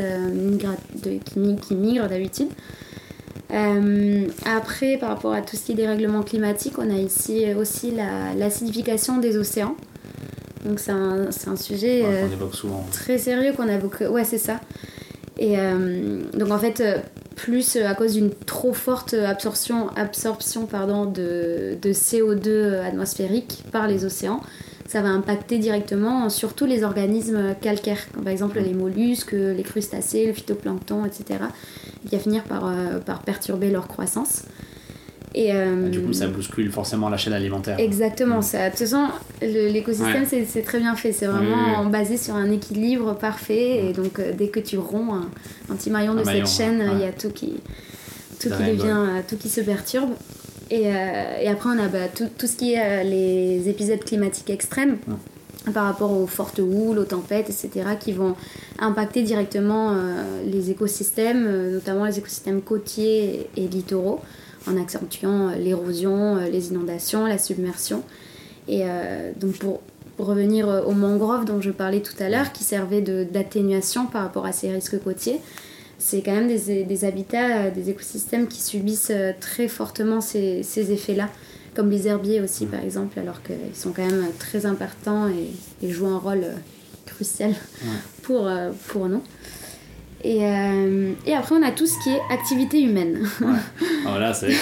qui 1.24 1.74
migrent 1.74 2.08
d'habitude. 2.08 2.48
Euh, 3.52 4.26
après, 4.46 4.96
par 4.96 5.10
rapport 5.10 5.32
à 5.32 5.42
tout 5.42 5.56
ce 5.56 5.64
qui 5.66 5.72
est 5.72 5.76
dérèglement 5.76 6.22
climatique, 6.22 6.74
on 6.78 6.90
a 6.90 6.98
ici 6.98 7.44
aussi 7.58 7.90
la- 7.90 8.34
l'acidification 8.34 9.18
des 9.18 9.36
océans. 9.36 9.76
Donc 10.64 10.78
c'est 10.80 10.92
un, 10.92 11.30
c'est 11.30 11.48
un 11.48 11.56
sujet 11.56 12.02
Ouais, 12.02 12.08
euh, 12.24 12.32
évoque 12.32 12.54
souvent. 12.54 12.84
très 12.90 13.18
sérieux 13.18 13.52
qu'on 13.54 13.68
a 13.68 13.76
beaucoup. 13.76 14.04
Ouais, 14.04 14.24
c'est 14.24 14.38
ça. 14.38 14.60
Et 15.38 15.58
euh, 15.58 16.22
donc 16.32 16.50
en 16.50 16.58
fait, 16.58 16.80
euh, 16.80 16.98
plus 17.36 17.76
euh, 17.76 17.86
à 17.86 17.94
cause 17.94 18.14
d'une 18.14 18.30
trop 18.30 18.72
forte 18.72 19.12
absorption, 19.14 19.88
absorption 19.96 20.64
pardon, 20.66 21.04
de, 21.04 21.76
de 21.80 21.92
CO2 21.92 22.80
atmosphérique 22.82 23.62
par 23.72 23.88
les 23.88 24.06
océans, 24.06 24.40
ça 24.86 25.02
va 25.02 25.08
impacter 25.08 25.58
directement 25.58 26.30
sur 26.30 26.54
tous 26.54 26.66
les 26.66 26.82
organismes 26.82 27.54
calcaires, 27.60 28.00
comme 28.14 28.22
par 28.24 28.32
exemple 28.32 28.58
les 28.60 28.72
mollusques, 28.74 29.32
les 29.32 29.62
crustacés, 29.62 30.26
le 30.26 30.32
phytoplancton, 30.32 31.04
etc. 31.04 31.40
qui 32.08 32.16
va 32.16 32.22
finir 32.22 32.42
par, 32.44 32.66
euh, 32.66 32.98
par 33.04 33.22
perturber 33.22 33.70
leur 33.70 33.88
croissance. 33.88 34.42
Et, 35.36 35.52
euh, 35.52 35.88
Du 35.88 36.00
coup, 36.00 36.12
ça 36.12 36.28
bouscule 36.28 36.70
forcément 36.70 37.08
la 37.08 37.16
chaîne 37.16 37.32
alimentaire. 37.32 37.76
Exactement, 37.80 38.40
ça. 38.40 38.66
De 38.66 38.70
toute 38.70 38.86
façon, 38.86 39.06
l'écosystème, 39.42 40.22
Ouais. 40.30 40.46
c'est- 40.48 40.62
très 40.62 40.78
bien 40.78 40.94
fait. 40.94 41.10
C'est 41.12 41.26
vraiment 41.26 41.84
basé 41.86 42.16
sur 42.16 42.36
un 42.36 42.50
équilibre 42.52 43.14
parfait. 43.16 43.84
Et 43.86 43.92
donc, 43.92 44.20
euh, 44.20 44.32
dès 44.32 44.46
que 44.48 44.60
tu 44.60 44.78
romps 44.78 45.12
un, 45.14 45.28
un 45.72 45.74
petit 45.74 45.90
maillon 45.90 46.12
Un 46.12 46.16
de 46.20 46.22
maillon, 46.24 46.46
cette 46.46 46.56
chaîne, 46.66 46.78
ouais. 46.80 46.88
il 46.94 47.00
y 47.00 47.04
a 47.04 47.10
tout 47.12 47.30
qui, 47.30 47.54
tout 48.38 48.48
qui 48.48 48.62
devient, 48.70 49.22
tout 49.28 49.36
qui 49.36 49.48
se 49.48 49.60
perturbe. 49.60 50.10
Et, 50.70 50.86
euh, 50.86 51.38
et 51.42 51.48
après, 51.48 51.68
on 51.70 51.78
a 51.82 51.88
bah, 51.88 52.06
tout, 52.14 52.28
tout 52.38 52.46
ce 52.46 52.54
qui 52.56 52.74
est 52.74 52.80
euh, 52.80 53.02
les 53.02 53.68
épisodes 53.68 54.02
climatiques 54.04 54.50
extrêmes. 54.50 54.98
Par 55.72 55.86
rapport 55.86 56.12
aux 56.12 56.26
fortes 56.26 56.58
houles, 56.58 56.98
aux 56.98 57.04
tempêtes, 57.04 57.48
etc., 57.48 57.96
qui 57.98 58.12
vont 58.12 58.34
impacter 58.78 59.22
directement 59.22 59.92
euh, 59.92 60.42
les 60.44 60.70
écosystèmes, 60.70 61.46
euh, 61.46 61.74
notamment 61.74 62.04
les 62.04 62.18
écosystèmes 62.18 62.60
côtiers 62.60 63.48
et, 63.56 63.66
littoraux, 63.66 64.20
en 64.68 64.76
accentuant 64.76 65.48
euh, 65.48 65.54
l'érosion, 65.54 66.36
les 66.36 66.68
inondations, 66.68 67.26
la 67.26 67.38
submersion. 67.38 68.02
Et 68.68 68.84
donc 69.38 69.58
pour, 69.58 69.82
revenir 70.16 70.68
aux 70.86 70.92
mangroves 70.92 71.44
dont 71.44 71.60
je 71.60 71.70
parlais 71.70 72.00
tout 72.00 72.14
à 72.20 72.28
l'heure, 72.28 72.52
qui 72.52 72.62
servaient 72.62 73.02
d'atténuation 73.02 74.06
par 74.06 74.22
rapport 74.22 74.46
à 74.46 74.52
ces 74.52 74.70
risques 74.70 75.02
côtiers. 75.02 75.40
C'est 75.98 76.22
quand 76.22 76.32
même 76.32 76.46
des, 76.46 77.04
habitats, 77.04 77.70
des 77.70 77.90
écosystèmes 77.90 78.46
qui 78.46 78.62
subissent 78.62 79.12
très 79.40 79.66
fortement 79.66 80.20
ces, 80.20 80.62
ces 80.62 80.92
effets-là, 80.92 81.28
comme 81.74 81.90
les 81.90 82.06
herbiers 82.08 82.40
aussi 82.40 82.66
par 82.66 82.82
exemple, 82.82 83.18
alors 83.18 83.42
qu'ils 83.42 83.74
sont 83.74 83.92
quand 83.92 84.04
même 84.06 84.26
très 84.38 84.64
importants 84.66 85.28
et, 85.28 85.86
et 85.86 85.90
jouent 85.90 86.06
un 86.08 86.18
rôle 86.18 86.44
euh, 86.44 86.54
crucial 87.06 87.54
pour, 88.22 88.46
euh, 88.46 88.70
pour 88.88 89.08
nous. 89.08 89.22
Et, 90.26 90.46
euh, 90.46 91.12
et 91.26 91.34
après, 91.34 91.54
on 91.54 91.62
a 91.62 91.70
tout 91.70 91.86
ce 91.86 92.02
qui 92.02 92.08
est 92.08 92.20
activité 92.30 92.80
humaine. 92.80 93.28
Voilà, 94.04 94.32
c'est. 94.32 94.52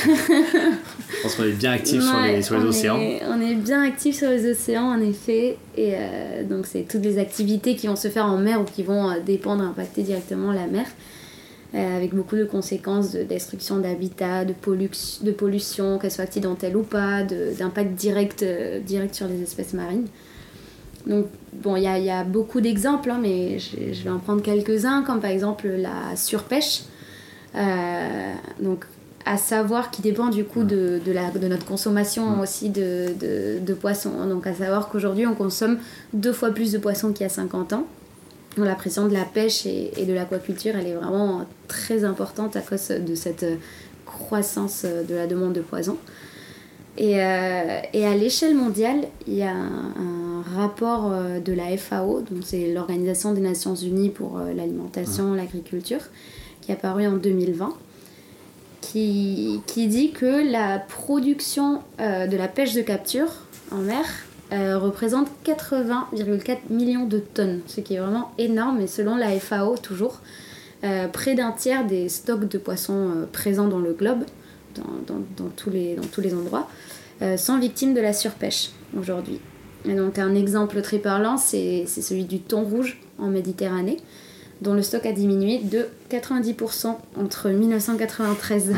Je 1.16 1.22
pense 1.22 1.36
qu'on 1.36 1.44
est 1.44 1.52
bien 1.52 1.70
actif 1.70 2.02
sur 2.02 2.20
les, 2.20 2.32
Ouais, 2.32 2.42
sur 2.42 2.58
les 2.58 2.64
on 2.64 2.68
océans. 2.68 2.98
est- 2.98 3.22
on 3.28 3.40
est 3.40 3.54
bien 3.54 3.82
actif 3.84 4.16
sur 4.16 4.28
les 4.28 4.50
océans, 4.50 4.86
en 4.90 5.00
effet. 5.00 5.56
Et 5.76 5.92
euh, 5.94 6.42
donc, 6.42 6.66
c'est 6.66 6.82
toutes 6.90 7.04
les 7.04 7.16
activités 7.18 7.76
qui 7.76 7.86
vont 7.86 7.94
se 7.94 8.08
faire 8.08 8.26
en 8.26 8.38
mer 8.38 8.60
ou 8.60 8.64
qui 8.64 8.82
vont 8.82 9.14
dépendre, 9.24 9.62
impacter 9.62 10.02
directement 10.02 10.50
la 10.52 10.66
mer. 10.66 10.86
Euh, 11.74 11.96
avec 11.96 12.14
beaucoup 12.14 12.36
de 12.36 12.44
conséquences 12.44 13.12
de 13.12 13.22
destruction 13.22 13.78
d'habitat, 13.78 14.44
de, 14.44 14.52
pollux- 14.52 15.22
de 15.22 15.30
pollution, 15.32 15.98
qu'elle 15.98 16.10
soit 16.10 16.24
accidentelle 16.24 16.76
ou 16.76 16.82
pas, 16.82 17.22
d'impact 17.22 17.94
direct, 17.94 18.42
euh, 18.42 18.80
direct 18.80 19.14
sur 19.14 19.26
les 19.28 19.40
espèces 19.42 19.72
marines. 19.72 20.06
Donc, 21.06 21.26
bon, 21.52 21.74
il 21.76 21.82
y 21.82 21.86
a, 21.88 21.98
y 21.98 22.10
a 22.10 22.22
beaucoup 22.24 22.60
d'exemples, 22.60 23.10
hein, 23.10 23.18
mais 23.20 23.58
je, 23.58 23.92
je 23.92 24.02
vais 24.04 24.10
en 24.10 24.18
prendre 24.18 24.42
quelques-uns, 24.42 25.02
comme 25.02 25.20
par 25.20 25.30
exemple 25.30 25.66
la 25.68 26.14
surpêche. 26.16 26.82
Euh, 27.56 28.32
donc, 28.60 28.84
à 29.24 29.36
savoir 29.36 29.90
qui 29.90 30.02
dépend 30.02 30.28
du 30.28 30.44
coup 30.44 30.64
de, 30.64 31.00
de, 31.04 31.12
la, 31.12 31.30
de 31.30 31.46
notre 31.46 31.64
consommation 31.64 32.40
aussi 32.40 32.70
de, 32.70 33.06
de, 33.20 33.58
de 33.64 33.74
poissons. 33.74 34.26
Donc, 34.28 34.46
à 34.46 34.54
savoir 34.54 34.88
qu'aujourd'hui, 34.88 35.26
on 35.26 35.34
consomme 35.34 35.78
deux 36.12 36.32
fois 36.32 36.50
plus 36.50 36.72
de 36.72 36.78
poissons 36.78 37.12
qu'il 37.12 37.22
y 37.22 37.26
a 37.26 37.32
50 37.32 37.72
ans. 37.72 37.86
Donc, 38.56 38.66
La 38.66 38.74
pression 38.74 39.08
de 39.08 39.14
la 39.14 39.24
pêche 39.24 39.66
et, 39.66 39.92
et 39.96 40.04
de 40.04 40.12
l'aquaculture, 40.12 40.76
elle 40.76 40.86
est 40.86 40.94
vraiment 40.94 41.46
très 41.68 42.04
importante 42.04 42.54
à 42.56 42.60
cause 42.60 42.88
de 42.88 43.14
cette 43.14 43.46
croissance 44.04 44.84
de 44.84 45.14
la 45.14 45.26
demande 45.26 45.54
de 45.54 45.62
poissons. 45.62 45.96
Et, 46.98 47.22
euh, 47.22 47.80
et 47.94 48.06
à 48.06 48.14
l'échelle 48.14 48.54
mondiale, 48.54 49.06
il 49.26 49.34
y 49.34 49.42
a 49.42 49.50
un, 49.50 49.94
un 49.96 50.42
rapport 50.54 51.10
euh, 51.10 51.40
de 51.40 51.52
la 51.52 51.76
FAO, 51.76 52.20
donc 52.20 52.42
c'est 52.44 52.72
l'Organisation 52.72 53.32
des 53.32 53.40
Nations 53.40 53.74
Unies 53.74 54.10
pour 54.10 54.38
euh, 54.38 54.52
l'alimentation, 54.52 55.32
l'agriculture, 55.34 56.00
qui 56.60 56.70
est 56.70 56.74
apparu 56.74 57.06
en 57.06 57.16
2020, 57.16 57.74
qui, 58.80 59.60
qui 59.66 59.86
dit 59.86 60.12
que 60.12 60.50
la 60.50 60.78
production 60.78 61.80
euh, 62.00 62.26
de 62.26 62.36
la 62.36 62.48
pêche 62.48 62.74
de 62.74 62.82
capture 62.82 63.28
en 63.70 63.78
mer 63.78 64.04
euh, 64.52 64.76
représente 64.78 65.28
80,4 65.46 66.58
millions 66.68 67.06
de 67.06 67.18
tonnes, 67.18 67.60
ce 67.66 67.80
qui 67.80 67.94
est 67.94 67.98
vraiment 67.98 68.32
énorme, 68.36 68.80
et 68.82 68.86
selon 68.86 69.16
la 69.16 69.30
FAO 69.40 69.78
toujours, 69.78 70.20
euh, 70.84 71.08
près 71.08 71.34
d'un 71.34 71.52
tiers 71.52 71.86
des 71.86 72.10
stocks 72.10 72.46
de 72.46 72.58
poissons 72.58 73.10
euh, 73.16 73.26
présents 73.32 73.66
dans 73.66 73.78
le 73.78 73.94
globe, 73.94 74.24
dans, 74.74 75.48
tous, 75.56 75.70
les, 75.70 75.96
endroits, 76.34 76.68
sont 77.36 77.58
victimes 77.58 77.92
de 77.92 78.00
la 78.00 78.14
surpêche 78.14 78.70
aujourd'hui. 78.98 79.38
Et 79.84 79.94
donc 79.94 80.18
un 80.18 80.34
exemple 80.34 80.80
très 80.80 80.98
parlant, 80.98 81.36
c'est 81.36 81.84
celui 81.86 82.24
du 82.24 82.40
thon 82.40 82.64
rouge 82.64 82.98
en 83.18 83.28
Méditerranée, 83.28 83.98
dont 84.62 84.72
le 84.72 84.82
stock 84.82 85.04
a 85.04 85.12
diminué 85.12 85.58
de 85.58 85.88
90% 86.10 86.96
entre 87.16 87.50
1993 87.50 88.72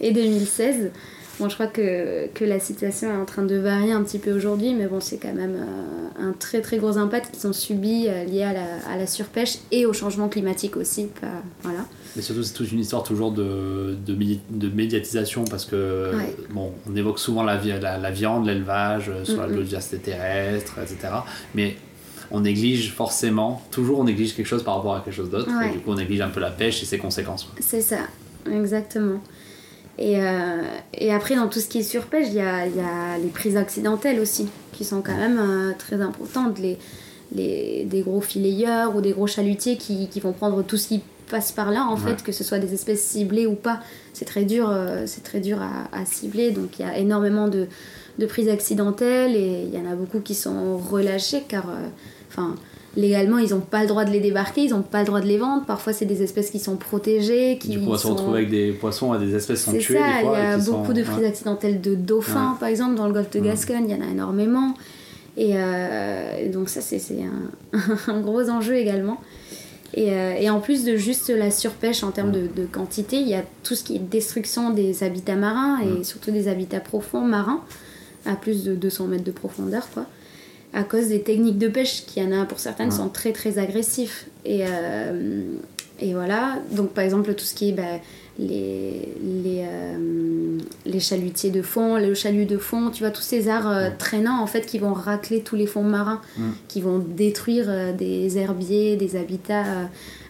et 0.00 0.12
2016. 0.12 0.90
Bon, 1.38 1.48
je 1.50 1.54
crois 1.54 1.66
que, 1.66 2.28
que 2.28 2.44
la 2.44 2.58
situation 2.58 3.10
est 3.10 3.16
en 3.16 3.26
train 3.26 3.42
de 3.42 3.56
varier 3.56 3.92
un 3.92 4.02
petit 4.02 4.18
peu 4.18 4.32
aujourd'hui, 4.32 4.72
mais 4.74 4.86
bon, 4.86 5.00
c'est 5.00 5.18
quand 5.18 5.34
même 5.34 5.54
euh, 5.56 6.28
un 6.28 6.32
très 6.32 6.62
très 6.62 6.78
gros 6.78 6.96
impact 6.96 7.34
qu'ils 7.34 7.46
ont 7.46 7.52
subi 7.52 8.06
euh, 8.08 8.24
lié 8.24 8.42
à 8.42 8.54
la, 8.54 8.64
à 8.90 8.96
la 8.96 9.06
surpêche 9.06 9.58
et 9.70 9.84
au 9.84 9.92
changement 9.92 10.28
climatique 10.30 10.76
aussi. 10.76 11.08
pas- 11.20 11.26
voilà. 11.62 11.80
Mais 12.16 12.22
surtout, 12.22 12.42
c'est 12.42 12.54
toute 12.54 12.72
une 12.72 12.80
histoire 12.80 13.02
toujours 13.02 13.32
de, 13.32 13.94
de, 14.06 14.16
de 14.48 14.68
médiatisation 14.70 15.44
parce 15.44 15.66
que, 15.66 16.12
Ouais. 16.16 16.34
bon, 16.50 16.72
on 16.90 16.96
évoque 16.96 17.18
souvent 17.18 17.42
la, 17.42 17.60
la, 17.62 17.98
la 17.98 18.10
viande, 18.10 18.46
l'élevage, 18.46 19.10
euh, 19.10 19.24
sur 19.26 19.40
la 19.42 19.48
Mhm. 19.48 19.52
biodiversité 19.56 19.98
terrestre, 19.98 20.76
etc. 20.80 20.96
Mais 21.54 21.76
on 22.30 22.40
néglige 22.40 22.92
forcément, 22.94 23.62
toujours 23.70 23.98
on 24.00 24.04
néglige 24.04 24.34
quelque 24.34 24.46
chose 24.46 24.62
par 24.62 24.76
rapport 24.76 24.96
à 24.96 25.00
quelque 25.00 25.14
chose 25.14 25.28
d'autre. 25.30 25.50
Ouais. 25.60 25.68
Et 25.68 25.72
du 25.72 25.78
coup, 25.80 25.90
on 25.90 25.96
néglige 25.96 26.22
un 26.22 26.28
peu 26.30 26.40
la 26.40 26.50
pêche 26.50 26.82
et 26.82 26.86
ses 26.86 26.96
conséquences. 26.96 27.46
C'est 27.60 27.82
ça, 27.82 27.98
exactement. 28.50 29.20
Et, 29.98 30.20
euh, 30.20 30.62
et 30.94 31.12
après, 31.12 31.36
dans 31.36 31.48
tout 31.48 31.58
ce 31.60 31.68
qui 31.68 31.78
est 31.78 31.82
surpêche, 31.82 32.26
il 32.28 32.34
y 32.34 32.36
y 32.36 32.40
a 32.40 33.18
les 33.18 33.28
prises 33.28 33.56
accidentelles 33.56 34.20
aussi, 34.20 34.46
qui 34.72 34.84
sont 34.84 35.00
quand 35.02 35.16
même 35.16 35.38
euh, 35.38 35.72
très 35.78 36.00
importantes. 36.02 36.58
Les, 36.58 36.78
les, 37.32 37.84
des 37.86 38.02
gros 38.02 38.20
fileyeurs 38.20 38.94
ou 38.94 39.00
des 39.00 39.12
gros 39.12 39.26
chalutiers 39.26 39.76
qui, 39.76 40.08
qui 40.08 40.20
vont 40.20 40.32
prendre 40.32 40.62
tout 40.62 40.76
ce 40.76 40.88
qui 40.88 41.00
passe 41.30 41.50
par 41.50 41.70
là, 41.72 41.82
en 41.84 41.94
Ouais. 41.94 42.00
fait, 42.10 42.22
que 42.22 42.30
ce 42.30 42.44
soit 42.44 42.58
des 42.60 42.72
espèces 42.74 43.02
ciblées 43.02 43.46
ou 43.46 43.54
pas. 43.54 43.80
C'est 44.12 44.26
très 44.26 44.44
dur, 44.44 44.68
euh, 44.70 45.04
c'est 45.06 45.24
très 45.24 45.40
dur 45.40 45.60
à, 45.60 45.88
à 45.98 46.04
cibler. 46.04 46.52
Donc 46.52 46.78
il 46.78 46.86
y 46.86 46.88
a 46.88 46.96
énormément 46.98 47.48
de, 47.48 47.66
de 48.18 48.26
prises 48.26 48.48
accidentelles 48.48 49.34
et 49.34 49.64
il 49.66 49.74
y 49.74 49.78
en 49.78 49.90
a 49.90 49.96
beaucoup 49.96 50.20
qui 50.20 50.34
sont 50.36 50.76
relâchées 50.78 51.42
car, 51.48 51.64
enfin, 52.28 52.54
légalement, 52.96 53.38
ils 53.38 53.50
n'ont 53.50 53.60
pas 53.60 53.82
le 53.82 53.86
droit 53.88 54.04
de 54.04 54.10
les 54.10 54.20
débarquer, 54.20 54.62
ils 54.62 54.70
n'ont 54.70 54.82
pas 54.82 55.00
le 55.00 55.06
droit 55.06 55.20
de 55.20 55.26
les 55.26 55.36
vendre. 55.38 55.64
Parfois, 55.66 55.92
c'est 55.92 56.06
des 56.06 56.22
espèces 56.22 56.50
qui 56.50 56.58
sont 56.58 56.76
protégées, 56.76 57.58
qui 57.60 57.68
du 57.68 57.78
coup, 57.78 57.86
on 57.88 57.92
va 57.92 57.98
se 57.98 58.06
retrouver 58.06 58.38
avec 58.38 58.50
des 58.50 58.72
poissons 58.72 59.14
et 59.14 59.18
des 59.24 59.34
espèces 59.34 59.60
qui 59.60 59.64
sont 59.66 59.72
c'est 59.72 59.78
tuées. 59.78 59.98
ça, 59.98 60.22
des 60.22 60.26
il 60.26 60.32
y 60.32 60.34
a 60.36 60.56
beaucoup 60.58 60.86
sont- 60.86 60.92
de 60.92 61.02
prises 61.02 61.18
ouais. 61.18 61.26
accidentelles 61.26 61.80
de 61.80 61.94
dauphins, 61.94 62.52
Ouais. 62.52 62.58
par 62.58 62.68
exemple, 62.68 62.94
dans 62.96 63.06
le 63.06 63.12
golfe 63.12 63.30
de. 63.30 63.40
Gascogne, 63.40 63.84
il 63.88 63.96
y 63.96 63.98
en 63.98 64.04
a 64.06 64.10
énormément. 64.10 64.74
Et, 65.36 65.50
euh, 65.54 66.50
donc 66.50 66.68
ça, 66.70 66.80
c'est 66.80 67.00
un, 67.22 67.78
un 68.12 68.20
gros 68.20 68.48
enjeu 68.48 68.76
également. 68.76 69.20
Et, 69.94 70.10
euh, 70.12 70.32
et 70.38 70.50
en 70.50 70.60
plus 70.60 70.84
de 70.84 70.96
juste 70.96 71.28
la 71.30 71.50
surpêche 71.50 72.02
en 72.02 72.10
termes 72.10 72.32
de, 72.32 72.48
de 72.54 72.64
quantité, 72.66 73.16
il 73.20 73.28
y 73.28 73.34
a 73.34 73.42
tout 73.62 73.74
ce 73.74 73.84
qui 73.84 73.96
est 73.96 73.98
destruction 74.00 74.70
des 74.70 75.04
habitats 75.04 75.36
marins 75.36 75.78
et 75.80 76.02
surtout 76.04 76.30
des 76.32 76.48
habitats 76.48 76.80
profonds 76.80 77.20
marins, 77.20 77.60
à 78.24 78.34
plus 78.34 78.64
de 78.64 78.74
200 78.74 79.06
mètres 79.06 79.24
de 79.24 79.30
profondeur, 79.30 79.88
quoi. 79.94 80.06
À 80.76 80.84
cause 80.84 81.08
des 81.08 81.22
techniques 81.22 81.58
de 81.58 81.68
pêche, 81.68 82.04
qui 82.06 82.20
y 82.20 82.22
en 82.22 82.32
a 82.32 82.44
pour 82.44 82.58
certaines, 82.60 82.90
sont 82.90 83.08
très 83.08 83.32
très 83.32 83.58
agressifs. 83.58 84.26
Et, 84.44 84.60
euh, 84.66 85.40
et 86.00 86.12
voilà, 86.12 86.58
donc 86.72 86.90
par 86.90 87.02
exemple 87.02 87.32
tout 87.34 87.44
ce 87.46 87.54
qui 87.54 87.70
est 87.70 87.72
bah, 87.72 87.82
les, 88.38 89.08
les, 89.22 89.64
euh, 89.66 90.58
les 90.84 91.00
chalutiers 91.00 91.48
de 91.50 91.62
fond, 91.62 91.96
le 91.96 92.12
chalut 92.12 92.44
de 92.44 92.58
fond, 92.58 92.90
tu 92.90 93.02
vois, 93.02 93.10
tous 93.10 93.22
ces 93.22 93.48
arts 93.48 93.70
euh, 93.70 93.88
traînants 93.98 94.42
en 94.42 94.46
fait 94.46 94.66
qui 94.66 94.78
vont 94.78 94.92
racler 94.92 95.40
tous 95.40 95.56
les 95.56 95.66
fonds 95.66 95.82
marins, 95.82 96.20
Mm. 96.36 96.42
qui 96.68 96.82
vont 96.82 96.98
détruire 96.98 97.94
des 97.96 98.36
herbiers, 98.36 98.96
des 98.96 99.16
habitats 99.16 99.64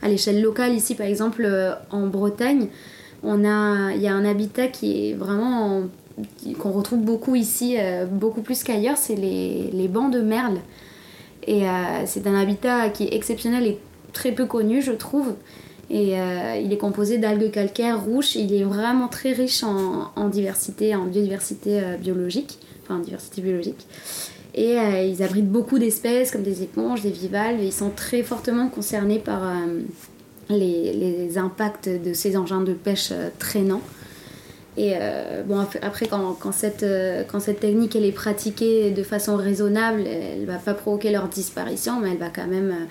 à 0.02 0.08
l'échelle 0.08 0.40
locale. 0.40 0.72
Ici 0.74 0.94
par 0.94 1.06
exemple 1.08 1.44
en 1.90 2.06
Bretagne, 2.06 2.68
on 3.24 3.44
a, 3.44 3.92
il 3.96 4.00
y 4.00 4.06
a 4.06 4.14
un 4.14 4.24
habitat 4.24 4.68
qui 4.68 5.10
est 5.10 5.14
vraiment 5.14 5.78
en- 5.78 5.82
qu'on 6.58 6.70
retrouve 6.70 7.00
beaucoup 7.00 7.34
ici, 7.34 7.76
euh, 7.78 8.06
beaucoup 8.06 8.40
plus 8.40 8.62
qu'ailleurs, 8.62 8.96
c'est 8.96 9.16
les, 9.16 9.70
les 9.72 9.88
bancs 9.88 10.12
de 10.12 10.20
merle. 10.20 10.58
Et 11.46 11.68
euh, 11.68 11.72
c'est 12.06 12.26
un 12.26 12.34
habitat 12.34 12.88
qui 12.88 13.04
est 13.04 13.14
exceptionnel 13.14 13.66
et 13.66 13.78
très 14.12 14.32
peu 14.32 14.46
connu, 14.46 14.82
je 14.82 14.92
trouve. 14.92 15.34
Et 15.88 16.18
euh, 16.18 16.56
il 16.56 16.72
est 16.72 16.78
composé 16.78 17.18
d'algues 17.18 17.50
calcaires 17.50 18.02
rouges. 18.02 18.34
Il 18.34 18.52
est 18.54 18.64
vraiment 18.64 19.08
très 19.08 19.32
riche 19.32 19.62
en, 19.62 20.10
en 20.16 20.28
diversité, 20.28 20.96
en 20.96 21.04
biodiversité 21.04 21.80
biologique, 22.00 22.58
enfin 22.82 22.96
en 22.96 23.00
diversité 23.00 23.42
biologique. 23.42 23.86
Et 24.54 24.76
ils 25.06 25.22
abritent 25.22 25.50
beaucoup 25.50 25.78
d'espèces 25.78 26.30
comme 26.30 26.42
des 26.42 26.62
éponges, 26.62 27.02
des 27.02 27.10
bivalves. 27.10 27.60
Et 27.60 27.66
ils 27.66 27.72
sont 27.72 27.90
très 27.90 28.22
fortement 28.22 28.68
concernés 28.68 29.18
par 29.18 29.42
les, 30.48 30.94
les 30.94 31.38
impacts 31.38 31.90
de 31.90 32.14
ces 32.14 32.38
engins 32.38 32.62
de 32.62 32.72
pêche 32.72 33.12
traînants. 33.38 33.82
Et 34.78 34.92
euh, 35.00 35.42
bon, 35.42 35.60
ap- 35.60 35.78
après, 35.80 36.06
quand, 36.06 36.34
quand, 36.38 36.52
cette, 36.52 36.82
euh, 36.82 37.22
quand 37.26 37.40
cette 37.40 37.60
technique 37.60 37.96
elle 37.96 38.04
est 38.04 38.12
pratiquée 38.12 38.90
de 38.90 39.02
façon 39.02 39.36
raisonnable, 39.36 40.02
elle 40.06 40.44
va 40.44 40.56
pas 40.56 40.74
provoquer 40.74 41.10
leur 41.10 41.28
disparition, 41.28 41.98
mais 42.00 42.10
elle 42.10 42.18
va 42.18 42.28
quand 42.28 42.46
même 42.46 42.70
euh, 42.70 42.84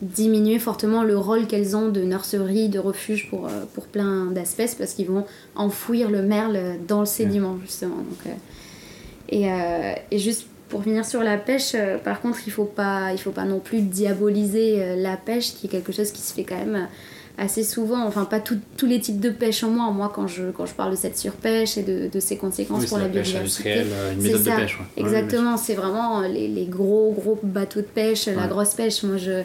diminuer 0.00 0.58
fortement 0.60 1.02
le 1.02 1.18
rôle 1.18 1.46
qu'elles 1.46 1.76
ont 1.76 1.88
de 1.88 2.02
nurserie, 2.02 2.68
de 2.68 2.78
refuge 2.78 3.28
pour, 3.30 3.48
pour 3.74 3.86
plein 3.86 4.26
d'espèces, 4.26 4.74
parce 4.76 4.94
qu'ils 4.94 5.08
vont 5.08 5.24
enfouir 5.56 6.08
le 6.10 6.22
merle 6.22 6.58
dans 6.86 7.00
le 7.00 7.06
sédiment, 7.06 7.58
justement. 7.62 7.96
Donc, 7.96 8.26
euh, 8.26 8.30
et, 9.30 9.50
euh, 9.50 9.94
et 10.12 10.18
juste 10.18 10.46
pour 10.68 10.82
finir 10.84 11.04
sur 11.04 11.22
la 11.22 11.36
pêche, 11.36 11.74
par 12.04 12.20
contre, 12.20 12.38
il 12.46 12.52
faut 12.52 12.64
pas, 12.64 13.10
il 13.12 13.18
faut 13.18 13.30
pas 13.30 13.44
non 13.44 13.58
plus 13.60 13.80
diaboliser 13.80 14.96
la 14.96 15.16
pêche, 15.16 15.54
qui 15.54 15.66
est 15.66 15.70
quelque 15.70 15.92
chose 15.92 16.10
qui 16.10 16.20
se 16.22 16.32
fait 16.32 16.44
quand 16.44 16.56
même 16.58 16.88
assez 17.36 17.64
souvent. 17.64 18.04
Enfin, 18.06 18.24
pas 18.24 18.40
tout- 18.40 18.60
tous 18.76 18.86
les 18.86 19.00
types 19.00 19.20
de 19.20 19.30
pêche 19.30 19.64
en 19.64 19.70
moi. 19.70 19.90
Moi, 19.90 20.10
quand 20.14 20.26
je, 20.28 20.50
quand 20.52 20.66
je 20.66 20.74
parle 20.74 20.92
de 20.92 20.96
cette 20.96 21.18
surpêche 21.18 21.76
et 21.76 21.82
de, 21.82 22.08
de 22.08 22.20
ses 22.20 22.36
conséquences 22.36 22.82
Oui, 22.82 22.86
pour 22.88 22.98
la, 22.98 23.04
la 23.04 23.10
pêche 23.10 23.30
biodiversité. 23.30 23.72
industrielle, 23.72 23.86
euh, 23.92 24.12
une 24.14 24.22
méthode 24.22 24.40
de 24.40 24.44
ça, 24.50 24.56
pêche. 24.56 24.78
ouais. 24.78 25.02
Ouais, 25.02 25.08
Exactement, 25.08 25.56
c'est 25.56 25.74
vraiment 25.74 26.20
euh, 26.22 26.28
les, 26.28 26.48
les 26.48 26.66
gros 26.66 27.12
gros 27.12 27.38
bateaux 27.42 27.80
de 27.80 27.86
pêche, 27.86 28.26
la 28.26 28.46
grosse 28.46 28.74
pêche. 28.74 29.02
Moi, 29.02 29.16
je, 29.16 29.42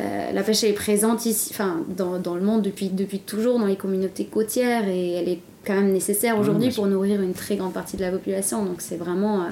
euh, 0.00 0.32
la 0.32 0.42
pêche 0.44 0.62
elle 0.62 0.70
est 0.70 0.74
présente 0.74 1.26
ici, 1.26 1.48
enfin 1.52 1.80
dans, 1.96 2.18
dans 2.20 2.36
le 2.36 2.40
monde 2.42 2.62
depuis, 2.62 2.88
depuis 2.88 3.18
toujours 3.18 3.58
dans 3.58 3.66
les 3.66 3.74
communautés 3.76 4.26
côtières 4.26 4.86
et 4.86 5.12
elle 5.14 5.28
est 5.28 5.40
quand 5.66 5.74
même 5.74 5.92
nécessaire 5.92 6.38
aujourd'hui 6.38 6.70
pour 6.70 6.86
nourrir 6.86 7.20
une 7.20 7.34
très 7.34 7.56
grande 7.56 7.72
partie 7.72 7.96
de 7.96 8.02
la 8.02 8.12
population. 8.12 8.64
Donc 8.64 8.76
c'est 8.80 8.96
vraiment 8.96 9.40
euh, 9.42 9.46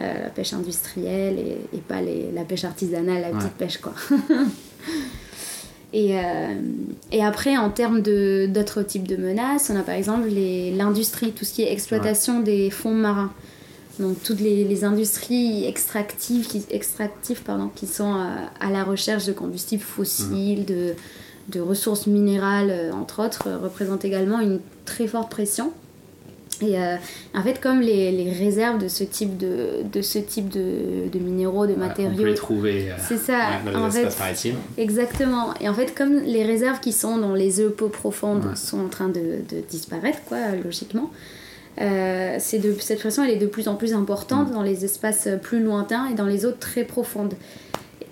euh, 0.00 0.22
la 0.24 0.30
pêche 0.30 0.52
industrielle 0.52 1.38
et, 1.38 1.76
et 1.76 1.80
pas 1.80 2.00
les, 2.02 2.32
la 2.34 2.42
pêche 2.42 2.64
artisanale, 2.64 3.20
la 3.22 3.30
petite 3.30 3.52
pêche 3.52 3.78
quoi. 3.78 3.92
et, 5.92 6.18
euh, 6.18 6.54
et 7.12 7.24
après, 7.24 7.56
en 7.56 7.70
termes 7.70 8.02
d'autres 8.02 8.82
types 8.82 9.08
de 9.08 9.16
menaces, 9.16 9.70
on 9.72 9.76
a 9.76 9.82
par 9.82 9.94
exemple 9.94 10.28
l'industrie, 10.28 11.32
tout 11.32 11.44
ce 11.44 11.54
qui 11.54 11.62
est 11.62 11.72
exploitation 11.72 12.40
des 12.40 12.70
fonds 12.70 12.94
marins. 12.94 13.32
Donc 13.98 14.22
toutes 14.22 14.40
les, 14.40 14.64
les 14.64 14.84
industries 14.84 15.64
extractives 15.64 16.46
qui, 16.46 16.64
extractives, 16.70 17.42
pardon, 17.42 17.68
qui 17.74 17.86
sont 17.86 18.14
euh, 18.14 18.26
à 18.60 18.70
la 18.70 18.84
recherche 18.84 19.24
de 19.24 19.32
combustibles 19.32 19.82
fossiles, 19.82 20.64
de, 20.66 20.94
de 21.48 21.60
ressources 21.60 22.06
minérales, 22.06 22.70
euh, 22.70 22.92
entre 22.92 23.24
autres, 23.24 23.48
représentent 23.50 24.04
également 24.04 24.40
une 24.40 24.60
très 24.84 25.08
forte 25.08 25.30
pression. 25.30 25.72
Et 26.60 26.76
euh, 26.78 26.96
en 27.34 27.42
fait, 27.42 27.60
comme 27.60 27.80
les, 27.80 28.10
les 28.10 28.32
réserves 28.32 28.78
de 28.82 28.88
ce 28.88 29.04
type 29.04 29.36
de, 29.36 29.82
de, 29.92 30.02
ce 30.02 30.18
type 30.18 30.48
de, 30.48 31.08
de 31.12 31.18
minéraux, 31.20 31.66
de 31.66 31.72
Ouais, 31.72 31.76
on 31.78 31.82
peut 31.82 31.86
matériaux, 32.02 32.24
les 32.24 32.34
trouver 32.34 32.90
euh, 32.90 32.94
c'est 32.98 33.16
ça, 33.18 33.38
ouais, 33.64 33.72
dans 33.72 33.78
les 33.78 33.84
en 33.86 33.90
fait, 33.90 33.98
espaces 34.02 34.18
maritimes. 34.18 34.56
Exactement. 34.76 35.54
Et 35.60 35.68
en 35.68 35.74
fait, 35.74 35.94
comme 35.94 36.14
les 36.20 36.42
réserves 36.44 36.80
qui 36.80 36.92
sont 36.92 37.18
dans 37.18 37.34
les 37.34 37.60
eaux 37.60 37.70
peu 37.70 37.88
profondes 37.88 38.44
Ouais. 38.44 38.56
sont 38.56 38.80
en 38.80 38.88
train 38.88 39.08
de, 39.08 39.20
de 39.48 39.60
disparaître, 39.68 40.18
quoi, 40.26 40.38
logiquement, 40.64 41.10
euh, 41.80 42.36
c'est 42.40 42.58
de, 42.58 42.74
cette 42.80 42.98
pression 42.98 43.22
elle 43.22 43.30
est 43.30 43.36
de 43.36 43.46
plus 43.46 43.68
en 43.68 43.76
plus 43.76 43.92
Mm. 43.92 43.98
importante 44.00 44.50
dans 44.50 44.62
les 44.62 44.84
espaces 44.84 45.28
plus 45.42 45.62
lointains 45.62 46.08
et 46.10 46.14
dans 46.14 46.26
les 46.26 46.44
eaux 46.44 46.50
très 46.58 46.82
profondes, 46.82 47.34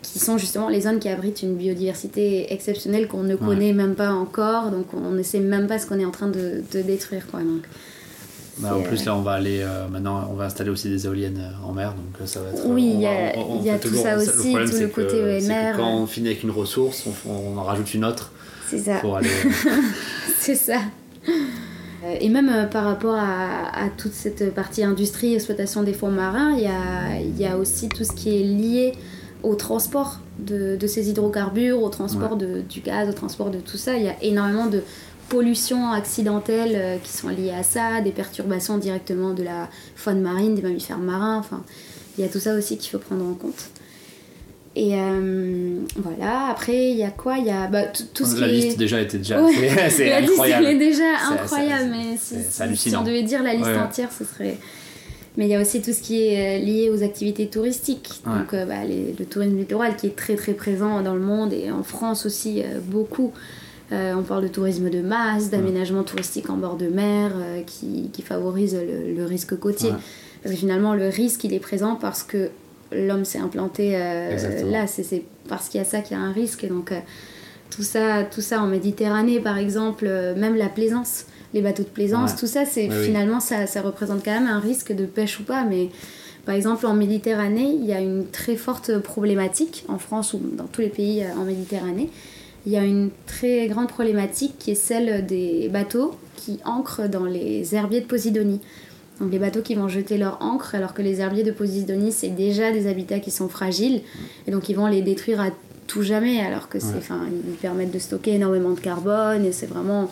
qui 0.02 0.20
sont 0.20 0.38
justement 0.38 0.68
les 0.68 0.82
zones 0.82 1.00
qui 1.00 1.08
abritent 1.08 1.42
une 1.42 1.56
biodiversité 1.56 2.52
exceptionnelle 2.52 3.08
qu'on 3.08 3.24
ne 3.24 3.34
connaît 3.34 3.72
même 3.72 3.96
pas 3.96 4.10
encore, 4.12 4.70
donc 4.70 4.86
on 4.94 5.10
ne 5.10 5.22
sait 5.24 5.40
même 5.40 5.66
pas 5.66 5.80
ce 5.80 5.86
qu'on 5.86 5.98
est 5.98 6.04
en 6.04 6.12
train 6.12 6.28
de, 6.28 6.62
de 6.72 6.80
détruire. 6.82 7.26
Quoi, 7.28 7.40
donc, 7.40 7.62
Bah, 8.58 8.74
en 8.74 8.80
plus, 8.80 9.04
là, 9.04 9.14
on 9.14 9.20
va 9.20 9.32
aller 9.32 9.60
euh, 9.60 9.86
maintenant, 9.88 10.28
on 10.30 10.34
va 10.34 10.44
installer 10.46 10.70
aussi 10.70 10.88
des 10.88 11.04
éoliennes 11.04 11.38
euh, 11.38 11.66
en 11.68 11.72
mer, 11.72 11.90
donc 11.90 12.20
euh, 12.22 12.26
ça 12.26 12.40
va 12.40 12.48
être. 12.50 12.62
Oui, 12.66 12.90
il 12.94 13.00
y 13.00 13.04
va- 13.04 13.10
a- 13.10 13.36
on- 13.36 13.56
on 13.56 13.60
il 13.60 13.66
y 13.66 13.70
a 13.70 13.78
tout 13.78 13.88
toujours- 13.88 14.02
ça 14.04 14.16
le 14.16 14.22
aussi, 14.22 14.48
problème, 14.50 14.70
tout 14.70 14.76
le 14.78 14.88
côté 14.88 15.16
que 15.18 15.46
mer. 15.48 15.76
Quand 15.76 15.90
on 15.94 16.06
finit 16.06 16.28
avec 16.28 16.42
une 16.42 16.50
ressource, 16.50 17.04
on, 17.26 17.30
on 17.54 17.58
en 17.58 17.62
rajoute 17.64 17.92
une 17.92 18.04
autre 18.06 18.32
c'est 18.68 18.78
ça. 18.78 18.96
pour 19.00 19.16
aller. 19.16 19.28
C'est 20.38 20.54
ça. 20.54 20.78
Et 22.20 22.28
même 22.28 22.68
par 22.70 22.84
rapport 22.84 23.16
à, 23.16 23.84
à 23.84 23.88
toute 23.96 24.12
cette 24.12 24.54
partie 24.54 24.84
industrie, 24.84 25.34
exploitation 25.34 25.82
des 25.82 25.92
fonds 25.92 26.10
marins, 26.10 26.52
il 26.56 26.62
y 26.62 26.66
a, 26.66 27.20
il 27.20 27.36
y 27.40 27.46
a 27.46 27.56
aussi 27.58 27.88
tout 27.88 28.04
ce 28.04 28.12
qui 28.12 28.30
est 28.40 28.44
lié 28.44 28.92
au 29.42 29.54
transport 29.56 30.20
de, 30.38 30.76
de 30.76 30.86
ces 30.86 31.08
hydrocarbures, 31.10 31.82
au 31.82 31.88
transport 31.88 32.36
de, 32.36 32.60
du 32.68 32.80
gaz, 32.80 33.08
au 33.08 33.12
transport 33.12 33.50
de 33.50 33.58
tout 33.58 33.76
ça. 33.76 33.96
Il 33.96 34.04
y 34.04 34.08
a 34.08 34.14
énormément 34.22 34.66
de 34.66 34.82
pollutions 35.28 35.90
accidentelles 35.92 36.72
euh, 36.74 36.96
qui 37.02 37.12
sont 37.12 37.28
liées 37.28 37.52
à 37.52 37.62
ça, 37.62 38.00
des 38.00 38.12
perturbations 38.12 38.78
directement 38.78 39.34
de 39.34 39.42
la 39.42 39.68
faune 39.96 40.20
marine, 40.20 40.54
des 40.54 40.62
mammifères 40.62 40.98
marins. 40.98 41.38
Enfin, 41.38 41.62
il 42.18 42.24
y 42.24 42.26
a 42.26 42.30
tout 42.30 42.38
ça 42.40 42.54
aussi 42.54 42.78
qu'il 42.78 42.90
faut 42.90 42.98
prendre 42.98 43.24
en 43.26 43.34
compte. 43.34 43.70
Et 44.78 44.90
euh, 44.94 45.78
voilà, 45.96 46.48
après, 46.50 46.90
il 46.90 46.98
y 46.98 47.02
a 47.02 47.10
quoi? 47.10 47.38
Il 47.38 47.46
y 47.46 47.50
a 47.50 47.66
bah, 47.66 47.84
tout, 48.14 48.26
ce 48.26 48.38
la 48.38 48.46
qui 48.46 48.52
est... 48.52 48.56
liste 48.58 48.78
déjà 48.78 49.00
était 49.00 49.18
déjà. 49.18 49.42
Ouais. 49.42 49.52
c'est- 49.54 49.90
C'est 49.90 50.10
la 50.10 50.20
liste 50.20 50.32
incroyable. 50.32 50.66
elle 50.66 50.74
est 50.76 50.78
déjà 50.78 51.04
incroyable, 51.30 51.90
mais 51.90 52.16
si, 52.76 52.94
on 52.94 53.02
devait 53.02 53.22
dire 53.22 53.42
la 53.42 53.54
liste 53.54 53.66
Ouais, 53.66 53.78
entière, 53.78 54.10
ce 54.12 54.24
serait. 54.24 54.58
Mais 55.38 55.46
il 55.46 55.50
y 55.50 55.54
a 55.54 55.60
aussi 55.60 55.82
tout 55.82 55.92
ce 55.92 56.00
qui 56.02 56.22
est 56.26 56.58
euh, 56.60 56.64
lié 56.64 56.90
aux 56.90 57.02
activités 57.02 57.46
touristiques. 57.46 58.20
Ouais. 58.26 58.32
Donc 58.38 58.54
euh, 58.54 58.64
bah, 58.66 58.84
les- 58.86 59.14
le 59.18 59.24
tourisme 59.24 59.56
littoral 59.56 59.96
qui 59.96 60.06
est 60.08 60.16
très 60.16 60.34
très 60.34 60.52
présent 60.52 61.00
dans 61.02 61.14
le 61.14 61.20
monde 61.20 61.52
et 61.54 61.70
en 61.70 61.82
France 61.82 62.24
aussi 62.26 62.62
euh, 62.62 62.78
beaucoup. 62.82 63.32
Euh, 63.92 64.14
on 64.16 64.22
parle 64.22 64.42
de 64.42 64.48
tourisme 64.48 64.90
de 64.90 65.00
masse, 65.00 65.48
d'aménagement 65.50 66.02
touristique 66.02 66.50
en 66.50 66.56
bord 66.56 66.76
de 66.76 66.88
mer 66.88 67.30
euh, 67.36 67.62
qui, 67.62 68.10
qui 68.12 68.22
favorise 68.22 68.74
le, 68.74 69.14
le 69.14 69.24
risque 69.24 69.56
côtier. 69.58 69.90
Ouais. 69.90 69.96
Parce 70.42 70.54
que 70.54 70.60
finalement, 70.60 70.94
le 70.94 71.08
risque, 71.08 71.44
il 71.44 71.54
est 71.54 71.60
présent 71.60 71.94
parce 71.94 72.22
que 72.24 72.50
l'homme 72.92 73.24
s'est 73.24 73.38
implanté 73.38 73.92
euh, 73.94 74.36
là. 74.70 74.86
C'est 74.88 75.22
parce 75.48 75.68
qu'il 75.68 75.78
y 75.78 75.82
a 75.82 75.86
ça 75.86 76.00
qu'il 76.00 76.16
y 76.16 76.20
a 76.20 76.22
un 76.22 76.32
risque. 76.32 76.64
Et 76.64 76.68
donc, 76.68 76.92
tout, 77.70 77.82
ça, 77.84 78.24
tout 78.24 78.40
ça 78.40 78.60
en 78.60 78.66
Méditerranée, 78.66 79.38
par 79.38 79.56
exemple, 79.56 80.06
même 80.36 80.56
la 80.56 80.68
plaisance, 80.68 81.26
les 81.54 81.62
bateaux 81.62 81.84
de 81.84 81.88
plaisance, 81.88 82.32
Ouais. 82.32 82.38
tout 82.40 82.46
ça, 82.48 82.64
c'est 82.64 82.88
oui. 82.88 83.04
finalement, 83.04 83.38
ça, 83.38 83.66
ça 83.68 83.82
représente 83.82 84.24
quand 84.24 84.32
même 84.32 84.48
un 84.48 84.60
risque 84.60 84.92
de 84.92 85.06
pêche 85.06 85.38
ou 85.38 85.44
pas. 85.44 85.62
Mais 85.64 85.90
par 86.44 86.56
exemple, 86.56 86.86
en 86.86 86.94
Méditerranée, 86.94 87.70
il 87.72 87.84
y 87.86 87.92
a 87.92 88.00
une 88.00 88.26
très 88.26 88.56
forte 88.56 88.98
problématique, 88.98 89.84
en 89.88 89.98
France 89.98 90.32
ou 90.34 90.40
dans 90.42 90.66
tous 90.66 90.80
les 90.80 90.88
pays 90.90 91.24
en 91.38 91.44
Méditerranée. 91.44 92.10
Il 92.66 92.72
y 92.72 92.76
a 92.76 92.84
une 92.84 93.10
très 93.26 93.68
grande 93.68 93.88
problématique 93.88 94.54
qui 94.58 94.72
est 94.72 94.74
celle 94.74 95.24
des 95.24 95.68
bateaux 95.72 96.14
qui 96.36 96.58
ancrent 96.64 97.08
dans 97.08 97.24
les 97.24 97.74
herbiers 97.74 98.00
de 98.00 98.06
Posidonie. 98.06 98.60
Donc 99.20 99.32
les 99.32 99.38
bateaux 99.38 99.62
qui 99.62 99.74
vont 99.74 99.88
jeter 99.88 100.18
leur 100.18 100.42
encre 100.42 100.74
alors 100.74 100.92
que 100.92 101.00
les 101.00 101.20
herbiers 101.20 101.42
de 101.44 101.52
Posidonie 101.52 102.12
c'est 102.12 102.28
déjà 102.28 102.70
des 102.72 102.86
habitats 102.86 103.18
qui 103.20 103.30
sont 103.30 103.48
fragiles 103.48 104.02
et 104.46 104.50
donc 104.50 104.68
ils 104.68 104.74
vont 104.76 104.86
les 104.88 105.00
détruire 105.00 105.40
à 105.40 105.50
tout 105.86 106.02
jamais 106.02 106.40
alors 106.40 106.68
que 106.68 106.78
c'est 106.80 106.88
Ouais. 106.88 106.98
enfin 106.98 107.20
ils 107.48 107.54
permettent 107.54 107.92
de 107.92 107.98
stocker 107.98 108.34
énormément 108.34 108.72
de 108.72 108.80
carbone 108.80 109.46
et 109.46 109.52
c'est 109.52 109.66
vraiment 109.66 110.10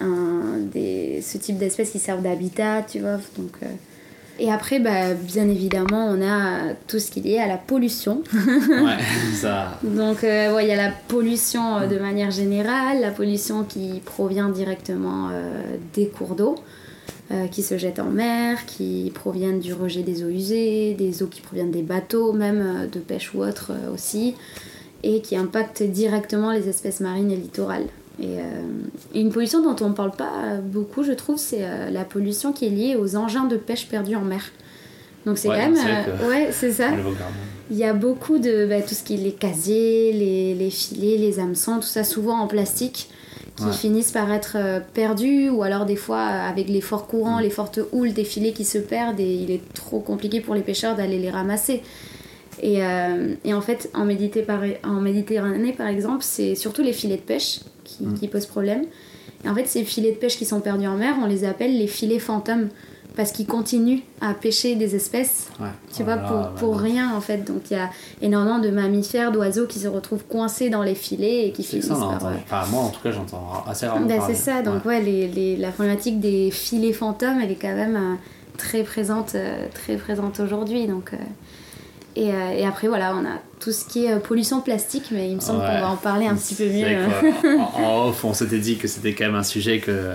un 0.00 0.58
des 0.72 1.22
ce 1.22 1.38
type 1.38 1.56
d'espèces 1.56 1.90
qui 1.90 1.98
servent 1.98 2.22
d'habitat 2.22 2.82
tu 2.82 2.98
vois 3.00 3.18
donc 3.38 3.52
euh, 3.62 3.66
et 4.40 4.50
après 4.50 4.80
bah, 4.80 5.14
bien 5.14 5.48
évidemment 5.48 6.06
on 6.06 6.20
a 6.26 6.74
tout 6.88 6.98
ce 6.98 7.10
qui 7.10 7.20
est 7.20 7.22
lié 7.22 7.38
à 7.38 7.46
la 7.46 7.58
pollution 7.58 8.22
Ouais, 8.32 8.96
ça. 9.34 9.78
donc, 9.82 10.24
euh, 10.24 10.54
ouais, 10.54 10.64
il 10.64 10.68
y 10.68 10.72
a 10.72 10.76
la 10.76 10.92
pollution 11.08 11.76
euh, 11.76 11.86
de 11.86 11.98
manière 11.98 12.30
générale, 12.30 13.00
la 13.00 13.10
pollution 13.10 13.64
qui 13.64 14.00
provient 14.04 14.48
directement 14.48 15.28
euh, 15.30 15.76
des 15.94 16.06
cours 16.08 16.34
d'eau, 16.34 16.56
qui 17.52 17.62
se 17.62 17.78
jettent 17.78 18.00
en 18.00 18.10
mer, 18.10 18.66
qui 18.66 19.12
proviennent 19.14 19.60
du 19.60 19.72
rejet 19.72 20.02
des 20.02 20.24
eaux 20.24 20.28
usées, 20.28 20.94
des 20.94 21.22
eaux 21.22 21.28
qui 21.28 21.40
proviennent 21.40 21.70
des 21.70 21.82
bateaux, 21.82 22.32
même 22.32 22.88
de 22.90 22.98
pêche 22.98 23.32
ou 23.34 23.44
autre 23.44 23.70
aussi, 23.94 24.34
et 25.04 25.20
qui 25.20 25.36
impactent 25.36 25.84
directement 25.84 26.50
les 26.50 26.68
espèces 26.68 26.98
marines 26.98 27.30
et 27.30 27.36
littorales. 27.36 27.86
Et, 28.20 28.38
euh, 28.38 28.42
et 29.14 29.20
une 29.20 29.30
pollution 29.30 29.62
dont 29.62 29.76
on 29.84 29.88
ne 29.90 29.94
parle 29.94 30.10
pas 30.12 30.56
beaucoup, 30.62 31.02
je 31.02 31.12
trouve, 31.12 31.38
c'est 31.38 31.64
euh, 31.64 31.90
la 31.90 32.04
pollution 32.04 32.52
qui 32.52 32.66
est 32.66 32.70
liée 32.70 32.96
aux 32.96 33.16
engins 33.16 33.44
de 33.46 33.56
pêche 33.56 33.88
perdus 33.88 34.16
en 34.16 34.20
mer. 34.22 34.42
Donc 35.26 35.38
c'est 35.38 35.48
Ouais, 35.48 35.56
quand 35.56 35.70
même... 35.70 35.74
vrai 35.74 36.04
euh, 36.06 36.18
que- 36.18 36.28
ouais, 36.28 36.48
c'est 36.52 36.72
ça. 36.72 36.90
Il 37.70 37.76
y 37.76 37.84
a 37.84 37.92
beaucoup 37.94 38.38
de 38.38 38.66
bah, 38.66 38.82
tout 38.82 38.94
ce 38.94 39.02
qui 39.04 39.14
est 39.14 39.18
les 39.18 39.32
casiers, 39.32 40.12
les, 40.12 40.54
les 40.54 40.70
filets, 40.70 41.16
les 41.18 41.38
hameçons, 41.40 41.76
tout 41.76 41.82
ça 41.86 42.04
souvent 42.04 42.38
en 42.40 42.46
plastique 42.46 43.08
qui 43.56 43.64
Ouais. 43.66 43.72
finissent 43.72 44.12
par 44.12 44.32
être 44.32 44.56
perdus 44.94 45.50
ou 45.50 45.62
alors 45.62 45.84
des 45.84 45.96
fois 45.96 46.20
avec 46.22 46.68
les 46.68 46.80
forts 46.80 47.06
courants, 47.06 47.38
Mm. 47.38 47.42
les 47.42 47.50
fortes 47.50 47.80
houles, 47.92 48.12
des 48.12 48.24
filets 48.24 48.52
qui 48.52 48.64
se 48.64 48.78
perdent 48.78 49.20
et 49.20 49.34
il 49.34 49.50
est 49.50 49.60
trop 49.74 50.00
compliqué 50.00 50.40
pour 50.40 50.54
les 50.54 50.62
pêcheurs 50.62 50.96
d'aller 50.96 51.18
les 51.18 51.30
ramasser. 51.30 51.82
Et, 52.62 52.82
euh, 52.84 53.34
et 53.44 53.52
en 53.54 53.60
fait, 53.60 53.90
en 53.94 54.04
Méditerranée, 54.04 55.72
par 55.72 55.86
exemple, 55.88 56.18
c'est 56.22 56.54
surtout 56.54 56.82
les 56.82 56.92
filets 56.92 57.16
de 57.16 57.22
pêche 57.22 57.60
qui, 57.84 58.04
Mm. 58.04 58.14
qui 58.14 58.28
posent 58.28 58.46
problème. 58.46 58.84
Et 59.44 59.48
en 59.48 59.54
fait, 59.54 59.66
ces 59.66 59.84
filets 59.84 60.12
de 60.12 60.16
pêche 60.16 60.36
qui 60.36 60.44
sont 60.44 60.60
perdus 60.60 60.86
en 60.86 60.96
mer, 60.96 61.14
on 61.22 61.26
les 61.26 61.44
appelle 61.44 61.76
les 61.78 61.86
filets 61.86 62.18
fantômes 62.18 62.68
parce 63.16 63.32
qu'ils 63.32 63.46
continuent 63.46 64.00
à 64.20 64.34
pêcher 64.34 64.76
des 64.76 64.94
espèces 64.94 65.48
Ouais. 65.58 65.66
tu 65.94 66.02
Oh 66.02 66.04
vois, 66.04 66.16
là 66.16 66.52
pour, 66.56 66.78
rien 66.78 67.14
en 67.14 67.20
fait. 67.20 67.38
Donc 67.38 67.70
il 67.70 67.76
y 67.76 67.80
a 67.80 67.90
énormément 68.22 68.58
de 68.60 68.70
mammifères, 68.70 69.32
d'oiseaux 69.32 69.66
qui 69.66 69.78
se 69.80 69.88
retrouvent 69.88 70.24
coincés 70.24 70.70
dans 70.70 70.82
les 70.82 70.94
filets 70.94 71.48
et 71.48 71.52
qui 71.52 71.64
finissent 71.64 71.88
ça, 71.88 71.94
par. 71.94 72.26
euh, 72.26 72.30
Enfin, 72.44 72.62
moi, 72.70 72.82
en 72.84 72.88
tout 72.90 73.00
cas, 73.02 73.10
j'entends 73.10 73.64
assez 73.66 73.86
rarement. 73.86 74.06
ben, 74.06 74.20
c'est 74.26 74.34
ça, 74.34 74.62
donc 74.62 74.84
ouais, 74.84 75.00
les, 75.00 75.26
les- 75.26 75.56
la 75.56 75.70
problématique 75.72 76.20
des 76.20 76.50
filets 76.50 76.92
fantômes, 76.92 77.40
elle 77.42 77.50
est 77.50 77.56
quand 77.60 77.74
même 77.74 77.96
euh, 77.96 78.14
très 78.58 78.84
présente, 78.84 79.34
euh, 79.34 79.66
très 79.74 79.96
présente 79.96 80.38
aujourd'hui. 80.38 80.86
Donc, 80.86 81.12
euh, 81.12 81.16
et, 82.16 82.32
euh, 82.32 82.50
et 82.58 82.64
après, 82.66 82.88
voilà, 82.88 83.14
on 83.16 83.24
a 83.24 83.38
tout 83.60 83.72
ce 83.72 83.84
qui 83.84 84.06
est 84.06 84.12
euh, 84.14 84.18
pollution 84.18 84.60
plastique, 84.62 85.04
mais 85.12 85.28
il 85.30 85.36
me 85.36 85.40
semble 85.40 85.60
Ouais. 85.60 85.66
qu'on 85.66 85.80
va 85.80 85.90
en 85.90 85.96
parler 85.96 86.26
un 86.26 86.34
petit 86.34 86.54
peu 86.54 86.64
mieux. 86.68 86.96
en, 87.58 87.82
en 87.82 88.08
off, 88.08 88.24
on 88.24 88.32
s'était 88.34 88.58
dit 88.58 88.76
que 88.78 88.88
c'était 88.88 89.12
quand 89.14 89.26
même 89.26 89.34
un 89.34 89.42
sujet 89.42 89.78
que, 89.80 90.14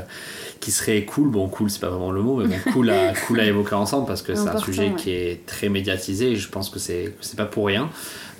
qui 0.59 0.71
serait 0.71 1.03
cool. 1.05 1.29
Bon, 1.29 1.47
cool, 1.47 1.69
c'est 1.69 1.79
pas 1.79 1.89
vraiment 1.89 2.11
le 2.11 2.21
mot, 2.21 2.37
mais 2.37 2.57
bon, 2.65 2.71
cool 2.73 2.89
à, 2.89 3.13
cool 3.27 3.39
à 3.39 3.45
évoquer 3.45 3.75
ensemble 3.75 4.07
parce 4.07 4.21
que 4.23 4.33
c'est 4.35 4.47
un 4.49 4.57
sujet 4.57 4.89
ouais. 4.89 4.95
qui 4.95 5.11
est 5.11 5.45
très 5.45 5.69
médiatisé 5.69 6.31
et 6.31 6.35
je 6.35 6.49
pense 6.49 6.69
que 6.69 6.79
c'est 6.79 7.13
pas 7.37 7.45
pour 7.45 7.67
rien. 7.67 7.89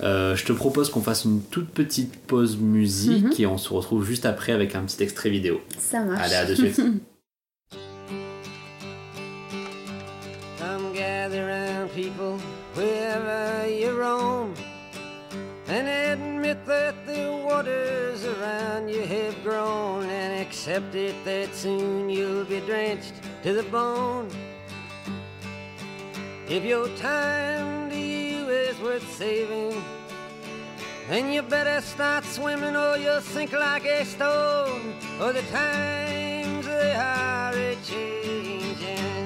Euh, 0.02 0.34
je 0.36 0.44
te 0.44 0.52
propose 0.52 0.90
qu'on 0.90 1.00
fasse 1.02 1.24
une 1.24 1.40
toute 1.40 1.68
petite 1.70 2.14
pause 2.26 2.58
musique 2.58 3.24
Mhm. 3.24 3.32
et 3.38 3.46
on 3.46 3.56
se 3.58 3.72
retrouve 3.72 4.04
juste 4.04 4.26
après 4.26 4.52
avec 4.52 4.74
un 4.74 4.80
petit 4.82 5.02
extrait 5.02 5.30
vidéo. 5.30 5.60
Ça 5.78 6.00
marche. 6.00 6.20
Allez, 6.26 6.34
à 6.34 6.44
de 6.46 6.54
suite. 6.54 6.80
Come 10.58 10.92
gather 10.94 11.46
round, 11.46 11.90
people, 11.94 12.38
wherever 12.74 13.66
you 13.68 13.90
roam, 13.98 14.50
and 15.68 15.88
admit 15.88 16.64
that 16.66 16.94
the 17.06 17.42
waters 17.44 18.24
around 18.24 18.88
you 18.88 19.02
have 19.02 19.42
grown, 19.42 20.04
and 20.04 20.40
accept 20.40 20.94
it 20.94 21.14
that 21.24 21.54
soon 21.54 22.08
you'll 22.08 22.44
be 22.44 22.60
drenched 22.60 23.14
to 23.42 23.52
the 23.52 23.64
bone. 23.64 24.30
If 26.48 26.64
your 26.64 26.88
time 26.96 27.90
to 27.90 27.96
you 27.96 28.48
is 28.48 28.78
worth 28.78 29.08
saving, 29.16 29.82
then 31.08 31.32
you 31.32 31.42
better 31.42 31.80
start 31.80 32.24
swimming 32.24 32.76
or 32.76 32.96
you'll 32.96 33.20
sink 33.20 33.52
like 33.52 33.84
a 33.84 34.04
stone. 34.04 34.94
Or 35.20 35.32
the 35.32 35.42
times 35.42 36.66
they 36.66 36.94
are 36.94 37.52
a 37.52 37.76
changing. 37.84 39.25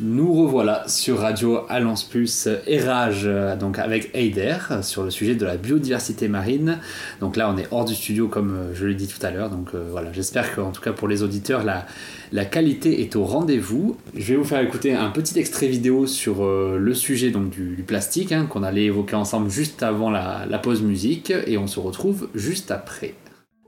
Nous 0.00 0.32
revoilà 0.32 0.86
sur 0.86 1.18
Radio 1.18 1.62
Alliance 1.68 2.04
Plus 2.04 2.48
et 2.68 2.78
Rage, 2.78 3.22
euh, 3.24 3.56
donc 3.56 3.80
avec 3.80 4.10
Eider 4.14 4.56
sur 4.82 5.02
le 5.02 5.10
sujet 5.10 5.34
de 5.34 5.44
la 5.44 5.56
biodiversité 5.56 6.28
marine. 6.28 6.78
Donc 7.18 7.34
là, 7.34 7.52
on 7.52 7.58
est 7.58 7.66
hors 7.72 7.84
du 7.84 7.96
studio 7.96 8.28
comme 8.28 8.54
euh, 8.54 8.74
je 8.74 8.86
l'ai 8.86 8.94
dit 8.94 9.08
tout 9.08 9.18
à 9.26 9.32
l'heure. 9.32 9.50
Donc 9.50 9.70
euh, 9.74 9.88
voilà, 9.90 10.12
j'espère 10.12 10.54
qu'en 10.54 10.70
tout 10.70 10.80
cas 10.80 10.92
pour 10.92 11.08
les 11.08 11.24
auditeurs, 11.24 11.64
la, 11.64 12.44
qualité 12.44 13.00
est 13.00 13.16
au 13.16 13.24
rendez-vous. 13.24 13.96
Je 14.14 14.34
vais 14.34 14.36
vous 14.36 14.44
faire 14.44 14.60
écouter 14.60 14.94
un 14.94 15.10
petit 15.10 15.36
extrait 15.36 15.66
vidéo 15.66 16.06
sur 16.06 16.46
le 16.46 16.94
sujet 16.94 17.32
donc, 17.32 17.50
du, 17.50 17.74
du 17.74 17.82
plastique 17.82 18.30
hein, 18.30 18.46
qu'on 18.46 18.62
allait 18.62 18.84
évoquer 18.84 19.16
ensemble 19.16 19.50
juste 19.50 19.82
avant 19.82 20.10
la, 20.10 20.46
la 20.48 20.58
pause 20.60 20.80
musique 20.80 21.32
et 21.46 21.58
on 21.58 21.66
se 21.66 21.80
retrouve 21.80 22.28
juste 22.36 22.70
après. 22.70 23.14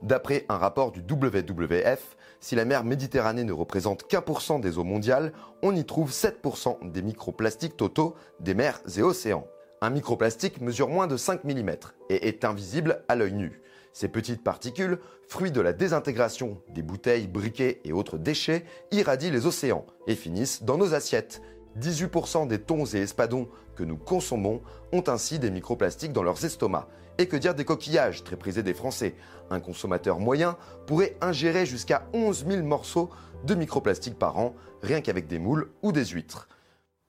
D'après 0.01 0.45
un 0.47 0.57
rapport 0.57 0.93
du 0.93 1.01
WWF, 1.01 2.15
si 2.41 2.55
la 2.55 2.65
mer 2.65 2.83
Méditerranée 2.83 3.43
ne 3.43 3.53
représente 3.53 4.07
qu'un 4.07 4.21
pour 4.21 4.41
cent 4.41 4.59
des 4.59 4.79
eaux 4.79 4.83
mondiales, 4.83 5.31
on 5.61 5.75
y 5.75 5.85
trouve 5.85 6.11
7% 6.11 6.91
des 6.91 7.03
microplastiques 7.03 7.77
totaux 7.77 8.15
des 8.39 8.55
mers 8.55 8.81
et 8.97 9.03
océans. 9.03 9.47
Un 9.79 9.91
microplastique 9.91 10.59
mesure 10.59 10.89
moins 10.89 11.07
de 11.07 11.17
5 11.17 11.43
mm 11.43 11.69
et 12.09 12.27
est 12.27 12.43
invisible 12.43 13.03
à 13.07 13.15
l'œil 13.15 13.33
nu. 13.33 13.61
Ces 13.93 14.07
petites 14.07 14.43
particules, 14.43 14.99
fruits 15.27 15.51
de 15.51 15.61
la 15.61 15.73
désintégration 15.73 16.61
des 16.69 16.81
bouteilles, 16.81 17.27
briquets 17.27 17.79
et 17.83 17.93
autres 17.93 18.17
déchets, 18.17 18.65
irradient 18.91 19.31
les 19.31 19.45
océans 19.45 19.85
et 20.07 20.15
finissent 20.15 20.63
dans 20.63 20.77
nos 20.77 20.93
assiettes. 20.93 21.41
18% 21.79 22.47
des 22.47 22.59
thons 22.59 22.85
et 22.85 23.01
espadons 23.01 23.49
que 23.75 23.83
nous 23.83 23.97
consommons 23.97 24.61
ont 24.91 25.03
ainsi 25.07 25.39
des 25.39 25.51
microplastiques 25.51 26.13
dans 26.13 26.23
leurs 26.23 26.43
estomacs. 26.43 26.87
Et 27.21 27.27
que 27.27 27.37
dire 27.37 27.53
des 27.53 27.65
coquillages, 27.65 28.23
très 28.23 28.35
prisés 28.35 28.63
des 28.63 28.73
Français 28.73 29.13
Un 29.51 29.59
consommateur 29.59 30.19
moyen 30.19 30.57
pourrait 30.87 31.15
ingérer 31.21 31.67
jusqu'à 31.67 32.07
11 32.13 32.45
000 32.49 32.63
morceaux 32.63 33.11
de 33.45 33.53
microplastiques 33.53 34.17
par 34.17 34.39
an, 34.39 34.55
rien 34.81 35.01
qu'avec 35.01 35.27
des 35.27 35.37
moules 35.37 35.69
ou 35.83 35.91
des 35.91 36.03
huîtres. 36.03 36.47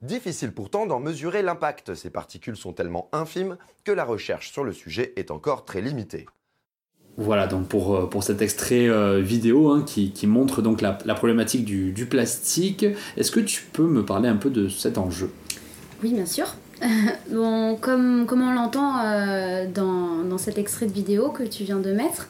Difficile 0.03 0.51
pourtant 0.51 0.85
d'en 0.85 0.99
mesurer 0.99 1.41
l'impact, 1.41 1.95
ces 1.95 2.11
particules 2.11 2.57
sont 2.57 2.73
tellement 2.73 3.09
infimes 3.11 3.57
que 3.85 3.91
la 3.91 4.05
recherche 4.05 4.51
sur 4.51 4.63
le 4.63 4.71
sujet 4.71 5.13
est 5.15 5.31
encore 5.31 5.65
très 5.65 5.81
limitée. 5.81 6.27
Voilà 7.17 7.47
donc 7.47 7.67
pour, 7.67 7.95
euh, 7.95 8.05
pour 8.07 8.23
cet 8.23 8.43
extrait 8.43 8.87
euh, 8.87 9.19
vidéo 9.19 9.71
hein, 9.71 9.81
qui, 9.81 10.11
qui 10.11 10.27
montre 10.27 10.61
donc 10.61 10.81
la, 10.81 10.99
la 11.05 11.15
problématique 11.15 11.65
du, 11.65 11.91
du 11.91 12.05
plastique. 12.05 12.85
Est-ce 13.17 13.31
que 13.31 13.39
tu 13.39 13.63
peux 13.73 13.87
me 13.87 14.05
parler 14.05 14.29
un 14.29 14.37
peu 14.37 14.51
de 14.51 14.69
cet 14.69 14.99
enjeu? 14.99 15.31
Oui, 16.03 16.13
bien 16.13 16.27
sûr. 16.27 16.53
bon, 17.29 17.75
comme, 17.79 18.25
on 18.31 18.51
l'entend 18.53 18.99
euh, 19.03 19.65
dans, 19.73 20.23
dans 20.23 20.37
cet 20.37 20.57
extrait 20.57 20.85
de 20.85 20.91
vidéo 20.91 21.29
que 21.29 21.43
tu 21.43 21.63
viens 21.63 21.79
de 21.79 21.91
mettre, 21.91 22.29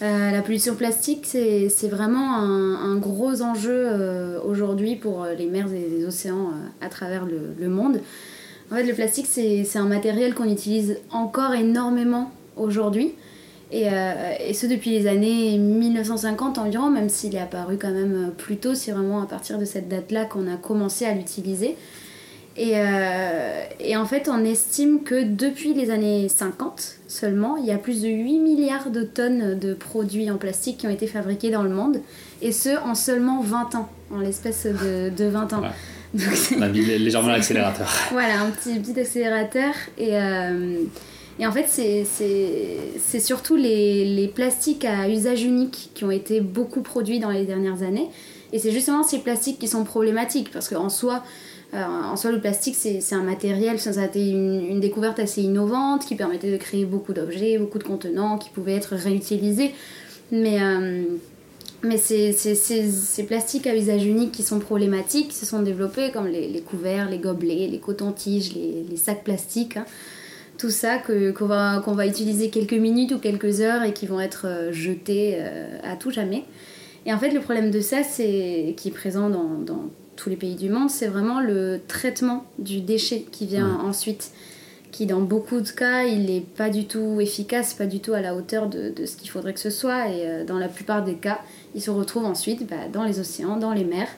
euh, 0.00 0.30
la 0.30 0.42
pollution 0.42 0.76
plastique, 0.76 1.26
c'est 1.26 1.88
vraiment 1.88 2.36
un, 2.36 2.92
un 2.92 2.96
gros 2.96 3.42
enjeu 3.42 3.72
euh, 3.74 4.38
aujourd'hui 4.44 4.94
pour 4.94 5.26
les 5.36 5.46
mers 5.46 5.72
et 5.72 5.88
les 5.88 6.04
océans 6.04 6.52
à 6.80 6.88
travers 6.88 7.26
le, 7.26 7.54
le 7.58 7.68
monde. 7.68 8.00
En 8.70 8.76
fait, 8.76 8.84
le 8.84 8.94
plastique, 8.94 9.26
c'est 9.26 9.76
un 9.76 9.86
matériel 9.86 10.34
qu'on 10.34 10.48
utilise 10.48 10.98
encore 11.10 11.54
énormément 11.54 12.30
aujourd'hui. 12.56 13.14
Et, 13.70 13.86
et 14.46 14.54
ce 14.54 14.66
depuis 14.66 14.90
les 14.90 15.06
années 15.06 15.58
1950 15.58 16.58
environ, 16.58 16.90
même 16.90 17.08
s'il 17.08 17.34
est 17.34 17.40
apparu 17.40 17.76
quand 17.78 17.90
même 17.90 18.32
plus 18.36 18.56
tôt, 18.56 18.74
c'est 18.74 18.92
vraiment 18.92 19.22
à 19.22 19.26
partir 19.26 19.58
de 19.58 19.64
cette 19.64 19.88
date-là 19.88 20.26
qu'on 20.26 20.46
a 20.46 20.56
commencé 20.56 21.06
à 21.06 21.14
l'utiliser. 21.14 21.76
Et, 22.60 22.72
euh, 22.74 23.62
et 23.78 23.96
en 23.96 24.04
fait, 24.04 24.28
on 24.28 24.44
estime 24.44 25.04
que 25.04 25.22
depuis 25.22 25.74
les 25.74 25.90
années 25.90 26.28
50 26.28 26.96
seulement, 27.06 27.56
il 27.56 27.64
y 27.64 27.70
a 27.70 27.78
plus 27.78 28.02
de 28.02 28.08
8 28.08 28.40
milliards 28.40 28.90
de 28.90 29.04
tonnes 29.04 29.56
de 29.58 29.74
produits 29.74 30.28
en 30.28 30.38
plastique 30.38 30.78
qui 30.78 30.86
ont 30.88 30.90
été 30.90 31.06
fabriqués 31.06 31.50
dans 31.50 31.62
le 31.62 31.70
monde, 31.70 32.00
et 32.42 32.50
ce 32.50 32.70
en 32.84 32.96
seulement 32.96 33.40
20 33.42 33.76
ans, 33.76 33.88
en 34.12 34.18
l'espèce 34.18 34.66
de, 34.66 35.10
de 35.16 35.24
20 35.26 35.52
ans. 35.52 35.62
Donc, 36.14 36.28
On 36.56 36.62
a 36.62 36.68
mis 36.68 36.80
légèrement 36.84 37.28
l'accélérateur. 37.28 37.88
voilà, 38.10 38.40
un 38.40 38.50
petit, 38.50 38.78
petit 38.80 38.98
accélérateur. 38.98 39.74
Et, 39.98 40.16
euh, 40.16 40.78
et 41.38 41.46
en 41.46 41.52
fait, 41.52 41.66
c'est- 41.68 43.20
surtout 43.20 43.54
les, 43.56 44.04
les 44.04 44.26
plastiques 44.26 44.84
à 44.84 45.08
usage 45.08 45.42
unique 45.44 45.90
qui 45.94 46.04
ont 46.04 46.10
été 46.10 46.40
beaucoup 46.40 46.80
produits 46.80 47.20
dans 47.20 47.30
les 47.30 47.44
dernières 47.44 47.82
années. 47.82 48.08
Et 48.52 48.58
c'est 48.58 48.72
justement 48.72 49.02
ces 49.02 49.18
plastiques 49.18 49.58
qui 49.58 49.68
sont 49.68 49.84
problématiques 49.84 50.50
parce 50.50 50.68
qu'en 50.68 50.88
soi, 50.88 51.22
en 51.74 52.16
soi, 52.16 52.32
le 52.32 52.40
plastique, 52.40 52.74
c'est 52.76 53.14
un 53.14 53.22
matériel, 53.22 53.78
ça, 53.78 53.90
a 54.00 54.06
été 54.06 54.30
une, 54.30 54.80
découverte 54.80 55.18
assez 55.18 55.42
innovante 55.42 56.06
qui 56.06 56.14
permettait 56.14 56.50
de 56.50 56.56
créer 56.56 56.86
beaucoup 56.86 57.12
d'objets, 57.12 57.58
beaucoup 57.58 57.78
de 57.78 57.84
contenants 57.84 58.38
qui 58.38 58.48
pouvaient 58.50 58.76
être 58.76 58.94
réutilisés. 58.96 59.72
Mais, 60.32 60.62
euh, 60.62 61.02
Mais 61.82 61.98
ces, 61.98 62.32
ces 62.32 63.22
plastiques 63.24 63.66
à 63.66 63.76
usage 63.76 64.04
unique 64.06 64.32
qui 64.32 64.42
sont 64.42 64.58
problématiques, 64.60 65.28
qui 65.28 65.36
se 65.36 65.46
sont 65.46 65.62
développés, 65.62 66.10
comme 66.10 66.26
les, 66.26 66.60
couverts, 66.62 67.10
les 67.10 67.18
gobelets, 67.18 67.68
les 67.68 67.78
cotons-tiges, 67.78 68.54
les, 68.54 68.96
sacs 68.96 69.24
plastiques. 69.24 69.76
hein. 69.76 69.84
Tout 70.56 70.70
ça 70.70 70.98
qu'on 70.98 71.46
va, 71.46 72.06
utiliser 72.06 72.48
quelques 72.48 72.72
minutes 72.72 73.12
ou 73.12 73.18
quelques 73.18 73.60
heures 73.60 73.84
et 73.84 73.92
qui 73.92 74.06
vont 74.06 74.20
être 74.20 74.46
euh, 74.46 74.72
jetés 74.72 75.36
euh, 75.36 75.78
à 75.84 75.94
tout 75.96 76.10
jamais. 76.10 76.44
Et 77.06 77.12
en 77.12 77.18
fait, 77.18 77.30
le 77.30 77.40
problème 77.40 77.70
de 77.70 77.80
ça, 77.80 78.02
c'est 78.02 78.74
qui 78.76 78.88
est 78.88 78.92
présent 78.92 79.30
dans 79.30 79.90
tous 80.18 80.28
les 80.30 80.36
pays 80.36 80.56
du 80.56 80.68
monde, 80.68 80.90
c'est 80.90 81.06
vraiment 81.06 81.40
le 81.40 81.80
traitement 81.86 82.44
du 82.58 82.80
déchet 82.80 83.24
qui 83.30 83.46
vient 83.46 83.78
ensuite, 83.84 84.32
qui 84.90 85.06
dans 85.06 85.20
beaucoup 85.20 85.60
de 85.60 85.68
cas, 85.68 86.04
il 86.04 86.26
n'est 86.26 86.40
pas 86.40 86.70
du 86.70 86.86
tout 86.86 87.20
efficace, 87.20 87.72
pas 87.74 87.86
du 87.86 88.00
tout 88.00 88.14
à 88.14 88.20
la 88.20 88.34
hauteur 88.34 88.68
de, 88.68 88.90
de 88.90 89.06
ce 89.06 89.16
qu'il 89.16 89.30
faudrait 89.30 89.54
que 89.54 89.60
ce 89.60 89.70
soit. 89.70 90.08
Et 90.08 90.26
euh, 90.26 90.44
dans 90.44 90.58
la 90.58 90.68
plupart 90.68 91.04
des 91.04 91.14
cas, 91.14 91.38
ils 91.74 91.82
se 91.82 91.90
retrouvent 91.90 92.24
ensuite 92.24 92.68
bah, 92.68 92.76
dans 92.92 93.04
les 93.04 93.20
océans, 93.20 93.56
dans 93.58 93.72
les 93.72 93.84
mers. 93.84 94.08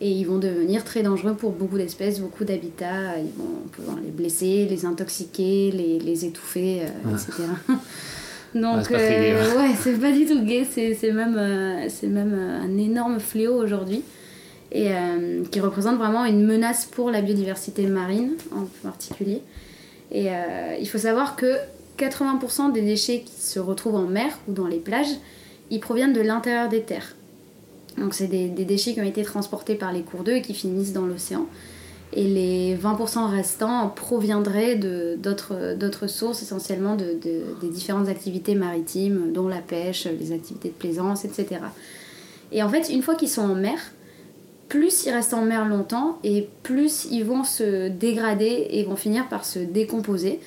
Et 0.00 0.10
ils 0.10 0.24
vont 0.24 0.38
devenir 0.38 0.82
très 0.84 1.02
dangereux 1.02 1.34
pour 1.34 1.52
beaucoup 1.52 1.76
d'espèces, 1.76 2.18
beaucoup 2.18 2.44
d'habitats. 2.44 3.18
Ils 3.18 3.30
vont 3.38 3.62
pouvoir 3.72 3.98
les 4.02 4.10
blesser, 4.10 4.66
les 4.68 4.84
intoxiquer, 4.86 5.70
les, 5.70 5.98
les 6.00 6.24
étouffer, 6.24 6.80
euh, 6.82 7.08
Ouais. 7.10 7.14
etc. 7.20 7.42
Donc, 8.54 8.90
Ouais, 8.90 8.98
c'est 8.98 9.32
euh, 9.32 9.56
ouais, 9.58 9.70
c'est 9.80 9.98
pas 10.00 10.12
du 10.12 10.26
tout 10.26 10.42
gay. 10.44 10.66
C'est 10.70 11.12
même, 11.12 11.36
euh, 11.38 11.88
même 12.08 12.32
euh, 12.34 12.60
un 12.62 12.76
énorme 12.78 13.18
fléau 13.20 13.54
aujourd'hui. 13.62 14.02
Et 14.74 14.88
euh, 14.90 15.42
qui 15.50 15.60
représente 15.60 15.98
vraiment 15.98 16.24
une 16.24 16.46
menace 16.46 16.86
pour 16.86 17.10
la 17.10 17.20
biodiversité 17.20 17.86
marine 17.86 18.32
en 18.56 18.64
particulier. 18.82 19.42
Et 20.10 20.30
euh, 20.30 20.76
il 20.80 20.88
faut 20.88 20.98
savoir 20.98 21.36
que 21.36 21.56
80% 21.98 22.72
des 22.72 22.80
déchets 22.80 23.20
qui 23.20 23.38
se 23.40 23.60
retrouvent 23.60 23.96
en 23.96 24.06
mer 24.06 24.38
ou 24.48 24.52
dans 24.52 24.66
les 24.66 24.78
plages, 24.78 25.14
ils 25.70 25.80
proviennent 25.80 26.14
de 26.14 26.22
l'intérieur 26.22 26.70
des 26.70 26.80
terres. 26.82 27.14
Donc 27.98 28.14
c'est 28.14 28.28
des, 28.28 28.48
des 28.48 28.64
déchets 28.64 28.94
qui 28.94 29.00
ont 29.02 29.04
été 29.06 29.22
transportés 29.22 29.74
par 29.74 29.92
les 29.92 30.00
cours 30.00 30.22
d'eau 30.24 30.32
et 30.32 30.40
qui 30.40 30.54
finissent 30.54 30.94
dans 30.94 31.04
l'océan. 31.06 31.46
Et 32.14 32.24
les 32.24 32.74
20% 32.76 33.30
restants 33.30 33.88
proviendraient 33.88 34.76
d'autres 34.76 36.06
sources, 36.06 36.42
essentiellement 36.42 36.94
de- 36.96 37.18
des 37.22 37.68
différentes 37.68 38.08
activités 38.08 38.54
maritimes, 38.54 39.32
dont 39.32 39.48
la 39.48 39.60
pêche, 39.60 40.06
les 40.18 40.32
activités 40.32 40.68
de 40.68 40.74
plaisance, 40.74 41.24
etc. 41.26 41.60
Et 42.52 42.62
en 42.62 42.68
fait, 42.70 42.90
une 42.90 43.02
fois 43.02 43.14
qu'ils 43.14 43.30
sont 43.30 43.42
en 43.42 43.54
mer, 43.54 43.78
plus 44.72 45.04
ils 45.04 45.10
restent 45.10 45.34
en 45.34 45.42
mer 45.42 45.66
longtemps 45.68 46.18
et 46.24 46.48
plus 46.62 47.06
ils 47.10 47.26
vont 47.26 47.44
se 47.44 47.88
dégrader 47.88 48.68
et 48.70 48.84
vont 48.84 48.96
finir 48.96 49.28
par 49.28 49.44
se 49.44 49.58
décomposer 49.58 50.40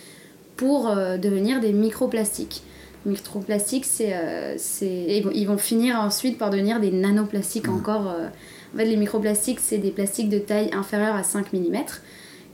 pour 0.57 0.89
euh, 0.89 1.17
devenir 1.17 1.61
des 1.61 1.71
microplastiques. 1.71 2.63
Les 3.05 3.11
microplastiques, 3.11 3.85
c'est, 3.85 4.15
euh, 4.15 4.55
c'est- 4.57 5.21
ils, 5.35 5.45
vont, 5.45 5.59
finir 5.59 5.99
ensuite 5.99 6.39
par 6.39 6.49
devenir 6.49 6.79
des 6.79 6.89
nanoplastiques 6.89 7.69
encore. 7.69 8.09
euh. 8.09 8.29
En 8.73 8.77
fait, 8.79 8.85
les 8.85 8.97
microplastiques, 8.97 9.59
c'est 9.59 9.77
des 9.77 9.91
plastiques 9.91 10.29
de 10.29 10.39
taille 10.39 10.71
inférieure 10.73 11.13
à 11.13 11.21
5 11.21 11.53
mm. 11.53 11.75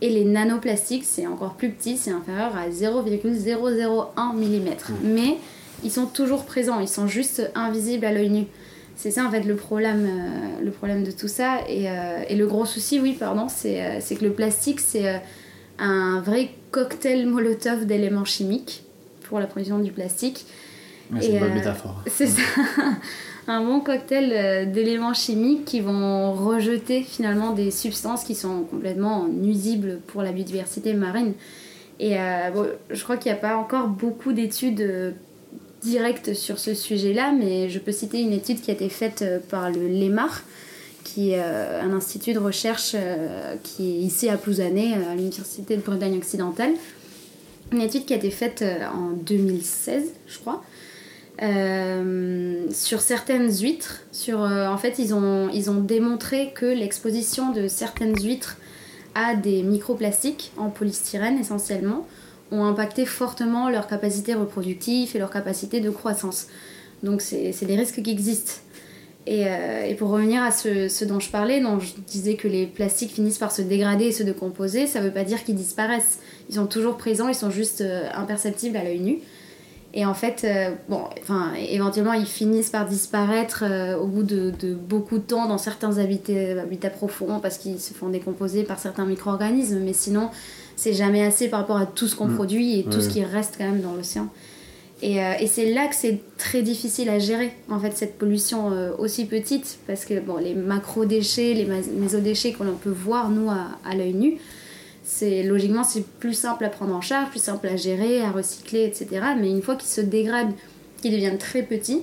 Et 0.02 0.10
les 0.10 0.26
nanoplastiques, 0.26 1.06
c'est 1.06 1.26
encore 1.26 1.54
plus 1.54 1.70
petit, 1.70 1.96
c'est 1.96 2.12
inférieur 2.12 2.52
à 2.58 2.70
0,001 2.70 4.34
mm. 4.34 4.76
Mais 5.04 5.38
ils 5.86 5.92
sont 5.92 6.06
toujours 6.06 6.44
présents, 6.44 6.82
ils 6.82 6.90
sont 6.90 7.08
juste 7.08 7.50
invisibles 7.56 8.06
à 8.06 8.12
l'œil 8.12 8.30
nu. 8.30 8.46
C'est 9.02 9.10
ça 9.10 9.26
en 9.26 9.32
fait 9.32 9.42
le 9.42 9.56
problème, 9.56 10.08
euh, 10.08 10.64
le 10.64 10.70
problème 10.70 11.04
de 11.04 11.10
tout 11.10 11.28
ça. 11.28 11.62
Et, 11.68 11.90
euh, 11.90 12.22
et 12.30 12.36
le 12.36 12.46
gros 12.46 12.68
souci, 12.68 13.00
oui, 13.00 13.14
pardon, 13.14 13.48
c'est 13.50 13.84
euh, 13.84 14.00
que 14.00 14.24
le 14.24 14.32
plastique, 14.32 14.80
c'est 14.80 15.20
un 15.80 16.22
vrai 16.22 16.52
cocktail 16.70 17.26
molotov 17.26 17.88
d'éléments 17.88 18.26
chimiques 18.26 18.84
pour 19.24 19.40
la 19.40 19.48
production 19.48 19.80
du 19.80 19.92
plastique. 19.92 20.46
C'est 21.20 21.32
une 21.32 21.40
bonne 21.40 21.56
métaphore. 21.56 22.04
C'est 22.06 22.28
ça, 22.28 22.44
un 23.48 23.66
bon 23.66 23.80
cocktail 23.80 24.72
d'éléments 24.72 25.16
chimiques 25.16 25.66
qui 25.66 25.80
vont 25.80 26.34
rejeter 26.34 27.02
finalement 27.02 27.54
des 27.54 27.72
substances 27.72 28.24
qui 28.24 28.36
sont 28.36 28.66
complètement 28.70 29.28
nuisibles 29.28 30.00
pour 30.06 30.22
la 30.22 30.32
biodiversité 30.32 30.94
marine. 30.94 31.34
Et 32.00 32.18
bon, 32.54 32.68
je 32.92 33.04
crois 33.04 33.18
qu'il 33.18 33.32
n'y 33.32 33.38
a 33.38 33.42
pas 33.42 33.58
encore 33.58 33.88
beaucoup 33.88 34.32
d'études 34.32 35.16
directes 35.84 36.34
sur 36.34 36.60
ce 36.60 36.74
sujet-là, 36.74 37.32
mais 37.32 37.70
je 37.70 37.80
peux 37.80 37.92
citer 37.92 38.22
une 38.22 38.34
étude 38.34 38.62
qui 38.62 38.72
a 38.72 38.74
été 38.74 38.90
faite 38.90 39.22
euh, 39.22 39.40
par 39.40 39.72
le 39.72 39.88
LEMAR, 39.88 40.44
qui 41.04 41.32
est 41.32 41.42
euh, 41.42 41.82
un 41.82 41.92
institut 41.94 42.34
de 42.34 42.40
recherche 42.40 42.92
euh, 42.96 43.56
qui 43.64 43.84
est 43.84 44.00
ici 44.00 44.30
à 44.30 44.38
Plouzané, 44.38 44.94
à 44.94 45.16
l'Université 45.16 45.76
de 45.76 45.82
Bretagne 45.82 46.18
occidentale. 46.18 46.74
Une 47.72 47.82
étude 47.82 48.06
qui 48.06 48.14
a 48.14 48.18
été 48.18 48.32
faite 48.32 48.66
en 48.94 49.12
2016, 49.12 50.04
je 50.28 50.40
crois, 50.40 50.62
sur 52.74 53.00
certaines 53.00 53.50
huîtres. 53.50 54.02
En 54.30 54.78
fait, 54.78 55.00
ils 55.00 55.14
ont, 55.14 55.48
ils 55.48 55.70
ont 55.70 55.80
démontré 55.80 56.52
que 56.54 56.66
l'exposition 56.66 57.54
de 57.54 57.70
certaines 57.70 58.22
huîtres 58.22 58.58
à 59.16 59.36
des 59.36 59.64
microplastiques 59.64 60.52
en 60.58 60.70
polystyrène 60.70 61.40
essentiellement 61.40 62.06
ont 62.52 62.66
impacté 62.66 63.06
fortement 63.06 63.70
leur 63.70 63.88
capacité 63.88 64.34
reproductive 64.34 65.16
et 65.16 65.20
leur 65.20 65.30
capacité 65.30 65.80
de 65.80 65.90
croissance. 65.90 66.48
Donc 67.04 67.22
c'est 67.22 67.66
des 67.66 67.76
risques 67.76 68.02
qui 68.02 68.12
existent. 68.12 68.54
Et, 69.28 69.46
euh, 69.46 69.86
et 69.86 69.94
pour 69.94 70.10
revenir 70.10 70.42
à 70.42 70.52
ce, 70.52 70.88
ce 70.88 71.06
dont 71.06 71.20
je 71.20 71.30
parlais, 71.30 71.62
dont 71.62 71.80
je 71.80 71.94
disais 72.08 72.36
que 72.36 72.48
les 72.48 72.66
plastiques 72.66 73.12
finissent 73.12 73.38
par 73.38 73.52
se 73.52 73.62
dégrader 73.62 74.06
et 74.06 74.12
se 74.12 74.24
décomposer, 74.24 74.88
ça 74.88 75.00
ne 75.00 75.06
veut 75.06 75.12
pas 75.12 75.24
dire 75.24 75.44
qu'ils 75.44 75.56
disparaissent. 75.56 76.20
Ils 76.50 76.56
sont 76.56 76.66
toujours 76.66 76.98
présents, 76.98 77.28
ils 77.28 77.36
sont 77.36 77.52
juste 77.52 77.82
euh, 77.82 78.10
imperceptibles 78.16 78.76
à 78.78 78.84
l'œil 78.84 79.00
nu. 79.00 79.20
Et 79.94 80.06
en 80.06 80.16
fait, 80.16 80.44
euh, 80.44 80.72
bon, 80.90 81.04
enfin, 81.22 81.54
éventuellement, 81.70 82.14
ils 82.14 82.26
finissent 82.26 82.70
par 82.72 82.88
disparaître 82.88 83.64
au 84.02 84.08
bout 84.08 84.24
de, 84.24 84.50
de 84.50 84.74
beaucoup 84.74 85.18
de 85.18 85.24
temps 85.24 85.48
dans 85.48 85.58
certains 85.58 85.98
habitats, 86.00 86.62
habitats 86.62 86.90
profonds 86.90 87.40
parce 87.42 87.58
qu'ils 87.58 87.80
se 87.80 87.94
font 87.94 88.10
décomposer 88.10 88.64
par 88.64 88.80
certains 88.80 89.06
micro-organismes. 89.06 89.82
Mais 89.84 89.94
sinon, 89.94 90.30
c'est 90.82 90.94
jamais 90.94 91.24
assez 91.24 91.48
par 91.48 91.60
rapport 91.60 91.78
à 91.78 91.86
tout 91.86 92.08
ce 92.08 92.16
qu'on 92.16 92.26
Mm. 92.28 92.36
produit 92.36 92.80
et 92.80 92.84
tout 92.86 93.02
ce 93.02 93.10
qui 93.10 93.24
reste 93.24 93.54
quand 93.56 93.66
même 93.66 93.82
dans 93.82 93.94
l'océan. 93.94 94.28
Et, 95.04 95.24
euh, 95.24 95.34
et 95.40 95.46
c'est 95.46 95.72
là 95.74 95.86
que 95.88 95.94
c'est 95.96 96.20
très 96.40 96.64
difficile 96.64 97.08
à 97.10 97.20
gérer, 97.20 97.52
en 97.70 97.80
fait, 97.80 97.96
cette 97.96 98.18
pollution 98.18 98.72
euh, 98.72 98.92
aussi 98.98 99.26
petite, 99.26 99.78
parce 99.86 100.06
que 100.06 100.20
bon, 100.20 100.38
les 100.38 100.56
macro-déchets, 100.56 101.54
les 101.54 101.68
mésodéchets 102.00 102.54
que 102.54 102.64
l'on 102.64 102.74
peut 102.74 102.90
voir, 102.90 103.30
nous, 103.30 103.50
à, 103.52 103.68
à 103.86 103.96
l'œil 103.96 104.14
nu, 104.16 104.38
c'est 105.04 105.44
logiquement 105.44 105.84
c'est 105.84 106.06
plus 106.20 106.34
simple 106.34 106.66
à 106.66 106.70
prendre 106.70 106.96
en 106.96 107.02
charge, 107.02 107.30
plus 107.30 107.44
simple 107.44 107.68
à 107.68 107.76
gérer, 107.76 108.22
à 108.22 108.32
recycler, 108.32 108.86
etc. 108.86 109.08
Mais 109.40 109.52
une 109.52 109.62
fois 109.62 109.76
qu'ils 109.76 109.90
se 109.90 110.02
dégradent, 110.02 110.54
qu'ils 111.02 111.12
deviennent 111.12 111.38
très 111.38 111.62
petits, 111.62 112.02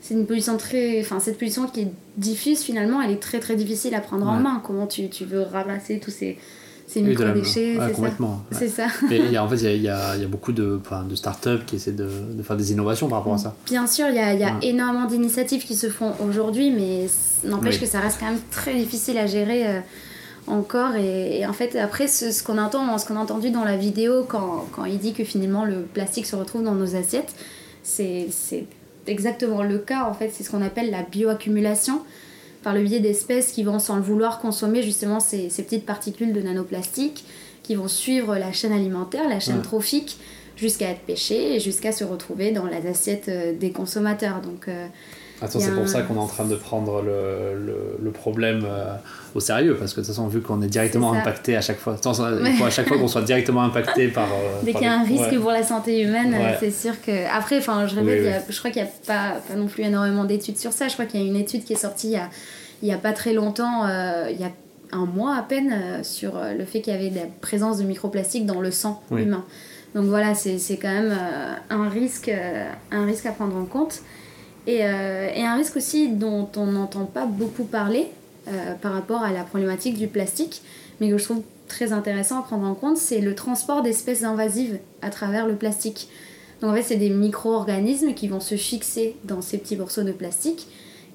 c'est 0.00 0.14
une 0.14 0.26
pollution 0.26 0.56
très, 0.56 1.00
enfin 1.00 1.18
cette 1.18 1.38
pollution 1.38 1.66
qui 1.66 1.80
est 1.80 1.92
diffuse 2.16 2.60
finalement, 2.60 3.00
elle 3.02 3.10
est 3.10 3.22
très 3.22 3.40
très 3.40 3.56
difficile 3.56 3.94
à 3.94 4.00
prendre 4.00 4.26
en 4.28 4.38
main. 4.38 4.60
Comment 4.64 4.86
tu, 4.86 5.08
tu 5.08 5.24
veux 5.24 5.42
ramasser 5.42 5.98
tous 5.98 6.10
ces, 6.10 6.36
ces 6.86 7.00
micro-déchets, 7.02 7.78
ouais, 7.78 7.92
complètement. 7.92 8.42
ouais. 8.52 8.58
C'est 8.58 8.68
ça. 8.68 8.86
Et 9.10 9.16
il 9.16 9.30
y 9.32 9.36
a- 9.36 9.44
en 9.44 9.48
fait, 9.48 9.56
il 9.74 9.82
y 9.82 9.88
a, 9.88 10.16
y 10.16 10.22
y 10.22 10.26
beaucoup 10.26 10.52
de, 10.52 10.80
de 11.08 11.14
startups 11.14 11.64
qui 11.66 11.76
essaient 11.76 11.92
de, 11.92 12.08
de 12.32 12.42
faire 12.42 12.56
des 12.56 12.72
innovations 12.72 13.08
par 13.08 13.18
rapport 13.18 13.34
à 13.34 13.38
ça. 13.38 13.54
Bien 13.66 13.86
sûr, 13.86 14.06
il 14.08 14.16
y 14.16 14.18
a, 14.18 14.34
il 14.34 14.40
y 14.40 14.44
a 14.44 14.54
Ouais. 14.54 14.68
énormément 14.68 15.06
d'initiatives 15.06 15.64
qui 15.64 15.74
se 15.74 15.88
font 15.88 16.12
aujourd'hui, 16.26 16.70
mais 16.70 17.06
n'empêche 17.48 17.74
Oui. 17.76 17.80
que 17.80 17.86
ça 17.86 18.00
reste 18.00 18.18
quand 18.20 18.26
même 18.26 18.40
très 18.50 18.74
difficile 18.74 19.16
à 19.18 19.26
gérer 19.26 19.66
euh, 19.66 19.80
encore. 20.46 20.94
Et, 20.94 21.40
et 21.40 21.46
en 21.46 21.52
fait, 21.54 21.74
après, 21.76 22.06
ce, 22.06 22.30
ce 22.30 22.42
qu'on 22.42 22.58
entend, 22.58 22.96
ce 22.98 23.06
qu'on 23.06 23.16
a 23.16 23.20
entendu 23.20 23.50
dans 23.50 23.64
la 23.64 23.76
vidéo 23.76 24.24
quand, 24.28 24.66
quand 24.72 24.84
il 24.84 24.98
dit 24.98 25.14
que 25.14 25.24
finalement 25.24 25.64
le 25.64 25.80
plastique 25.82 26.26
se 26.26 26.36
retrouve 26.36 26.62
dans 26.62 26.74
nos 26.74 26.94
assiettes, 26.96 27.32
c'est 27.82 28.28
exactement 29.06 29.62
le 29.62 29.78
cas. 29.78 30.04
En 30.08 30.14
fait, 30.14 30.30
c'est 30.34 30.44
ce 30.44 30.50
qu'on 30.50 30.62
appelle 30.62 30.90
la 30.90 31.02
bioaccumulation 31.02 32.00
par 32.64 32.74
le 32.74 32.82
biais 32.82 33.00
d'espèces 33.00 33.52
qui 33.52 33.62
vont, 33.62 33.78
sans 33.78 33.96
le 33.96 34.02
vouloir, 34.02 34.40
consommer 34.40 34.82
justement 34.82 35.20
ces, 35.20 35.50
ces 35.50 35.62
petites 35.62 35.86
particules 35.86 36.32
de 36.32 36.40
nanoplastique 36.40 37.24
qui 37.62 37.74
vont 37.76 37.88
suivre 37.88 38.36
la 38.36 38.52
chaîne 38.52 38.72
alimentaire, 38.72 39.28
la 39.28 39.38
chaîne 39.38 39.56
Ouais. 39.56 39.62
trophique, 39.62 40.18
jusqu'à 40.56 40.90
être 40.90 41.00
pêchées 41.00 41.56
et 41.56 41.60
jusqu'à 41.60 41.92
se 41.92 42.04
retrouver 42.04 42.50
dans 42.52 42.66
les 42.66 42.86
assiettes 42.88 43.28
euh, 43.28 43.52
des 43.56 43.70
consommateurs. 43.70 44.40
Donc, 44.40 44.68
euh, 44.68 44.86
Attends, 45.42 45.58
Il 45.58 45.62
y 45.62 45.64
a 45.64 45.68
c'est 45.68 45.74
pour 45.74 45.88
ça 45.88 46.02
qu'on 46.02 46.14
est 46.14 46.18
en 46.18 46.26
train 46.28 46.44
de 46.44 46.54
prendre 46.54 47.02
le, 47.02 47.58
le, 47.58 47.76
le 48.02 48.10
problème 48.12 48.62
euh, 48.64 48.94
au 49.34 49.40
sérieux, 49.40 49.76
parce 49.76 49.92
que 49.92 50.00
de 50.00 50.06
toute 50.06 50.14
façon, 50.14 50.28
vu 50.28 50.40
qu'on 50.40 50.62
est 50.62 50.68
directement 50.68 51.12
impacté 51.12 51.56
à 51.56 51.60
chaque 51.60 51.78
fois, 51.78 51.94
Attends, 51.94 52.12
Ouais. 52.14 52.50
il 52.52 52.56
faut 52.56 52.64
à 52.64 52.70
chaque 52.70 52.86
fois 52.88 52.96
qu'on 52.98 53.08
soit 53.08 53.22
directement 53.22 53.62
impacté 53.62 54.08
par. 54.18 54.28
euh, 54.32 54.60
dès 54.62 54.72
qu'il 54.72 54.82
y 54.82 54.86
a 54.86 54.92
un 54.92 55.02
les- 55.04 55.16
risque 55.18 55.32
Ouais. 55.32 55.38
pour 55.38 55.50
la 55.50 55.62
santé 55.64 56.00
humaine, 56.02 56.32
euh, 56.34 56.38
Ouais. 56.38 56.56
c'est 56.60 56.70
sûr 56.70 57.00
que. 57.02 57.10
Après, 57.36 57.58
enfin, 57.58 57.86
je 57.88 57.96
répète, 57.96 58.20
Oui, 58.22 58.28
a- 58.28 58.42
je 58.48 58.58
crois 58.58 58.70
qu'il 58.70 58.82
n'y 58.82 58.88
a 58.88 58.92
pas, 59.06 59.40
pas 59.46 59.54
non 59.56 59.66
plus 59.66 59.82
énormément 59.82 60.24
d'études 60.24 60.56
sur 60.58 60.72
ça. 60.72 60.86
Je 60.88 60.92
crois 60.94 61.04
qu'il 61.06 61.20
y 61.20 61.24
a 61.24 61.26
une 61.26 61.36
étude 61.36 61.64
qui 61.64 61.72
est 61.72 61.76
sortie 61.76 62.06
il 62.08 62.12
y 62.12 62.16
a, 62.16 62.30
il 62.82 62.88
y 62.88 62.92
a 62.92 62.98
pas 62.98 63.12
très 63.12 63.32
longtemps, 63.34 63.86
euh, 63.86 64.28
il 64.30 64.40
y 64.40 64.44
a 64.44 64.50
un 64.92 65.06
mois 65.06 65.36
à 65.36 65.42
peine, 65.42 65.74
sur 66.04 66.34
le 66.56 66.64
fait 66.64 66.80
qu'il 66.80 66.92
y 66.92 66.96
avait 66.96 67.10
de 67.10 67.16
la 67.16 67.26
présence 67.40 67.78
de 67.78 67.82
microplastiques 67.84 68.46
dans 68.46 68.60
le 68.60 68.70
sang 68.70 69.02
Oui. 69.10 69.22
humain. 69.22 69.44
Donc 69.96 70.04
voilà, 70.04 70.34
c'est 70.34 70.58
quand 70.80 70.88
même 70.92 71.12
un, 71.70 71.88
risque, 71.88 72.30
un 72.92 73.04
risque 73.04 73.26
à 73.26 73.32
prendre 73.32 73.56
en 73.56 73.64
compte. 73.64 74.00
Et, 74.66 74.84
euh, 74.84 75.30
et 75.34 75.44
un 75.44 75.56
risque 75.56 75.76
aussi 75.76 76.08
dont 76.08 76.48
on 76.56 76.66
n'entend 76.66 77.04
pas 77.04 77.26
beaucoup 77.26 77.64
parler 77.64 78.08
euh, 78.48 78.74
par 78.74 78.92
rapport 78.92 79.22
à 79.22 79.32
la 79.32 79.42
problématique 79.42 79.98
du 79.98 80.06
plastique, 80.06 80.62
mais 81.00 81.10
que 81.10 81.18
je 81.18 81.24
trouve 81.24 81.42
très 81.68 81.92
intéressant 81.92 82.40
à 82.40 82.42
prendre 82.42 82.66
en 82.66 82.74
compte, 82.74 82.96
c'est 82.96 83.20
le 83.20 83.34
transport 83.34 83.82
d'espèces 83.82 84.22
invasives 84.22 84.78
à 85.02 85.10
travers 85.10 85.46
le 85.46 85.54
plastique. 85.54 86.08
Donc 86.60 86.70
en 86.70 86.74
fait, 86.74 86.82
c'est 86.82 86.96
des 86.96 87.10
micro-organismes 87.10 88.14
qui 88.14 88.28
vont 88.28 88.40
se 88.40 88.54
fixer 88.54 89.16
dans 89.24 89.42
ces 89.42 89.58
petits 89.58 89.76
morceaux 89.76 90.02
de 90.02 90.12
plastique 90.12 90.66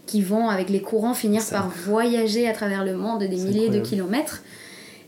qui 0.05 0.21
vont, 0.23 0.49
avec 0.49 0.69
les 0.69 0.81
courants, 0.81 1.13
finir 1.13 1.41
Ça. 1.41 1.57
par 1.57 1.69
voyager 1.69 2.47
à 2.47 2.53
travers 2.53 2.83
le 2.83 2.95
monde 2.95 3.19
des 3.19 3.27
milliers 3.35 3.69
de 3.69 3.79
kilomètres 3.79 4.41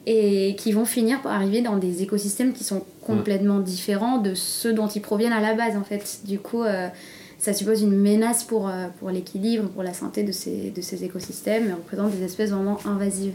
et 0.06 0.56
qui 0.58 0.72
vont 0.72 0.86
finir 0.86 1.22
par 1.22 1.32
arriver 1.32 1.62
dans 1.62 1.78
des 1.78 2.04
écosystèmes 2.04 2.54
qui 2.54 2.64
sont 2.64 2.84
complètement 3.06 3.60
différents 3.60 4.20
de 4.20 4.36
ceux 4.36 4.74
dont 4.74 4.88
ils 4.88 5.02
proviennent 5.02 5.34
à 5.34 5.42
la 5.42 5.54
base 5.54 5.76
en 5.76 5.84
fait. 5.84 6.22
Du 6.26 6.40
coup, 6.40 6.64
euh, 6.64 6.88
ça 7.42 7.54
suppose 7.54 7.82
une 7.82 7.98
menace 7.98 8.44
pour, 8.44 8.70
euh, 8.70 8.88
pour 9.00 9.10
l'équilibre, 9.10 9.68
pour 9.70 9.82
la 9.82 9.94
santé 9.94 10.24
de 10.24 10.32
ces, 10.32 10.70
de 10.70 10.82
ces 10.82 11.04
écosystèmes 11.04 11.70
et 11.70 11.74
représente 11.74 12.12
des 12.12 12.24
espèces 12.24 12.52
vraiment 12.52 12.78
invasives. 12.86 13.34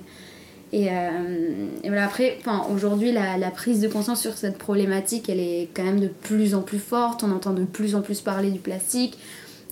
Et, 0.72 0.88
euh, 0.90 1.66
voilà, 1.84 2.04
après, 2.04 2.38
aujourd'hui, 2.72 3.12
la, 3.12 3.50
prise 3.50 3.80
de 3.80 3.88
conscience 3.88 4.20
sur 4.20 4.36
cette 4.36 4.58
problématique, 4.58 5.28
elle 5.28 5.40
est 5.40 5.68
quand 5.74 5.84
même 5.84 6.00
de 6.00 6.08
plus 6.08 6.54
en 6.54 6.62
plus 6.62 6.78
forte. 6.78 7.24
On 7.24 7.32
entend 7.32 7.52
de 7.52 7.64
plus 7.64 7.94
en 7.96 8.00
plus 8.00 8.20
parler 8.20 8.50
du 8.50 8.60
plastique. 8.60 9.18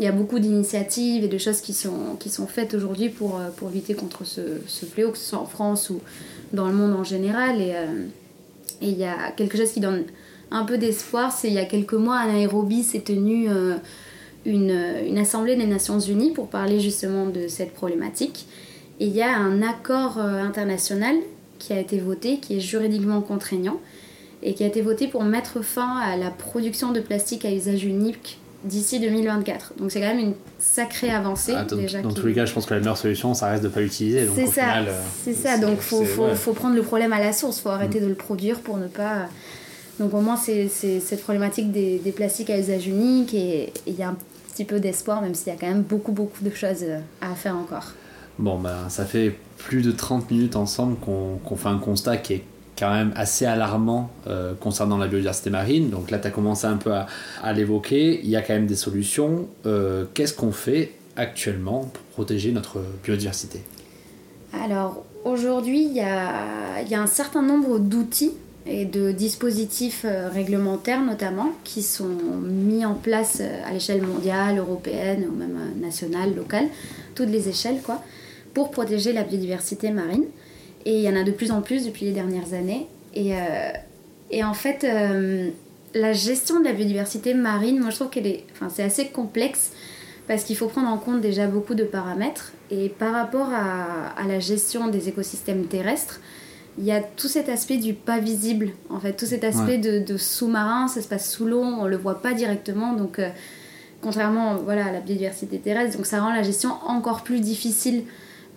Il 0.00 0.04
y 0.04 0.08
a 0.08 0.12
beaucoup 0.12 0.40
d'initiatives 0.40 1.22
et 1.22 1.28
de 1.28 1.38
choses 1.38 1.60
qui 1.60 1.72
sont, 1.72 2.16
qui 2.18 2.28
sont 2.28 2.48
faites 2.48 2.74
aujourd'hui 2.74 3.10
pour, 3.10 3.38
euh, 3.38 3.50
pour 3.56 3.70
lutter 3.70 3.94
contre 3.94 4.24
ce, 4.24 4.40
ce 4.66 4.84
fléau, 4.84 5.12
que 5.12 5.18
ce 5.18 5.30
soit 5.30 5.38
en 5.38 5.46
France 5.46 5.90
ou 5.90 6.00
dans 6.52 6.66
le 6.66 6.74
monde 6.74 6.92
en 6.94 7.04
général. 7.04 7.60
Et 7.60 7.74
et 8.80 8.88
il 8.88 8.98
y 8.98 9.04
a 9.04 9.30
quelque 9.36 9.56
chose 9.56 9.72
qui 9.72 9.80
donne 9.80 10.04
un 10.50 10.64
peu 10.64 10.78
d'espoir, 10.78 11.32
c'est 11.32 11.48
il 11.48 11.54
y 11.54 11.58
a 11.58 11.64
quelques 11.64 11.94
mois 11.94 12.18
à 12.18 12.26
Nairobi 12.26 12.82
s'est 12.82 13.00
tenue 13.00 13.48
euh, 13.48 13.76
une, 14.46 14.76
une 15.06 15.18
assemblée 15.18 15.56
des 15.56 15.66
Nations 15.66 15.98
Unies 16.00 16.32
pour 16.32 16.48
parler 16.48 16.80
justement 16.80 17.26
de 17.26 17.48
cette 17.48 17.72
problématique. 17.74 18.46
Et 19.00 19.06
il 19.06 19.14
y 19.14 19.22
a 19.22 19.36
un 19.36 19.62
accord 19.62 20.18
euh, 20.18 20.42
international 20.42 21.16
qui 21.58 21.72
a 21.72 21.80
été 21.80 21.98
voté, 21.98 22.38
qui 22.38 22.56
est 22.56 22.60
juridiquement 22.60 23.20
contraignant, 23.20 23.80
et 24.42 24.54
qui 24.54 24.62
a 24.62 24.66
été 24.66 24.82
voté 24.82 25.08
pour 25.08 25.24
mettre 25.24 25.62
fin 25.64 25.96
à 25.98 26.16
la 26.16 26.30
production 26.30 26.92
de 26.92 27.00
plastique 27.00 27.44
à 27.44 27.50
usage 27.50 27.84
unique 27.84 28.38
d'ici 28.64 29.00
2024. 29.00 29.74
Donc 29.78 29.90
c'est 29.90 30.00
quand 30.00 30.08
même 30.08 30.18
une 30.18 30.34
sacrée 30.58 31.10
avancée 31.10 31.52
Ah, 31.56 31.64
dans 31.64 31.76
déjà. 31.76 32.00
dans 32.02 32.12
tous 32.12 32.26
les 32.26 32.34
cas, 32.34 32.44
je 32.46 32.52
pense 32.52 32.66
que 32.66 32.74
la 32.74 32.80
meilleure 32.80 32.96
solution, 32.98 33.34
ça 33.34 33.48
reste 33.48 33.62
de 33.62 33.68
pas 33.68 33.80
l'utiliser. 33.80 34.28
c'est 34.34 34.46
ça, 34.46 34.78
euh, 34.78 35.00
c'est 35.24 35.34
ça. 35.34 35.58
Donc 35.58 35.80
faut, 35.80 35.98
c'est- 36.00 36.04
faut, 36.06 36.24
ouais. 36.24 36.32
Mm. 36.32 36.36
faut 36.36 36.52
prendre 36.52 36.74
le 36.76 36.82
problème 36.82 37.12
à 37.12 37.20
la 37.20 37.32
source, 37.32 37.60
faut 37.60 37.68
arrêter 37.70 38.00
de 38.00 38.06
le 38.06 38.14
produire 38.14 38.60
pour 38.60 38.76
ne 38.76 38.86
pas. 38.86 39.28
Donc 40.00 40.12
au 40.14 40.20
moins 40.20 40.36
c'est 40.36 40.68
cette 40.68 41.22
problématique 41.22 41.72
des, 41.72 41.98
des 41.98 42.12
plastiques 42.12 42.50
à 42.50 42.58
usage 42.58 42.86
unique 42.86 43.32
et 43.34 43.72
il 43.86 43.94
y 43.96 44.02
a 44.02 44.08
un 44.08 44.16
petit 44.54 44.64
peu 44.64 44.78
d'espoir, 44.78 45.20
même 45.20 45.34
s'il 45.34 45.52
y 45.52 45.56
a 45.56 45.58
quand 45.58 45.66
même 45.66 45.82
beaucoup 45.82 46.12
beaucoup 46.12 46.42
de 46.42 46.50
choses 46.50 46.82
euh, 46.82 47.00
à 47.20 47.34
faire 47.34 47.56
encore. 47.56 47.92
Bon, 48.38 48.58
ben, 48.58 48.88
ça 48.88 49.04
fait 49.04 49.36
plus 49.58 49.82
de 49.82 49.92
30 49.92 50.30
minutes 50.30 50.56
ensemble 50.56 50.96
qu'on 50.98 51.56
fait 51.56 51.68
un 51.68 51.78
constat 51.78 52.16
qui 52.16 52.34
est 52.34 52.44
quand 52.78 52.92
même 52.92 53.12
assez 53.14 53.46
alarmant 53.46 54.10
euh, 54.26 54.54
concernant 54.54 54.98
la 54.98 55.06
biodiversité 55.06 55.50
marine. 55.50 55.90
Donc 55.90 56.10
là, 56.10 56.18
tu 56.18 56.26
as 56.26 56.30
commencé 56.30 56.66
un 56.66 56.76
peu 56.76 56.92
à, 56.92 57.06
à 57.42 57.52
l'évoquer. 57.52 58.20
Il 58.22 58.28
y 58.28 58.34
a 58.34 58.42
quand 58.42 58.54
même 58.54 58.66
des 58.66 58.74
solutions. 58.74 59.48
Euh, 59.66 60.06
Qu'est-ce 60.14 60.34
qu'on 60.34 60.50
fait 60.50 60.92
actuellement 61.16 61.82
pour 61.82 62.02
protéger 62.12 62.50
notre 62.50 62.80
biodiversité? 63.04 63.62
Alors 64.52 65.04
aujourd'hui, 65.24 65.84
il 65.84 65.92
y 65.92 66.00
a, 66.00 66.80
il 66.82 66.88
y 66.88 66.94
a 66.94 67.00
un 67.00 67.06
certain 67.06 67.42
nombre 67.42 67.78
d'outils 67.78 68.32
et 68.66 68.84
de 68.84 69.12
dispositifs 69.12 70.04
euh, 70.04 70.28
réglementaires 70.30 71.02
notamment 71.02 71.52
qui 71.64 71.82
sont 71.82 72.16
mis 72.42 72.84
en 72.84 72.94
place 72.94 73.38
euh, 73.40 73.68
à 73.68 73.72
l'échelle 73.72 74.02
mondiale, 74.02 74.58
européenne 74.58 75.26
ou 75.28 75.34
même 75.34 75.58
euh, 75.58 75.84
nationale, 75.84 76.34
locale, 76.34 76.68
toutes 77.14 77.28
les 77.28 77.48
échelles 77.48 77.80
quoi, 77.82 78.02
pour 78.54 78.70
protéger 78.70 79.12
la 79.12 79.22
biodiversité 79.22 79.90
marine. 79.90 80.24
Et 80.86 80.96
il 80.96 81.02
y 81.02 81.08
en 81.08 81.16
a 81.16 81.24
de 81.24 81.30
plus 81.30 81.50
en 81.50 81.60
plus 81.60 81.86
depuis 81.86 82.06
les 82.06 82.12
dernières 82.12 82.52
années. 82.54 82.86
Et, 83.14 84.42
en 84.42 84.54
fait, 84.54 84.84
la 85.94 86.12
gestion 86.12 86.58
de 86.58 86.64
la 86.64 86.72
biodiversité 86.72 87.32
marine, 87.32 87.78
moi 87.80 87.88
je 87.88 87.94
trouve 87.94 88.10
qu'elle 88.10 88.26
est, 88.26 88.44
enfin, 88.52 88.68
c'est 88.68 88.82
assez 88.82 89.06
complexe 89.06 89.70
parce 90.26 90.44
qu'il 90.44 90.56
faut 90.56 90.66
prendre 90.66 90.88
en 90.88 90.98
compte 90.98 91.22
déjà 91.22 91.46
beaucoup 91.46 91.74
de 91.74 91.84
paramètres. 91.84 92.52
Et 92.70 92.90
par 92.90 93.14
rapport 93.14 93.48
à 93.50 94.26
la 94.28 94.40
gestion 94.40 94.88
des 94.88 95.08
écosystèmes 95.08 95.64
terrestres, 95.66 96.20
il 96.78 96.84
y 96.84 96.92
a 96.92 97.00
tout 97.00 97.28
cet 97.28 97.48
aspect 97.48 97.76
du 97.76 97.94
pas 97.94 98.18
visible, 98.18 98.70
en 98.90 98.98
fait, 99.00 99.12
tout 99.12 99.26
cet 99.26 99.44
aspect 99.44 99.78
de, 99.78 100.00
de 100.04 100.16
sous-marin, 100.16 100.88
ça 100.88 101.00
se 101.02 101.08
passe 101.08 101.30
sous 101.30 101.46
l'eau, 101.46 101.62
on 101.62 101.86
le 101.86 101.96
voit 101.96 102.20
pas 102.20 102.32
directement, 102.34 102.94
donc 102.94 103.18
euh, 103.18 103.28
contrairement 104.02 104.56
voilà, 104.56 104.86
à 104.86 104.92
la 104.92 105.00
biodiversité 105.00 105.58
terrestre, 105.58 105.96
donc 105.96 106.06
ça 106.06 106.20
rend 106.20 106.32
la 106.32 106.42
gestion 106.42 106.70
encore 106.86 107.22
plus 107.22 107.40
difficile 107.40 108.02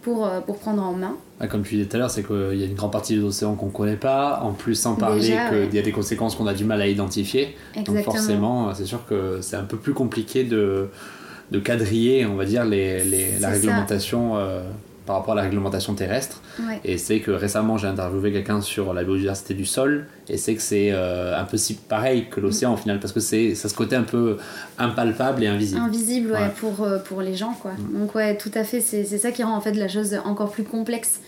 pour, 0.02 0.26
euh, 0.26 0.40
pour 0.42 0.58
prendre 0.58 0.82
en 0.84 0.94
main. 0.94 1.16
Ah, 1.40 1.48
Comme 1.48 1.64
tu 1.64 1.76
disais 1.76 1.88
tout 1.88 1.96
à 1.98 2.00
l'heure, 2.00 2.10
c'est 2.10 2.24
qu'il 2.26 2.56
y 2.58 2.64
a 2.64 2.66
une 2.66 2.74
grande 2.76 2.92
partie 2.92 3.16
des 3.16 3.22
océans 3.24 3.54
qu'on 3.56 3.70
connaît 3.70 3.96
pas. 3.98 4.40
En 4.42 4.54
plus, 4.54 4.74
sans 4.76 4.96
parler 4.96 5.22
qu'il 5.22 5.58
ouais. 5.58 5.70
y 5.74 5.78
a 5.80 5.82
des 5.84 5.92
conséquences 5.92 6.36
qu'on 6.36 6.48
a 6.48 6.54
du 6.54 6.64
mal 6.66 6.82
à 6.82 6.88
identifier. 6.88 7.56
Donc 7.86 8.02
forcément, 8.04 8.74
c'est 8.74 8.86
sûr 8.86 9.06
que 9.06 9.40
c'est 9.42 9.58
un 9.58 9.64
peu 9.64 9.78
plus 9.78 9.94
compliqué 9.94 10.44
de, 10.44 10.90
de 11.52 11.60
quadriller, 11.60 12.26
on 12.26 12.36
va 12.36 12.46
dire, 12.46 12.66
les, 12.66 13.04
les- 13.04 13.34
la 13.34 13.40
ça. 13.40 13.50
réglementation 13.50 14.38
euh, 14.38 14.64
par 15.08 15.16
rapport 15.16 15.34
à 15.34 15.38
la 15.38 15.42
réglementation 15.44 15.96
terrestre. 15.96 16.42
Ouais. 16.60 16.80
Et 16.84 16.98
c'est 17.00 17.20
que 17.22 17.32
récemment, 17.32 17.78
j'ai 17.78 17.88
interviewé 17.88 18.32
quelqu'un 18.32 18.62
sur 18.62 18.94
la 18.94 19.04
biodiversité 19.04 19.56
du 19.56 19.66
sol, 19.66 20.06
et 20.30 20.38
c'est 20.38 20.54
que 20.54 20.62
c'est 20.62 20.90
euh, 20.92 21.40
un 21.40 21.46
peu 21.46 21.58
si 21.58 21.74
pareil 21.74 22.28
que 22.30 22.40
l'océan 22.40 22.74
au 22.74 22.78
final, 22.78 23.00
parce 23.00 23.14
que 23.14 23.20
c'est 23.22 23.56
ça 23.56 23.70
ce 23.70 23.74
côté 23.74 23.96
un 23.96 24.04
peu 24.04 24.38
impalpable 24.78 25.44
et 25.44 25.48
invisible. 25.48 25.82
Invisible 25.82 26.32
ouais, 26.34 26.38
Ouais. 26.38 26.52
pour, 26.60 26.84
euh, 26.84 27.00
pour 27.00 27.22
les 27.22 27.34
gens 27.36 27.54
quoi. 27.62 27.72
Donc 27.94 28.14
ouais 28.14 28.38
tout 28.38 28.52
à 28.54 28.64
fait 28.64 28.82
c'est 28.82 29.06
ça 29.06 29.32
qui 29.32 29.42
rend 29.44 29.56
en 29.56 29.62
fait 29.62 29.74
la 29.74 29.88
chose 29.88 30.16
encore 30.26 30.52
plus 30.52 30.64
complexe. 30.64 31.20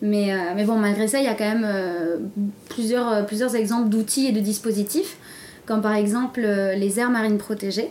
Mais, 0.00 0.32
euh, 0.32 0.36
mais 0.56 0.64
bon 0.64 0.76
malgré 0.78 1.08
ça 1.08 1.18
il 1.18 1.24
y 1.24 1.28
a 1.28 1.34
quand 1.34 1.44
même 1.44 1.66
euh, 1.66 2.16
plusieurs, 2.70 3.26
plusieurs 3.26 3.54
exemples 3.54 3.90
d'outils 3.90 4.26
et 4.26 4.32
de 4.32 4.40
dispositifs 4.40 5.16
comme 5.66 5.82
par 5.82 5.94
exemple 5.94 6.40
les 6.40 7.00
aires 7.00 7.10
marines 7.10 7.38
protégées. 7.38 7.90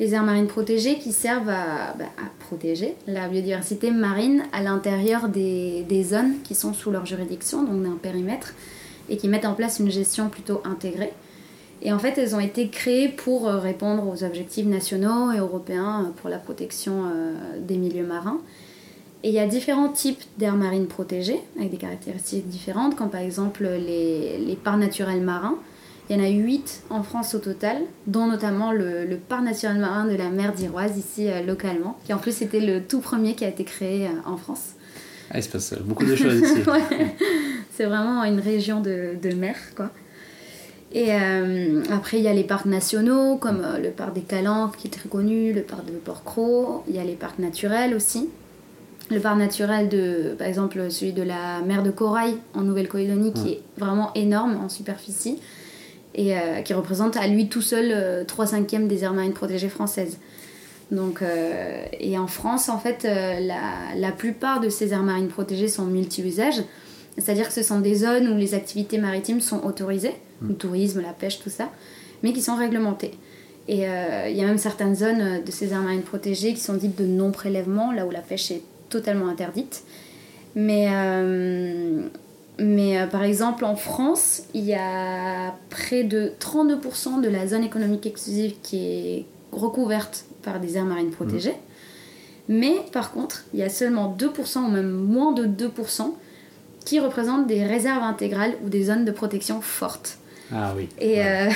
Les 0.00 0.12
aires 0.14 0.24
marines 0.24 0.48
protégées 0.48 0.98
qui 0.98 1.12
servent 1.12 1.50
à, 1.50 1.94
bah, 1.96 2.06
protéger 2.40 2.96
la 3.06 3.28
biodiversité 3.28 3.90
marine 3.90 4.42
à 4.52 4.62
l'intérieur 4.62 5.28
des, 5.28 5.84
des 5.88 6.02
zones 6.02 6.34
qui 6.42 6.54
sont 6.54 6.74
sous 6.74 6.90
leur 6.90 7.06
juridiction, 7.06 7.62
donc 7.62 7.82
d'un 7.82 7.96
périmètre, 8.00 8.54
et 9.08 9.16
qui 9.16 9.28
mettent 9.28 9.44
en 9.44 9.54
place 9.54 9.78
une 9.78 9.90
gestion 9.90 10.28
plutôt 10.28 10.60
intégrée. 10.64 11.12
Et 11.82 11.92
en 11.92 11.98
fait, 11.98 12.16
elles 12.18 12.34
ont 12.34 12.40
été 12.40 12.68
créées 12.68 13.08
pour 13.08 13.46
euh, 13.46 13.58
répondre 13.58 14.08
aux 14.08 14.24
objectifs 14.24 14.66
nationaux 14.66 15.30
et 15.32 15.38
européens 15.38 16.06
euh, 16.06 16.10
pour 16.16 16.30
la 16.30 16.38
protection 16.38 17.04
euh, 17.04 17.34
des 17.60 17.76
milieux 17.76 18.06
marins. 18.06 18.40
Et 19.22 19.28
il 19.28 19.34
y 19.34 19.38
a 19.38 19.46
différents 19.46 19.90
types 19.90 20.22
d'aires 20.38 20.56
marines 20.56 20.86
protégées, 20.86 21.40
avec 21.58 21.70
des 21.70 21.76
caractéristiques 21.76 22.48
différentes, 22.48 22.96
comme 22.96 23.10
par 23.10 23.20
exemple 23.20 23.64
les, 23.64 24.38
les 24.38 24.56
parcs 24.56 24.78
naturels 24.78 25.20
marins. 25.20 25.58
Il 26.08 26.16
y 26.16 26.20
en 26.20 26.24
a 26.24 26.28
8 26.28 26.82
en 26.90 27.02
France 27.02 27.34
au 27.34 27.38
total, 27.38 27.78
dont 28.06 28.26
notamment 28.26 28.72
le, 28.72 29.06
le 29.06 29.16
parc 29.16 29.42
naturel 29.42 29.78
marin 29.78 30.06
de 30.06 30.14
la 30.14 30.28
mer 30.28 30.52
d'Iroise, 30.52 30.98
ici 30.98 31.28
euh, 31.30 31.42
localement, 31.42 31.98
qui 32.04 32.12
en 32.12 32.18
plus 32.18 32.42
était 32.42 32.60
le 32.60 32.82
tout 32.82 33.00
premier 33.00 33.34
qui 33.34 33.44
a 33.44 33.48
été 33.48 33.64
créé 33.64 34.06
euh, 34.06 34.10
en 34.26 34.36
France. 34.36 34.72
Ah, 35.30 35.38
il 35.38 35.42
se 35.42 35.48
passe 35.48 35.74
beaucoup 35.80 36.04
de 36.04 36.14
choses 36.14 36.40
ici. 36.40 36.62
Ouais. 36.66 37.16
C'est 37.76 37.86
vraiment 37.86 38.22
une 38.24 38.38
région 38.38 38.80
de, 38.80 39.14
de 39.20 39.34
mer, 39.34 39.56
quoi. 39.74 39.90
Et 40.94 41.08
euh, 41.10 41.82
après, 41.90 42.18
il 42.18 42.22
y 42.22 42.28
a 42.28 42.32
les 42.32 42.44
parcs 42.44 42.66
nationaux, 42.66 43.36
comme 43.36 43.62
euh, 43.64 43.78
le 43.78 43.90
parc 43.90 44.14
des 44.14 44.20
Calanques, 44.20 44.76
qui 44.76 44.86
est 44.86 44.90
très 44.92 45.08
connu, 45.08 45.52
le 45.52 45.62
parc 45.62 45.84
de 45.86 45.92
Port-Cros. 45.92 46.84
Il 46.88 46.94
y 46.94 47.00
a 47.00 47.04
les 47.04 47.16
parcs 47.16 47.40
naturels 47.40 47.94
aussi. 47.94 48.28
Le 49.10 49.18
parc 49.18 49.36
naturel 49.36 49.88
de, 49.88 50.34
par 50.38 50.46
exemple, 50.46 50.90
celui 50.90 51.12
de 51.12 51.22
la 51.22 51.62
mer 51.62 51.82
de 51.82 51.90
Corail 51.90 52.36
en 52.54 52.60
Nouvelle-Calédonie, 52.60 53.32
qui 53.32 53.52
est 53.54 53.62
vraiment 53.76 54.12
énorme 54.14 54.56
en 54.64 54.68
superficie 54.68 55.40
et 56.14 56.36
euh, 56.36 56.62
qui 56.62 56.74
représente 56.74 57.16
à 57.16 57.26
lui 57.26 57.48
tout 57.48 57.62
seul 57.62 57.90
euh, 57.92 58.24
3 58.24 58.48
cinquièmes 58.48 58.88
des 58.88 59.04
aires 59.04 59.12
marines 59.12 59.32
protégées 59.32 59.68
françaises. 59.68 60.18
Donc, 60.90 61.22
euh, 61.22 61.84
et 61.98 62.18
en 62.18 62.26
France, 62.26 62.68
en 62.68 62.78
fait, 62.78 63.04
euh, 63.04 63.40
la, 63.40 63.96
la 63.96 64.12
plupart 64.12 64.60
de 64.60 64.68
ces 64.68 64.92
aires 64.92 65.02
marines 65.02 65.28
protégées 65.28 65.68
sont 65.68 65.84
multi-usages, 65.84 66.62
c'est-à-dire 67.16 67.48
que 67.48 67.54
ce 67.54 67.62
sont 67.62 67.80
des 67.80 67.94
zones 67.94 68.28
où 68.28 68.36
les 68.36 68.54
activités 68.54 68.98
maritimes 68.98 69.40
sont 69.40 69.64
autorisées, 69.64 70.14
le 70.42 70.54
tourisme, 70.54 71.00
la 71.00 71.12
pêche, 71.12 71.40
tout 71.40 71.50
ça, 71.50 71.70
mais 72.22 72.32
qui 72.32 72.42
sont 72.42 72.56
réglementées. 72.56 73.12
Et 73.66 73.84
il 73.84 74.36
y 74.36 74.42
a 74.42 74.46
même 74.46 74.58
certaines 74.58 74.94
zones 74.94 75.42
de 75.42 75.50
ces 75.50 75.72
aires 75.72 75.80
marines 75.80 76.02
protégées 76.02 76.52
qui 76.52 76.60
sont 76.60 76.74
dites 76.74 76.98
de 76.98 77.06
non-prélèvement, 77.06 77.92
là 77.92 78.04
où 78.04 78.10
la 78.10 78.20
pêche 78.20 78.50
est 78.50 78.62
totalement 78.90 79.28
interdite. 79.28 79.84
Mais, 80.56 80.88
mais 82.58 82.98
euh, 82.98 83.06
par 83.06 83.24
exemple, 83.24 83.64
en 83.64 83.76
France, 83.76 84.42
il 84.54 84.64
y 84.64 84.74
a 84.74 85.54
près 85.70 86.04
de 86.04 86.32
32% 86.40 87.20
de 87.20 87.28
la 87.28 87.46
zone 87.46 87.64
économique 87.64 88.06
exclusive 88.06 88.54
qui 88.62 88.86
est 88.86 89.24
recouverte 89.52 90.24
par 90.42 90.60
des 90.60 90.76
aires 90.76 90.84
marines 90.84 91.10
protégées. 91.10 91.54
Mais 92.48 92.74
par 92.92 93.12
contre, 93.12 93.44
il 93.54 93.60
y 93.60 93.62
a 93.62 93.68
seulement 93.70 94.14
2% 94.18 94.58
ou 94.58 94.68
même 94.68 94.90
moins 94.90 95.32
de 95.32 95.46
2% 95.46 96.12
qui 96.84 97.00
représentent 97.00 97.46
des 97.46 97.64
réserves 97.64 98.02
intégrales 98.02 98.52
ou 98.64 98.68
des 98.68 98.84
zones 98.84 99.04
de 99.06 99.10
protection 99.12 99.60
fortes. 99.60 100.18
Ah 100.52 100.74
oui. 100.76 100.88
Et, 101.00 101.14
Ouais. 101.18 101.48
euh, 101.48 101.50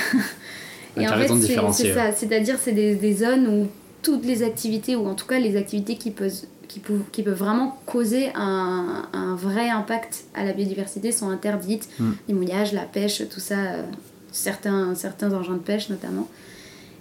et 1.01 1.07
en 1.07 1.13
fait, 1.13 1.27
c'est 1.71 1.93
ça. 1.93 2.11
C'est-à-dire, 2.11 2.57
c'est 2.59 2.71
des, 2.71 2.95
des 2.95 3.13
zones 3.13 3.47
où 3.47 3.67
toutes 4.01 4.25
les 4.25 4.41
activités, 4.43 4.95
ou 4.95 5.07
en 5.07 5.13
tout 5.13 5.27
cas 5.27 5.37
les 5.39 5.55
activités 5.55 5.95
qui 5.97 6.09
peuvent, 6.11 6.33
qui 6.69 6.79
peuvent, 6.79 7.01
qui 7.11 7.21
peuvent 7.23 7.37
vraiment 7.37 7.77
causer 7.85 8.29
un, 8.35 9.03
un 9.11 9.35
vrai 9.35 9.69
impact 9.69 10.23
à 10.35 10.45
la 10.45 10.53
biodiversité 10.53 11.11
sont 11.11 11.29
interdites. 11.29 11.89
Mm. 11.99 12.11
Les 12.29 12.33
mouillages, 12.33 12.71
la 12.73 12.83
pêche, 12.83 13.21
tout 13.29 13.41
ça, 13.41 13.55
euh, 13.57 13.83
certains, 14.31 14.95
certains 14.95 15.33
engins 15.33 15.53
de 15.55 15.57
pêche 15.59 15.89
notamment. 15.89 16.29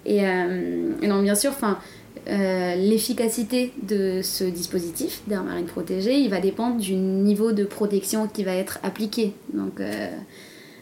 Et, 0.07 0.27
euh, 0.27 0.93
et 1.03 1.07
donc, 1.09 1.23
bien 1.23 1.35
sûr, 1.37 1.51
enfin. 1.53 1.79
euh, 2.29 2.75
l'efficacité 2.77 3.73
de 3.83 4.21
ce 4.23 4.45
dispositif 4.45 5.23
d'air 5.29 5.43
marine 5.45 5.67
protégé, 5.67 6.19
il 6.19 6.29
va 6.31 6.41
dépendre 6.41 6.77
du 6.79 6.95
niveau 6.95 7.53
de 7.53 7.65
protection 7.65 8.27
qui 8.27 8.43
va 8.45 8.55
être 8.55 8.79
appliqué. 8.83 9.35
Donc 9.55 9.81
euh, 9.81 10.09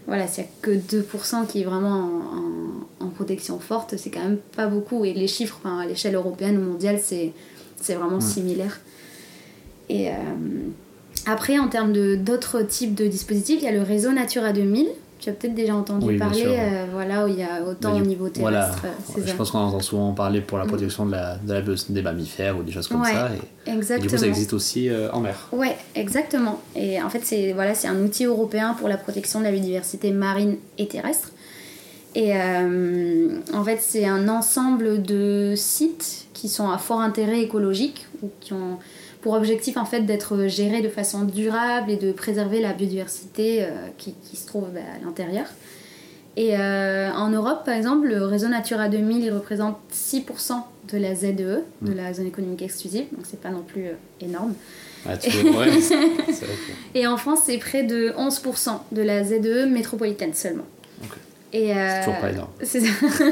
voilà, 0.07 0.27
s'il 0.29 0.45
n'y 0.45 0.49
a 0.49 0.53
que 0.63 0.71
2% 0.71 1.47
qui 1.47 1.61
est 1.61 1.65
vraiment 1.65 1.91
en, 3.01 3.05
en- 3.05 3.07
en 3.07 3.09
protection 3.11 3.59
forte, 3.59 3.97
c'est 3.97 4.11
quand 4.11 4.23
même 4.23 4.39
pas 4.57 4.67
beaucoup. 4.69 5.05
Et 5.05 5.13
les 5.13 5.29
chiffres, 5.29 5.59
enfin, 5.63 5.81
à 5.81 5.87
l'échelle 5.87 6.15
européenne 6.15 6.57
ou 6.59 6.63
mondiale, 6.63 6.99
c'est 7.03 7.33
c'est 7.81 7.95
vraiment 7.95 8.21
similaire. 8.21 8.81
Et 9.89 10.09
euh, 10.11 10.13
après, 11.27 11.59
en 11.59 11.69
termes 11.69 11.93
d'autres 12.17 12.63
types 12.63 12.95
de 12.95 13.07
dispositifs, 13.07 13.59
il 13.61 13.65
y 13.65 13.69
a 13.69 13.73
le 13.73 13.83
réseau 13.83 14.13
Natura 14.13 14.53
2000. 14.53 14.87
Tu 15.19 15.31
as 15.31 15.33
peut-être 15.33 15.55
déjà 15.55 15.75
entendu 15.75 16.07
Oui, 16.07 16.19
parler, 16.19 16.43
sûr. 16.43 16.51
euh, 16.53 16.85
voilà, 16.93 17.25
où 17.25 17.29
il 17.29 17.37
y 17.39 17.43
a 17.43 17.63
autant 17.65 17.93
Bah, 17.95 18.03
au 18.03 18.05
niveau 18.07 18.29
terrestre. 18.29 18.83
euh, 18.85 19.23
je. 19.27 19.33
Mm. 19.33 19.37
pense 19.37 19.51
qu'on 19.51 19.59
entend 19.61 19.81
souvent 19.81 20.13
parler 20.13 20.43
pour 20.43 20.59
la 20.59 20.67
protection 20.67 21.07
de 21.07 21.13
la, 21.13 21.37
de 21.37 21.53
la 21.55 21.63
bios- 21.63 21.87
des 21.91 22.03
mammifères 22.03 22.59
ou 22.59 22.63
des 22.63 22.71
choses 22.71 22.87
comme 22.87 23.01
Ouais, 23.01 23.13
ça. 23.13 23.31
Et, 23.67 23.71
et 23.71 23.73
Exactement. 23.75 24.07
du 24.07 24.15
coup, 24.15 24.21
ça 24.21 24.27
existe 24.27 24.53
aussi 24.53 24.91
euh, 24.91 25.11
en 25.13 25.21
mer. 25.21 25.49
Ouais, 25.53 25.75
exactement. 25.95 26.61
Et 26.75 27.01
en 27.03 27.09
fait, 27.09 27.21
c'est 27.25 27.55
voilà, 27.55 27.75
c'est 27.75 27.89
un 27.89 27.99
outil 28.05 28.27
européen 28.27 28.75
pour 28.79 28.89
la 28.89 28.99
protection 28.99 29.39
de 29.41 29.45
la 29.45 29.53
biodiversité 29.53 30.11
marine 30.11 30.57
et 30.77 30.87
terrestre. 30.87 31.31
Et 32.19 32.35
euh, 32.35 33.29
en 33.53 33.63
fait, 33.63 33.79
c'est 33.83 34.07
un 34.07 34.29
ensemble 34.29 35.03
de 35.03 35.53
sites 35.55 36.27
qui 36.33 36.49
sont 36.49 36.71
à 36.71 36.79
fort 36.79 37.01
intérêt 37.03 37.43
écologique 37.43 38.07
ou 38.23 38.31
qui 38.41 38.55
ont 38.55 38.79
pour 39.21 39.35
objectif 39.35 39.77
en 39.77 39.85
fait 39.85 40.01
d'être 40.03 40.47
gérés 40.47 40.81
de 40.81 40.89
façon 40.89 41.25
durable 41.25 41.91
et 41.91 41.97
de 41.97 42.13
préserver 42.13 42.61
la 42.61 42.73
biodiversité 42.73 43.65
euh, 43.65 43.67
qui, 43.99 44.15
qui 44.31 44.37
se 44.37 44.47
trouve 44.47 44.69
bah, 44.73 44.81
à 44.99 45.05
l'intérieur. 45.05 45.45
Et 46.39 46.57
euh, 46.57 47.11
en 47.13 47.29
Europe, 47.31 47.65
par 47.67 47.75
exemple, 47.75 48.07
le 48.09 48.25
réseau 48.25 48.49
Natura 48.49 48.89
2000, 48.89 49.25
il 49.25 49.33
représente 49.33 49.77
6% 49.93 50.53
de 50.93 50.99
la 50.99 51.15
ZEE, 51.15 51.33
de 51.35 51.93
la 51.93 52.15
zone 52.15 52.27
économique 52.29 52.63
exclusive, 52.63 53.05
donc 53.13 53.25
c'est 53.25 53.41
pas 53.41 53.51
non 53.51 53.63
plus 53.63 53.87
énorme. 54.23 54.55
Ah, 55.07 55.17
tu 55.19 55.31
veux- 55.31 55.51
ouais, 55.51 55.67
que- 55.67 56.45
Et 56.99 57.07
en 57.07 57.17
France, 57.19 57.41
c'est 57.47 57.59
près 57.59 57.83
de 57.83 58.13
11% 58.19 58.71
de 58.93 59.03
la 59.03 59.23
ZEE 59.25 59.67
métropolitaine 59.67 60.33
seulement. 60.35 60.65
Ok. 61.03 61.11
Et, 61.57 61.69
c'est 61.69 61.79
euh, 61.79 62.05
toujours 62.05 62.21
pas 62.21 62.31
énorme. 62.31 62.51
c'est 62.63 62.81
ça. 62.81 62.93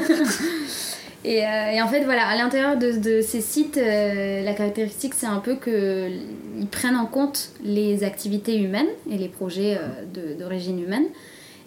et, 1.23 1.45
euh, 1.45 1.71
et 1.73 1.81
en 1.81 1.87
fait, 1.87 2.03
voilà, 2.05 2.27
à 2.27 2.35
l'intérieur 2.35 2.77
de, 2.77 2.97
de 2.97 3.21
ces 3.21 3.41
sites, 3.41 3.77
euh, 3.77 4.43
la 4.43 4.53
caractéristique, 4.53 5.13
c'est 5.13 5.27
un 5.27 5.39
peu 5.39 5.55
qu'ils 5.55 6.67
prennent 6.71 6.95
en 6.95 7.05
compte 7.05 7.51
les 7.63 8.03
activités 8.03 8.57
humaines 8.57 8.87
et 9.11 9.17
les 9.17 9.27
projets 9.27 9.77
euh, 9.77 10.35
d'origine 10.39 10.81
humaine. 10.81 11.05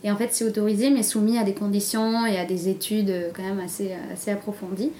Et 0.02 0.10
en 0.10 0.16
fait, 0.16 0.28
c'est 0.32 0.44
autorisé, 0.44 0.90
mais 0.90 1.04
soumis 1.04 1.38
à 1.38 1.44
des 1.44 1.54
conditions 1.54 2.26
et 2.26 2.38
à 2.38 2.44
des 2.44 2.68
études 2.68 3.12
quand 3.34 3.42
même 3.42 3.60
assez, 3.60 3.92
assez 4.12 4.30
approfondies. 4.32 4.90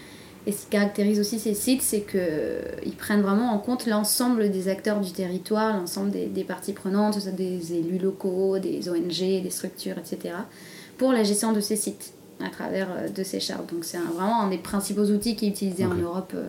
Et 0.46 0.52
ce 0.52 0.62
qui 0.62 0.70
caractérise 0.70 1.20
aussi 1.20 1.38
ces 1.38 1.54
sites, 1.54 1.82
c'est 1.82 2.00
qu'ils 2.00 2.96
prennent 2.96 3.22
vraiment 3.22 3.52
en 3.52 3.58
compte 3.58 3.86
l'ensemble 3.86 4.50
des 4.50 4.68
acteurs 4.68 5.00
du 5.00 5.12
territoire, 5.12 5.76
l'ensemble 5.76 6.10
des, 6.10 6.26
des 6.26 6.42
parties 6.42 6.72
prenantes, 6.72 7.28
des 7.28 7.74
élus 7.74 7.98
locaux, 7.98 8.58
des 8.58 8.88
ONG, 8.88 9.42
des 9.42 9.50
structures, 9.50 9.98
etc., 9.98 10.34
pour 10.98 11.12
la 11.12 11.24
gestion 11.24 11.52
de 11.52 11.60
ces 11.60 11.76
sites 11.76 12.12
à 12.44 12.50
travers 12.50 12.88
euh, 12.90 13.08
de 13.08 13.22
ces 13.24 13.40
chartes. 13.40 13.72
Donc 13.72 13.84
c'est 13.84 13.98
vraiment 13.98 14.42
un 14.42 14.50
des 14.50 14.58
principaux 14.58 15.04
outils 15.06 15.34
qui 15.36 15.46
est 15.46 15.50
utilisé 15.50 15.84
en 15.86 15.92
Ok. 15.92 16.02
Europe 16.02 16.32
euh, 16.34 16.48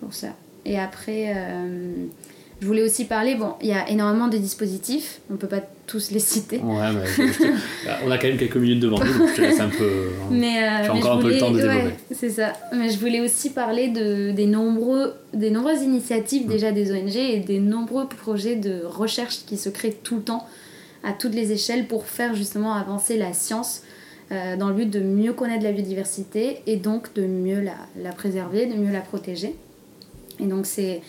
pour 0.00 0.12
ça. 0.14 0.28
Et 0.64 0.78
après, 0.78 1.32
euh, 1.36 1.88
je 2.60 2.66
voulais 2.66 2.82
aussi 2.82 3.04
parler, 3.04 3.34
bon, 3.36 3.52
il 3.60 3.68
y 3.68 3.72
a 3.72 3.88
énormément 3.88 4.28
de 4.28 4.36
dispositifs, 4.38 5.20
on 5.30 5.36
peut 5.36 5.46
pas 5.46 5.60
tous 5.86 6.10
les 6.10 6.18
citer. 6.18 6.58
Ouais, 6.58 6.90
mais 6.92 7.04
te- 7.32 7.42
bah, 7.86 7.98
on 8.04 8.10
a 8.10 8.18
quand 8.18 8.26
même 8.26 8.36
quelques 8.38 8.56
minutes 8.56 8.80
devant 8.80 8.98
nous, 8.98 9.18
donc 9.18 9.28
je 9.28 9.34
te 9.36 9.40
laisse 9.42 9.60
un 9.60 9.68
peu. 9.68 9.84
hein. 9.84 10.26
Mais, 10.30 10.58
euh, 10.64 10.70
J'ai 10.82 10.82
mais 10.84 10.88
encore 10.98 11.12
je 11.12 11.18
un 11.18 11.22
peu 11.22 11.28
le 11.28 11.34
voulais- 11.34 11.38
temps 11.38 11.50
de 11.52 11.56
ouais, 11.58 11.74
développer. 11.76 11.94
c'est 12.12 12.30
ça. 12.30 12.52
Mais 12.74 12.90
je 12.90 12.98
voulais 12.98 13.20
aussi 13.20 13.50
parler 13.50 13.88
de, 13.88 14.32
des, 14.32 14.46
nombreux, 14.46 15.14
des 15.34 15.50
nombreuses 15.50 15.82
initiatives 15.82 16.46
Mm. 16.46 16.50
déjà 16.50 16.72
des 16.72 16.90
ONG 16.92 17.14
et 17.16 17.38
des 17.40 17.60
nombreux 17.60 18.08
projets 18.08 18.56
de 18.56 18.82
recherche 18.84 19.40
qui 19.46 19.56
se 19.56 19.68
créent 19.68 19.96
tout 20.02 20.16
le 20.16 20.22
temps 20.22 20.44
à 21.06 21.12
toutes 21.12 21.34
les 21.34 21.52
échelles 21.52 21.86
pour 21.86 22.06
faire 22.06 22.34
justement 22.34 22.74
avancer 22.74 23.16
la 23.16 23.32
science 23.32 23.82
euh, 24.32 24.56
dans 24.56 24.68
le 24.68 24.74
but 24.74 24.90
de 24.90 25.00
mieux 25.00 25.32
connaître 25.32 25.64
la 25.64 25.72
biodiversité 25.72 26.62
et 26.66 26.76
donc 26.76 27.14
de 27.14 27.26
mieux 27.26 27.60
la, 27.60 27.76
la 28.02 28.12
préserver, 28.12 28.66
de 28.66 28.74
mieux 28.74 28.92
la 28.92 29.00
protéger. 29.00 29.54
Et 30.40 30.46
donc 30.46 30.66
c'est 30.66 31.00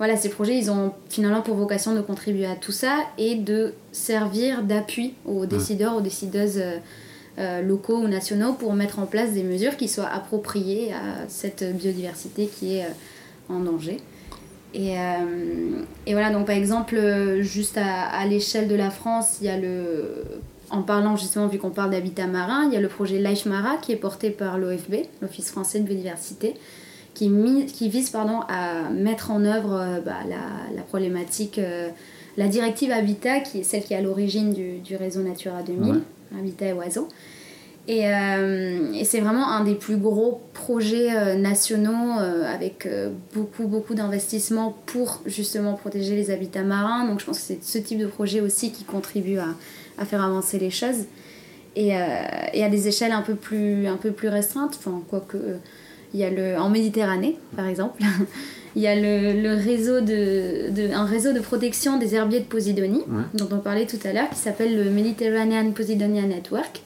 voilà, 0.00 0.16
ces 0.16 0.30
projets, 0.30 0.56
ils 0.56 0.70
ont 0.70 0.94
finalement 1.10 1.42
pour 1.42 1.56
vocation 1.56 1.94
de 1.94 2.00
contribuer 2.00 2.46
à 2.46 2.56
tout 2.56 2.72
ça 2.72 2.96
et 3.18 3.34
de 3.34 3.74
servir 3.92 4.62
d'appui 4.62 5.12
aux 5.26 5.44
décideurs, 5.44 5.94
aux 5.94 6.00
décideuses 6.00 6.56
euh, 6.56 6.78
euh, 7.38 7.60
locaux 7.60 7.98
ou 7.98 8.08
nationaux 8.08 8.54
pour 8.54 8.72
mettre 8.72 8.98
en 8.98 9.04
place 9.04 9.32
des 9.32 9.42
mesures 9.42 9.76
qui 9.76 9.88
soient 9.88 10.08
appropriées 10.08 10.94
à 10.94 11.28
cette 11.28 11.76
biodiversité 11.76 12.46
qui 12.46 12.78
est 12.78 12.84
euh, 12.84 12.88
en 13.50 13.60
danger. 13.60 13.98
Et, 14.74 14.98
euh, 14.98 15.82
et 16.06 16.12
voilà, 16.12 16.30
donc 16.30 16.46
par 16.46 16.54
exemple, 16.56 16.96
euh, 16.96 17.42
juste 17.42 17.76
à, 17.76 18.04
à 18.04 18.26
l'échelle 18.26 18.68
de 18.68 18.74
la 18.74 18.90
France, 18.90 19.38
il 19.40 19.46
y 19.46 19.50
a 19.50 19.58
le. 19.58 20.24
En 20.70 20.82
parlant 20.82 21.16
justement, 21.16 21.48
vu 21.48 21.58
qu'on 21.58 21.70
parle 21.70 21.90
d'habitat 21.90 22.28
marin, 22.28 22.66
il 22.66 22.72
y 22.72 22.76
a 22.76 22.80
le 22.80 22.86
projet 22.86 23.18
Life 23.18 23.44
Mara 23.44 23.76
qui 23.78 23.90
est 23.90 23.96
porté 23.96 24.30
par 24.30 24.56
l'OFB, 24.56 24.94
l'Office 25.20 25.50
français 25.50 25.80
de 25.80 25.84
biodiversité, 25.84 26.54
qui, 27.14 27.28
vise 27.88 28.10
pardon, 28.10 28.40
à 28.48 28.88
mettre 28.90 29.32
en 29.32 29.44
œuvre 29.44 29.72
euh, 29.74 30.00
bah, 30.00 30.18
la, 30.28 30.74
la 30.76 30.82
problématique, 30.82 31.58
euh, 31.58 31.88
la 32.36 32.46
directive 32.46 32.92
Habitat, 32.92 33.40
qui 33.40 33.58
est 33.58 33.62
celle 33.64 33.82
qui 33.82 33.94
est 33.94 33.96
à 33.96 34.00
l'origine 34.00 34.52
du, 34.52 34.78
du 34.78 34.94
réseau 34.94 35.22
Natura 35.22 35.62
2000, 35.64 35.90
Ouais. 35.90 35.98
Habitat 36.38 36.66
et 36.66 36.72
Oiseaux. 36.72 37.08
Et, 37.92 38.06
euh, 38.06 38.92
et 38.94 39.04
c'est 39.04 39.18
vraiment 39.20 39.48
un 39.50 39.64
des 39.64 39.74
plus 39.74 39.96
gros 39.96 40.40
projets 40.54 41.08
euh, 41.16 41.34
nationaux 41.34 42.20
euh, 42.20 42.44
avec 42.54 42.86
beaucoup, 43.34 43.66
beaucoup 43.66 43.94
d'investissements 43.94 44.76
pour 44.86 45.22
justement 45.26 45.74
protéger 45.74 46.14
les 46.14 46.30
habitats 46.30 46.62
marins. 46.62 47.04
Donc 47.08 47.18
je 47.20 47.24
pense 47.26 47.38
que 47.38 47.44
c'est 47.44 47.64
ce 47.64 47.78
type 47.78 47.98
de 47.98 48.06
projet 48.06 48.40
aussi 48.40 48.70
qui 48.70 48.84
contribue 48.84 49.38
à, 49.38 49.48
à 49.98 50.04
faire 50.04 50.22
avancer 50.22 50.58
les 50.58 50.70
choses. 50.70 51.04
Et, 51.76 51.88
et 52.52 52.64
à 52.64 52.68
des 52.68 52.88
échelles 52.88 53.12
un 53.12 53.22
peu 53.22 53.34
plus, 53.36 53.86
un 53.86 53.96
peu 53.96 54.10
plus 54.10 54.28
restreintes, 54.28 54.74
enfin, 54.78 55.02
quoique 55.08 55.36
il 56.12 56.18
y 56.18 56.24
a 56.24 56.30
le, 56.30 56.58
en 56.58 56.68
Méditerranée 56.68 57.38
par 57.56 57.68
exemple, 57.68 58.02
il 58.76 58.82
y 58.82 58.88
a 58.88 58.96
le, 58.96 59.40
le 59.40 59.54
réseau 59.54 60.00
de, 60.00 60.70
de- 60.70 60.92
un 60.92 61.04
réseau 61.04 61.32
de 61.32 61.38
protection 61.38 61.96
des 61.96 62.16
herbiers 62.16 62.40
de 62.40 62.44
Posidonie, 62.46 63.04
Ouais. 63.08 63.22
dont 63.34 63.48
on 63.52 63.58
parlait 63.58 63.86
tout 63.86 63.98
à 64.04 64.12
l'heure, 64.12 64.28
qui 64.30 64.38
s'appelle 64.38 64.76
le 64.76 64.90
Mediterranean 64.90 65.70
Posidonia 65.70 66.22
Network 66.22 66.82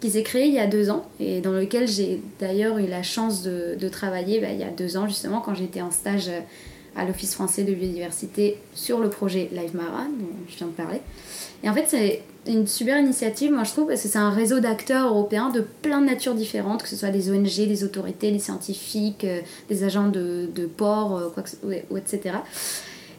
qui 0.00 0.10
s'est 0.10 0.22
créé 0.22 0.46
il 0.46 0.54
y 0.54 0.58
a 0.58 0.66
deux 0.66 0.90
ans 0.90 1.04
et 1.20 1.40
dans 1.40 1.52
lequel 1.52 1.86
j'ai 1.86 2.22
d'ailleurs 2.38 2.78
eu 2.78 2.86
la 2.86 3.02
chance 3.02 3.42
de, 3.42 3.88
travailler 3.88 4.40
bah, 4.40 4.48
il 4.52 4.58
y 4.58 4.64
a 4.64 4.70
deux 4.70 4.96
ans 4.96 5.06
justement 5.06 5.40
quand 5.40 5.54
j'étais 5.54 5.82
en 5.82 5.90
stage 5.90 6.28
euh, 6.28 6.40
à 6.96 7.04
l'Office 7.04 7.34
français 7.34 7.64
de 7.64 7.74
biodiversité 7.74 8.58
sur 8.74 8.98
le 9.00 9.10
projet 9.10 9.48
Live 9.52 9.74
Mara 9.74 10.04
dont 10.04 10.26
je 10.48 10.56
viens 10.56 10.66
de 10.66 10.72
parler. 10.72 11.00
Et 11.62 11.68
en 11.68 11.74
fait 11.74 11.84
c'est 11.86 12.22
une 12.46 12.66
super 12.66 12.98
initiative 12.98 13.52
moi 13.52 13.64
je 13.64 13.72
trouve 13.72 13.88
parce 13.88 14.02
que 14.02 14.08
c'est 14.08 14.18
un 14.18 14.30
réseau 14.30 14.60
d'acteurs 14.60 15.08
européens 15.08 15.50
de 15.50 15.64
plein 15.82 16.00
de 16.00 16.06
natures 16.06 16.34
différentes, 16.34 16.82
que 16.82 16.88
ce 16.88 16.96
soit 16.96 17.10
des 17.10 17.30
ONG, 17.30 17.44
des 17.44 17.84
autorités, 17.84 18.32
des 18.32 18.38
scientifiques, 18.38 19.24
euh, 19.24 19.40
des 19.68 19.84
agents 19.84 20.08
de, 20.08 20.48
de 20.54 20.66
port, 20.66 21.16
euh, 21.16 21.72
ou 21.90 21.96
etc. 21.96 22.36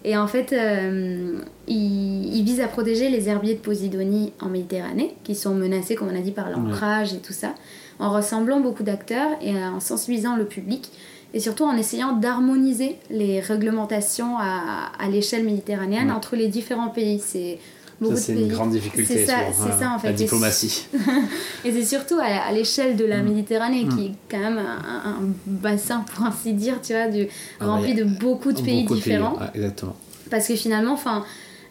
Et 0.04 0.18
en 0.18 0.28
fait, 0.28 0.52
euh, 0.54 1.38
il, 1.68 2.36
il 2.36 2.44
vise 2.44 2.60
à 2.62 2.68
protéger 2.68 3.10
les 3.10 3.30
herbiers 3.30 3.54
de 3.54 3.60
Posidonie 3.60 4.34
en 4.42 4.48
Méditerranée, 4.50 5.14
qui 5.24 5.36
sont 5.36 5.54
menacés, 5.54 5.96
comme 5.96 6.10
on 6.12 6.16
a 6.16 6.22
dit, 6.22 6.32
par 6.32 6.50
l'ancrage 6.50 7.14
et 7.14 7.18
tout 7.20 7.34
ça, 7.34 7.54
en 8.00 8.10
rassemblant 8.10 8.60
beaucoup 8.60 8.84
d'acteurs 8.84 9.30
et 9.42 9.54
en 9.64 9.80
sensibilisant 9.80 10.36
le 10.36 10.46
public, 10.46 10.90
et 11.34 11.40
surtout 11.40 11.64
en 11.66 11.78
essayant 11.78 12.14
d'harmoniser 12.14 12.98
les 13.10 13.40
réglementations 13.40 14.38
à, 14.40 14.92
à 15.00 15.08
l'échelle 15.08 15.44
méditerranéenne 15.46 16.08
Ouais. 16.08 16.14
entre 16.16 16.36
les 16.36 16.48
différents 16.48 16.90
pays. 16.90 17.20
C'est 17.24 17.60
beaucoup 18.02 18.16
Ça, 18.16 18.22
c'est 18.22 18.34
une 18.34 18.48
grande 18.50 18.72
difficulté. 18.72 19.14
C'est 19.20 19.26
ça, 19.26 19.38
souvent, 19.54 19.68
c'est 19.72 19.80
ça, 19.84 19.92
en 19.92 20.00
fait. 20.00 20.08
La 20.08 20.14
diplomatie. 20.14 20.88
et 21.66 21.72
c'est 21.72 21.86
surtout 21.86 22.18
à, 22.22 22.52
l'échelle 22.52 22.96
de 22.98 23.06
la 23.06 23.22
Mm. 23.22 23.28
Méditerranée, 23.30 23.86
Mm. 23.86 23.96
qui 23.96 24.06
est 24.08 24.12
quand 24.30 24.40
même 24.40 24.58
un, 24.58 25.10
un 25.10 25.16
bassin, 25.46 26.04
pour 26.14 26.26
ainsi 26.26 26.54
dire, 26.54 26.82
tu 26.82 26.94
vois, 26.94 27.08
du, 27.08 27.28
Ah 27.60 27.66
bah, 27.66 27.72
rempli 27.74 27.94
de 27.94 28.04
beaucoup 28.04 28.52
de 28.52 28.62
pays 28.62 28.82
Beaucoup 28.84 28.96
de 28.96 29.00
différents. 29.00 29.38
exactement. 29.54 29.96
Parce 30.30 30.48
que 30.48 30.56
finalement, 30.56 30.94
enfin, 30.94 31.24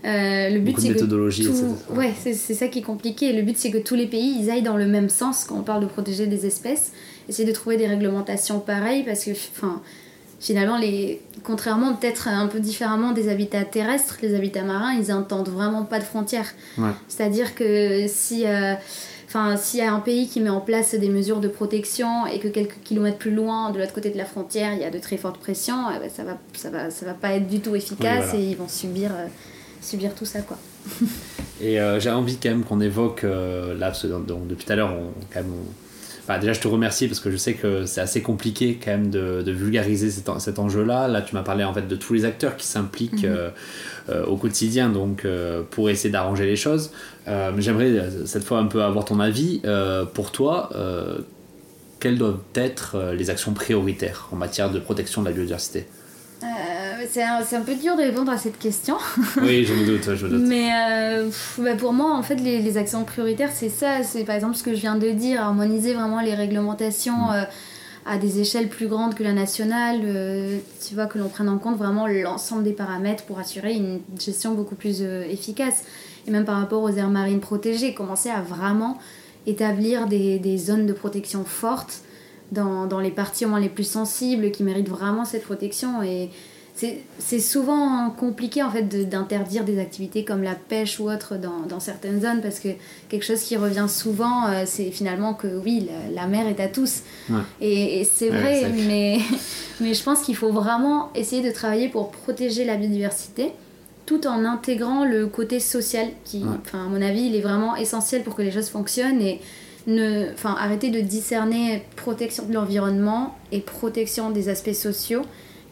euh, 0.05 0.49
le 0.51 0.61
but 0.61 0.79
c'est 0.81 0.95
que 0.95 0.99
tout- 0.99 1.95
ouais, 1.95 2.13
c'est 2.23 2.33
c'est 2.35 2.55
ça 2.55 2.69
qui 2.69 2.79
est 2.79 2.83
compliqué. 2.83 3.33
Le 3.33 3.43
but 3.43 3.57
c'est 3.59 3.71
que 3.71 3.79
tous 3.79 3.95
les 3.95 4.07
pays 4.07 4.37
ils 4.41 4.51
aillent 4.51 4.63
dans 4.63 4.77
le 4.77 4.87
même 4.87 5.09
sens 5.11 5.45
quand 5.45 5.57
on 5.57 5.63
parle 5.63 5.83
de 5.83 5.87
protéger 5.87 6.27
des 6.27 6.47
espèces, 6.47 6.93
essayer 7.29 7.47
de 7.47 7.53
trouver 7.55 7.77
des 7.77 7.87
réglementations 7.87 8.61
pareilles 8.61 9.03
parce 9.05 9.25
que, 9.25 9.31
enfin, 9.33 9.81
finalement 10.41 10.79
les, 10.79 11.21
contrairement 11.45 11.95
peut-être 11.95 12.27
un 12.29 12.49
peu 12.49 12.59
différemment 12.59 13.13
des 13.13 13.29
habitats 13.29 13.65
terrestres, 13.65 14.17
les 14.23 14.35
habitats 14.35 14.65
marins 14.65 14.95
ils 14.95 15.13
entendent 15.13 15.49
vraiment 15.51 15.85
pas 15.85 15.99
de 16.01 16.05
frontières. 16.05 16.51
Ouais. 16.79 16.91
C'est-à-dire 17.09 17.55
que 17.55 18.07
si 18.09 18.47
euh, 18.47 18.75
Enfin, 19.33 19.57
s'il 19.57 19.79
y 19.79 19.83
a 19.85 19.95
un 19.95 20.01
pays 20.01 20.27
qui 20.27 20.41
met 20.41 20.51
en 20.51 20.59
place 20.61 20.93
des 20.97 21.09
mesures 21.09 21.39
de 21.39 21.47
protection 21.47 22.27
et 22.27 22.41
que 22.41 22.49
quelques 22.49 22.81
kilomètres 22.83 23.19
plus 23.19 23.31
loin, 23.31 23.71
de 23.71 23.79
l'autre 23.79 23.93
côté 23.93 24.11
de 24.11 24.19
la 24.19 24.25
frontière, 24.25 24.73
il 24.75 24.81
y 24.81 24.85
a 24.85 24.91
de 24.91 24.99
très 24.99 25.17
fortes 25.19 25.39
pressions, 25.39 25.85
eh 25.95 26.01
ben, 26.01 26.11
ça 26.13 26.25
va, 26.25 26.37
ça 26.53 26.69
va, 26.69 26.91
ça 26.91 27.07
va 27.07 27.15
pas 27.15 27.35
être 27.35 27.47
du 27.47 27.61
tout 27.61 27.77
efficace 27.77 28.25
Oui, 28.25 28.31
voilà. 28.33 28.45
et 28.45 28.51
ils 28.51 28.57
vont 28.57 28.67
subir, 28.67 29.13
euh, 29.13 29.27
subir 29.81 30.17
tout 30.17 30.25
ça, 30.25 30.41
quoi. 30.43 30.59
Et 31.61 31.79
euh, 31.81 32.01
j'ai 32.01 32.11
envie 32.11 32.39
quand 32.39 32.49
même 32.49 32.65
qu'on 32.65 32.81
évoque 32.81 33.23
euh, 33.23 33.79
là, 33.79 33.93
donc, 34.27 34.49
depuis 34.49 34.65
tout 34.67 34.73
à 34.73 34.75
l'heure, 34.75 34.93
on, 34.99 35.13
quand 35.33 35.43
même, 35.45 35.53
on- 35.53 35.90
déjà, 36.39 36.53
je 36.53 36.61
te 36.61 36.69
remercie 36.69 37.09
parce 37.09 37.21
que 37.21 37.31
je 37.31 37.37
sais 37.37 37.55
que 37.55 37.87
c'est 37.87 38.01
assez 38.01 38.23
compliqué 38.23 38.79
quand 38.83 38.91
même 38.93 39.11
de, 39.11 39.43
de 39.43 39.53
vulgariser 39.53 40.11
cet, 40.11 40.29
en- 40.29 40.39
cet 40.39 40.59
enjeu-là. 40.59 41.09
Là, 41.09 41.23
tu 41.23 41.35
m'as 41.35 41.43
parlé 41.43 41.65
en 41.65 41.73
fait 41.75 41.89
de 41.89 41.97
tous 41.97 42.13
les 42.15 42.25
acteurs 42.25 42.57
qui 42.57 42.67
s'impliquent 42.67 43.25
Mhm. 43.25 43.35
euh, 43.37 43.51
euh, 44.11 44.27
au 44.27 44.37
quotidien 44.37 44.89
donc 44.91 45.25
euh, 45.25 45.63
pour 45.71 45.91
essayer 45.91 46.11
d'arranger 46.11 46.47
les 46.47 46.57
choses. 46.57 46.93
Euh, 47.29 47.53
mais 47.55 47.63
J'aimerais 47.63 48.09
cette 48.27 48.45
fois 48.45 48.59
un 48.59 48.67
peu 48.67 48.83
avoir 48.83 49.05
ton 49.05 49.21
avis. 49.21 49.61
Pour 50.15 50.31
toi, 50.33 50.71
quelles 52.01 52.19
doivent 52.19 52.41
être 52.55 53.13
les 53.17 53.29
actions 53.31 53.53
prioritaires 53.53 54.29
en 54.33 54.37
matière 54.37 54.71
de 54.71 54.79
protection 54.79 55.23
de 55.23 55.27
la 55.29 55.33
biodiversité? 55.33 55.87
C'est 57.11 57.23
un, 57.23 57.41
un 57.41 57.61
peu 57.63 57.75
dur 57.75 57.97
de 57.97 58.03
répondre 58.03 58.31
à 58.31 58.39
cette 58.39 58.59
question. 58.59 58.97
Oui, 59.43 59.65
je 59.65 59.75
me 59.75 59.85
doute, 59.87 60.15
je 60.15 60.27
me 60.27 60.31
doute. 60.31 60.47
Mais 60.49 60.71
euh, 60.73 61.25
pff, 61.27 61.61
bah, 61.63 61.75
pour 61.75 61.93
moi, 61.93 62.15
en 62.15 62.23
fait, 62.23 62.37
les, 62.37 62.61
les 62.61 62.77
actions 62.77 63.05
prioritaires, 63.05 63.51
c'est 63.55 63.69
ça. 63.69 64.03
C'est 64.03 64.25
par 64.25 64.35
exemple 64.37 64.57
ce 64.57 64.63
que 64.63 64.75
je 64.75 64.81
viens 64.81 64.97
de 64.97 65.11
dire, 65.11 65.41
harmoniser 65.43 65.95
vraiment 65.95 66.21
les 66.21 66.35
réglementations 66.35 67.31
euh, 67.33 67.43
à 68.07 68.19
des 68.19 68.41
échelles 68.41 68.69
plus 68.69 68.87
grandes 68.87 69.15
que 69.15 69.23
la 69.23 69.33
nationale. 69.33 70.01
euh, 70.05 70.59
tu 70.87 70.95
vois, 70.95 71.07
que 71.07 71.19
l'on 71.19 71.29
prenne 71.29 71.49
en 71.49 71.59
compte 71.59 71.77
vraiment 71.77 72.07
l'ensemble 72.07 72.63
des 72.65 72.73
paramètres 72.73 73.25
pour 73.25 73.39
assurer 73.39 73.75
une 73.75 74.01
gestion 74.19 74.55
beaucoup 74.55 74.75
plus 74.75 75.03
efficace. 75.03 75.85
Et 76.27 76.31
même 76.31 76.45
par 76.45 76.59
rapport 76.59 76.83
aux 76.83 76.91
aires 76.91 77.09
marines 77.11 77.41
protégées, 77.41 77.95
commencer 77.95 78.29
à 78.31 78.41
vraiment 78.43 78.99
établir 79.47 80.07
des, 80.07 80.39
des 80.39 80.59
zones 80.59 80.87
de 80.87 80.93
protection 80.93 81.45
fortes 81.45 82.01
dans, 82.53 82.87
dans 82.87 83.01
les 83.01 83.11
parties 83.11 83.47
au 83.47 83.49
moins 83.49 83.61
les 83.61 83.69
plus 83.71 83.89
sensibles 83.89 84.51
qui 84.51 84.63
méritent 84.63 84.89
vraiment 84.89 85.25
cette 85.25 85.45
protection. 85.45 86.03
Et 86.03 86.31
c'est 86.75 87.41
souvent 87.41 88.11
compliqué 88.11 88.63
en 88.63 88.71
fait 88.71 88.83
de- 88.85 89.05
d'interdire 89.05 89.65
des 89.65 89.79
activités 89.79 90.25
comme 90.25 90.43
la 90.43 90.55
pêche 90.55 90.99
ou 90.99 91.11
autre 91.11 91.37
dans, 91.37 91.61
dans 91.69 91.81
certaines 91.81 92.21
zones 92.23 92.41
parce 92.41 92.59
que 92.59 92.69
quelque 93.09 93.25
chose 93.25 93.41
qui 93.43 93.57
revient 93.57 93.87
souvent 93.89 94.47
euh, 94.49 94.63
c'est 94.67 94.91
finalement 94.91 95.35
que 95.35 95.47
oui 95.63 95.87
la, 96.15 96.23
la 96.23 96.27
mer 96.27 96.47
est 96.49 96.61
à 96.61 96.69
tous 96.69 97.03
Ouais. 97.29 97.41
et, 97.61 98.01
et 98.01 98.05
c'est 98.05 98.31
Ouais, 98.31 98.41
vrai 98.63 98.73
mais, 98.87 99.19
mais 99.81 99.93
je 99.95 100.03
pense 100.03 100.23
qu'il 100.23 100.37
faut 100.37 100.53
vraiment 100.53 101.11
essayer 101.15 101.43
de 101.47 101.51
travailler 101.53 101.89
pour 101.89 102.11
protéger 102.11 102.65
la 102.65 102.77
biodiversité 102.77 103.53
tout 104.07 104.27
en 104.27 104.45
intégrant 104.45 105.05
le 105.05 105.27
côté 105.27 105.61
social 105.61 106.09
qui 106.25 106.39
Ouais. 106.39 106.57
à 106.73 106.77
mon 106.89 107.03
avis 107.03 107.23
il 107.27 107.37
est 107.37 107.41
vraiment 107.43 107.77
essentiel 107.77 108.23
pour 108.23 108.35
que 108.37 108.43
les 108.43 108.51
choses 108.53 108.69
fonctionnent 108.71 109.21
et 109.21 109.41
ne, 109.87 110.33
enfin, 110.35 110.57
arrêter 110.59 110.91
de 110.91 111.01
discerner 111.01 111.83
protection 111.97 112.45
de 112.47 112.53
l'environnement 112.55 113.35
et 113.53 113.61
protection 113.61 114.31
des 114.31 114.49
aspects 114.49 114.73
sociaux 114.75 115.23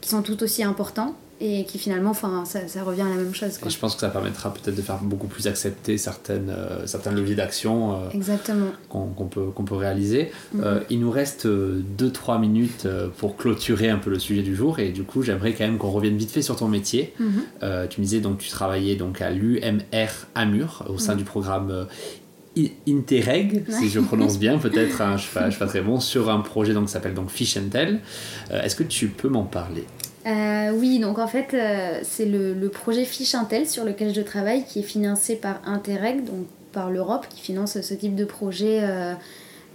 qui 0.01 0.09
sont 0.11 0.23
tout 0.23 0.43
aussi 0.43 0.63
importants 0.63 1.17
et 1.41 1.65
qui 1.67 1.79
finalement, 1.79 2.11
enfin, 2.11 2.43
ça, 2.45 2.67
ça 2.67 2.83
revient 2.83 3.03
à 3.03 3.09
la 3.09 3.15
même 3.15 3.33
chose. 3.33 3.57
Et 3.57 3.61
Quoi. 3.61 3.69
je 3.71 3.79
pense 3.79 3.95
que 3.95 4.01
ça 4.01 4.09
permettra 4.09 4.53
peut-être 4.53 4.75
de 4.75 4.83
faire 4.83 4.99
beaucoup 5.01 5.29
plus 5.29 5.47
accepter 5.47 5.97
certaines, 5.97 6.51
euh, 6.51 6.85
certains 6.89 7.13
leviers 7.13 7.37
d'action 7.37 7.93
euh, 7.95 8.11
Exactement. 8.13 8.67
qu'on 8.89 9.05
qu'on 9.07 9.27
peut, 9.27 9.45
qu'on 9.55 9.63
peut 9.63 9.77
réaliser. 9.77 10.33
Mhm. 10.53 10.63
Euh, 10.65 10.81
il 10.91 10.99
nous 10.99 11.13
reste 11.13 11.47
2-3 11.47 12.41
minutes 12.41 12.87
euh, 12.87 13.07
pour 13.19 13.37
clôturer 13.37 13.89
un 13.89 13.99
peu 13.99 14.11
le 14.11 14.19
sujet 14.19 14.43
du 14.43 14.57
jour 14.57 14.81
et 14.81 14.89
du 14.91 15.05
coup 15.05 15.23
j'aimerais 15.23 15.53
quand 15.53 15.63
même 15.65 15.79
qu'on 15.79 15.93
revienne 15.93 16.17
vite 16.17 16.33
fait 16.33 16.43
sur 16.43 16.57
ton 16.57 16.67
métier. 16.67 17.15
Mhm. 17.21 17.31
Euh, 17.63 17.87
tu 17.87 18.01
me 18.01 18.05
disais 18.05 18.19
donc 18.19 18.39
tu 18.39 18.51
travaillais 18.51 18.97
donc 18.97 19.21
à 19.23 19.31
l'UMR 19.31 20.09
Amur 20.35 20.85
au 20.89 20.99
sein 20.99 21.13
Mhm. 21.13 21.19
du 21.19 21.25
programme 21.25 21.87
Interreg, 22.89 23.65
si 23.69 23.89
je 23.89 24.01
prononce 24.01 24.39
bien, 24.39 24.59
peut-être, 24.59 25.01
hein, 25.01 25.11
je 25.11 25.13
ne 25.15 25.19
suis, 25.19 25.35
pas- 25.35 25.45
je 25.47 25.51
suis 25.51 25.59
pas 25.59 25.67
très 25.67 25.81
bon, 25.81 26.01
sur 26.01 26.29
un 26.31 26.41
projet 26.41 26.73
donc, 26.75 26.87
qui 26.87 26.93
s'appelle 26.93 27.15
donc 27.15 27.31
Fish 27.31 27.57
and 27.57 27.69
Tell. 27.71 28.01
Euh, 28.51 28.63
Est-ce 28.63 28.75
que 28.77 28.83
tu 28.85 29.09
peux 29.09 29.29
m'en 29.29 29.45
parler? 29.45 29.85
Euh, 30.27 30.73
oui, 30.75 30.99
donc 30.99 31.19
en 31.19 31.27
fait, 31.29 31.49
euh, 31.55 32.01
c'est 32.03 32.27
le, 32.27 32.53
le 32.55 32.69
projet 32.69 33.05
Fiche 33.05 33.35
Intel 33.35 33.67
sur 33.69 33.85
lequel 33.85 34.15
je 34.15 34.21
travaille 34.21 34.65
qui 34.65 34.81
est 34.81 34.83
financé 34.83 35.37
par 35.37 35.61
Interreg, 35.65 36.25
donc 36.25 36.47
par 36.73 36.91
l'Europe 36.91 37.27
qui 37.31 37.41
finance 37.41 37.81
ce 37.81 37.95
type 37.95 38.15
de 38.15 38.25
projet 38.27 38.83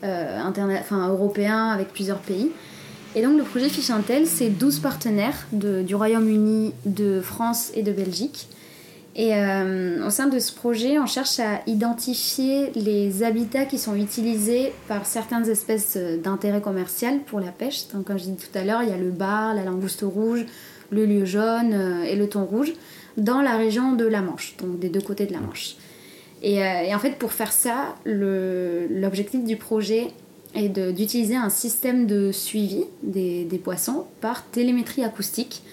enfin, 0.04 1.08
européen 1.10 1.70
avec 1.70 1.90
plusieurs 1.90 2.20
pays. 2.20 2.50
Et 3.16 3.22
donc 3.22 3.38
le 3.38 3.44
projet 3.44 3.70
Fiche 3.70 3.90
Intel, 3.92 4.26
c'est 4.28 4.50
12 4.50 4.80
partenaires 4.80 5.48
de- 5.52 5.82
du 5.84 5.96
Royaume-Uni, 5.96 6.74
de 6.86 7.22
France 7.22 7.72
et 7.76 7.84
de 7.84 7.92
Belgique. 7.92 8.48
Et 9.16 9.36
euh, 9.36 10.06
au 10.06 10.10
sein 10.10 10.28
de 10.28 10.40
ce 10.40 10.52
projet, 10.52 10.98
on 10.98 11.06
cherche 11.06 11.40
à 11.40 11.62
identifier 11.68 12.72
les 12.76 13.22
habitats 13.22 13.66
qui 13.66 13.78
sont 13.78 13.96
utilisés 13.96 14.74
par 14.88 15.06
certaines 15.06 15.48
espèces 15.48 15.98
euh, 15.98 16.18
d'intérêt 16.18 16.62
commercial 16.62 17.20
pour 17.20 17.40
la 17.40 17.52
pêche. 17.52 17.88
Donc, 17.94 18.06
comme 18.06 18.18
je 18.18 18.24
disais 18.24 18.38
tout 18.38 18.58
à 18.58 18.64
l'heure, 18.64 18.82
il 18.82 18.90
y 18.90 18.92
a 18.92 18.98
le 18.98 19.12
bar, 19.12 19.54
la 19.54 19.64
langouste 19.64 20.02
rouge, 20.02 20.46
le 20.90 21.06
lieu 21.06 21.26
jaune 21.26 21.74
euh, 21.74 22.04
et 22.04 22.16
le 22.16 22.28
thon 22.28 22.44
rouge 22.44 22.74
dans 23.18 23.42
la 23.42 23.56
région 23.56 23.94
de 23.94 24.06
la 24.06 24.22
Manche, 24.22 24.56
donc 24.58 24.80
des 24.80 24.90
deux 24.90 25.02
côtés 25.02 25.28
de 25.28 25.34
la 25.34 25.40
Manche. 25.40 25.76
Et, 26.42 26.62
en 26.94 27.00
fait, 27.00 27.12
pour 27.12 27.32
faire 27.32 27.54
ça, 27.54 27.96
l'objectif 28.06 29.46
du 29.46 29.56
projet 29.56 30.08
est 30.56 30.68
d'utiliser 30.68 31.38
un 31.38 31.50
système 31.50 32.06
de 32.06 32.34
suivi 32.34 32.84
des 33.02 33.62
poissons 33.64 34.08
par 34.20 34.44
télémétrie 34.48 35.06
acoustique 35.06 35.64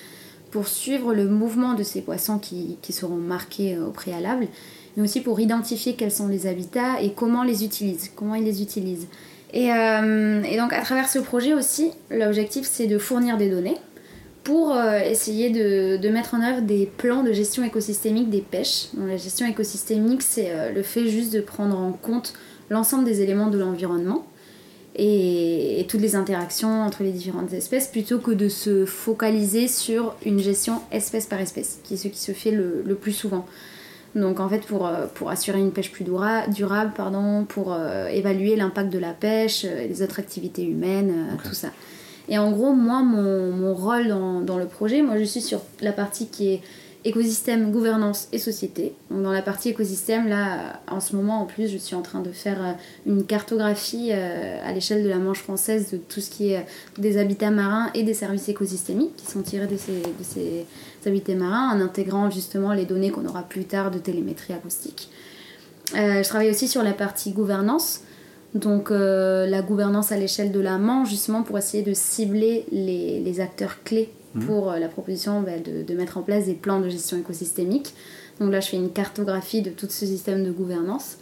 pour 0.50 0.68
suivre 0.68 1.14
le 1.14 1.26
mouvement 1.28 1.74
de 1.74 1.82
ces 1.82 2.00
poissons 2.00 2.38
qui, 2.38 2.76
qui 2.82 2.92
seront 2.92 3.16
marqués 3.16 3.76
euh, 3.76 3.86
au 3.86 3.90
préalable, 3.90 4.48
mais 4.96 5.02
aussi 5.02 5.20
pour 5.20 5.40
identifier 5.40 5.94
quels 5.94 6.10
sont 6.10 6.28
les 6.28 6.46
habitats 6.46 7.00
et 7.00 7.12
comment 7.12 7.42
les 7.42 7.64
utilisent, 7.64 8.10
comment 8.14 8.34
ils 8.34 8.44
les 8.44 8.62
utilisent. 8.62 9.06
Et, 9.52 9.72
euh, 9.72 10.42
et 10.42 10.56
donc 10.56 10.72
à 10.72 10.80
travers 10.82 11.08
ce 11.08 11.18
projet 11.18 11.54
aussi, 11.54 11.90
l'objectif 12.10 12.66
c'est 12.70 12.86
de 12.86 12.98
fournir 12.98 13.36
des 13.36 13.50
données 13.50 13.76
pour 14.44 14.74
euh, 14.74 14.98
essayer 15.00 15.50
de, 15.50 15.96
de 15.96 16.08
mettre 16.08 16.34
en 16.34 16.42
œuvre 16.42 16.62
des 16.62 16.86
plans 16.86 17.22
de 17.22 17.32
gestion 17.32 17.62
écosystémique 17.64 18.30
des 18.30 18.40
pêches. 18.40 18.88
Donc, 18.94 19.08
la 19.08 19.16
gestion 19.16 19.46
écosystémique, 19.46 20.22
c'est 20.22 20.72
le 20.72 20.82
fait 20.82 21.08
juste 21.08 21.32
de 21.32 21.40
prendre 21.40 21.78
en 21.78 21.92
compte 21.92 22.32
l'ensemble 22.70 23.04
des 23.04 23.20
éléments 23.20 23.48
de 23.48 23.58
l'environnement 23.58 24.24
et, 25.02 25.80
et 25.80 25.86
toutes 25.86 26.02
les 26.02 26.14
interactions 26.14 26.82
entre 26.82 27.02
les 27.02 27.10
différentes 27.10 27.52
espèces 27.54 27.88
plutôt 27.88 28.18
que 28.18 28.32
de 28.32 28.48
se 28.48 28.84
focaliser 28.84 29.66
sur 29.66 30.14
une 30.26 30.40
gestion 30.40 30.74
espèce 30.92 31.26
par 31.26 31.40
espèce, 31.40 31.78
qui 31.84 31.94
est 31.94 31.96
ce 31.96 32.08
qui 32.08 32.18
se 32.18 32.32
fait 32.32 32.50
le, 32.60 32.82
le 32.84 32.94
plus 32.94 33.12
souvent. 33.12 33.46
Donc 34.14 34.40
en 34.40 34.48
fait 34.48 34.62
pour, 34.70 34.86
euh, 34.86 35.06
pour 35.14 35.30
assurer 35.30 35.60
une 35.60 35.72
pêche 35.72 35.90
plus 35.90 36.04
dura- 36.04 36.46
durable, 36.48 36.92
pardon, 36.94 37.44
pour 37.44 37.72
euh, 37.72 38.08
évaluer 38.08 38.56
l'impact 38.56 38.92
de 38.92 38.98
la 38.98 39.12
pêche, 39.12 39.64
euh, 39.64 39.86
les 39.86 40.02
autres 40.02 40.18
activités 40.18 40.64
humaines, 40.64 41.38
tout 41.44 41.54
ça. 41.54 41.68
Et 42.28 42.36
en 42.38 42.50
gros, 42.52 42.72
moi, 42.72 43.02
mon, 43.02 43.50
mon 43.52 43.74
rôle 43.74 44.08
dans, 44.08 44.40
dans 44.40 44.58
le 44.58 44.66
projet, 44.66 45.02
moi 45.02 45.16
je 45.18 45.24
suis 45.24 45.40
sur 45.40 45.62
la 45.80 45.92
partie 45.92 46.26
qui 46.28 46.52
est 46.52 46.60
écosystème, 47.04 47.70
gouvernance 47.70 48.28
et 48.32 48.38
société. 48.38 48.94
Dans 49.10 49.32
la 49.32 49.42
partie 49.42 49.70
écosystème, 49.70 50.28
là, 50.28 50.80
en 50.88 51.00
ce 51.00 51.16
moment, 51.16 51.40
en 51.40 51.46
plus, 51.46 51.68
je 51.68 51.78
suis 51.78 51.94
en 51.94 52.02
train 52.02 52.20
de 52.20 52.30
faire 52.30 52.62
euh, 52.62 52.72
une 53.06 53.24
cartographie 53.24 54.10
euh, 54.12 54.58
à 54.64 54.72
l'échelle 54.72 55.02
de 55.02 55.08
la 55.08 55.18
Manche 55.18 55.38
française 55.38 55.90
de 55.92 55.96
tout 55.96 56.20
ce 56.20 56.30
qui 56.30 56.52
est 56.52 56.58
euh, 56.58 56.62
des 56.98 57.16
habitats 57.18 57.50
marins 57.50 57.90
et 57.94 58.02
des 58.02 58.14
services 58.14 58.48
écosystémiques 58.48 59.16
qui 59.16 59.26
sont 59.26 59.42
tirés 59.42 59.66
de 59.66 59.76
ces, 59.76 60.66
habitats 61.06 61.34
marins 61.34 61.76
en 61.76 61.80
intégrant 61.80 62.30
justement 62.30 62.72
les 62.74 62.84
données 62.84 63.10
qu'on 63.10 63.26
aura 63.26 63.42
plus 63.42 63.64
tard 63.64 63.90
de 63.90 63.98
télémétrie 63.98 64.52
acoustique. 64.52 65.10
Euh, 65.96 66.22
je 66.22 66.28
travaille 66.28 66.50
aussi 66.50 66.68
sur 66.68 66.82
la 66.82 66.92
partie 66.92 67.32
gouvernance. 67.32 68.02
Donc 68.54 68.90
euh, 68.90 69.46
la 69.46 69.62
gouvernance 69.62 70.12
à 70.12 70.16
l'échelle 70.16 70.52
de 70.52 70.60
la 70.60 70.76
Manche, 70.76 71.08
justement 71.08 71.42
pour 71.42 71.56
essayer 71.56 71.82
de 71.84 71.94
cibler 71.94 72.66
les 72.72 73.40
acteurs 73.40 73.82
clés 73.84 74.10
Mhm. 74.34 74.46
pour 74.46 74.70
euh, 74.70 74.78
la 74.78 74.88
proposition 74.88 75.40
bah, 75.40 75.58
de, 75.58 75.82
de 75.82 75.94
mettre 75.94 76.18
en 76.18 76.22
place 76.22 76.46
des 76.46 76.54
plans 76.54 76.80
de 76.80 76.88
gestion 76.88 77.18
écosystémique. 77.18 77.94
Donc 78.38 78.52
là, 78.52 78.60
je 78.60 78.68
fais 78.68 78.76
une 78.76 78.90
cartographie 78.90 79.62
de 79.62 79.70
tout 79.70 79.86
ce 79.88 80.06
système 80.06 80.44
de 80.44 80.50
gouvernance. 80.50 81.18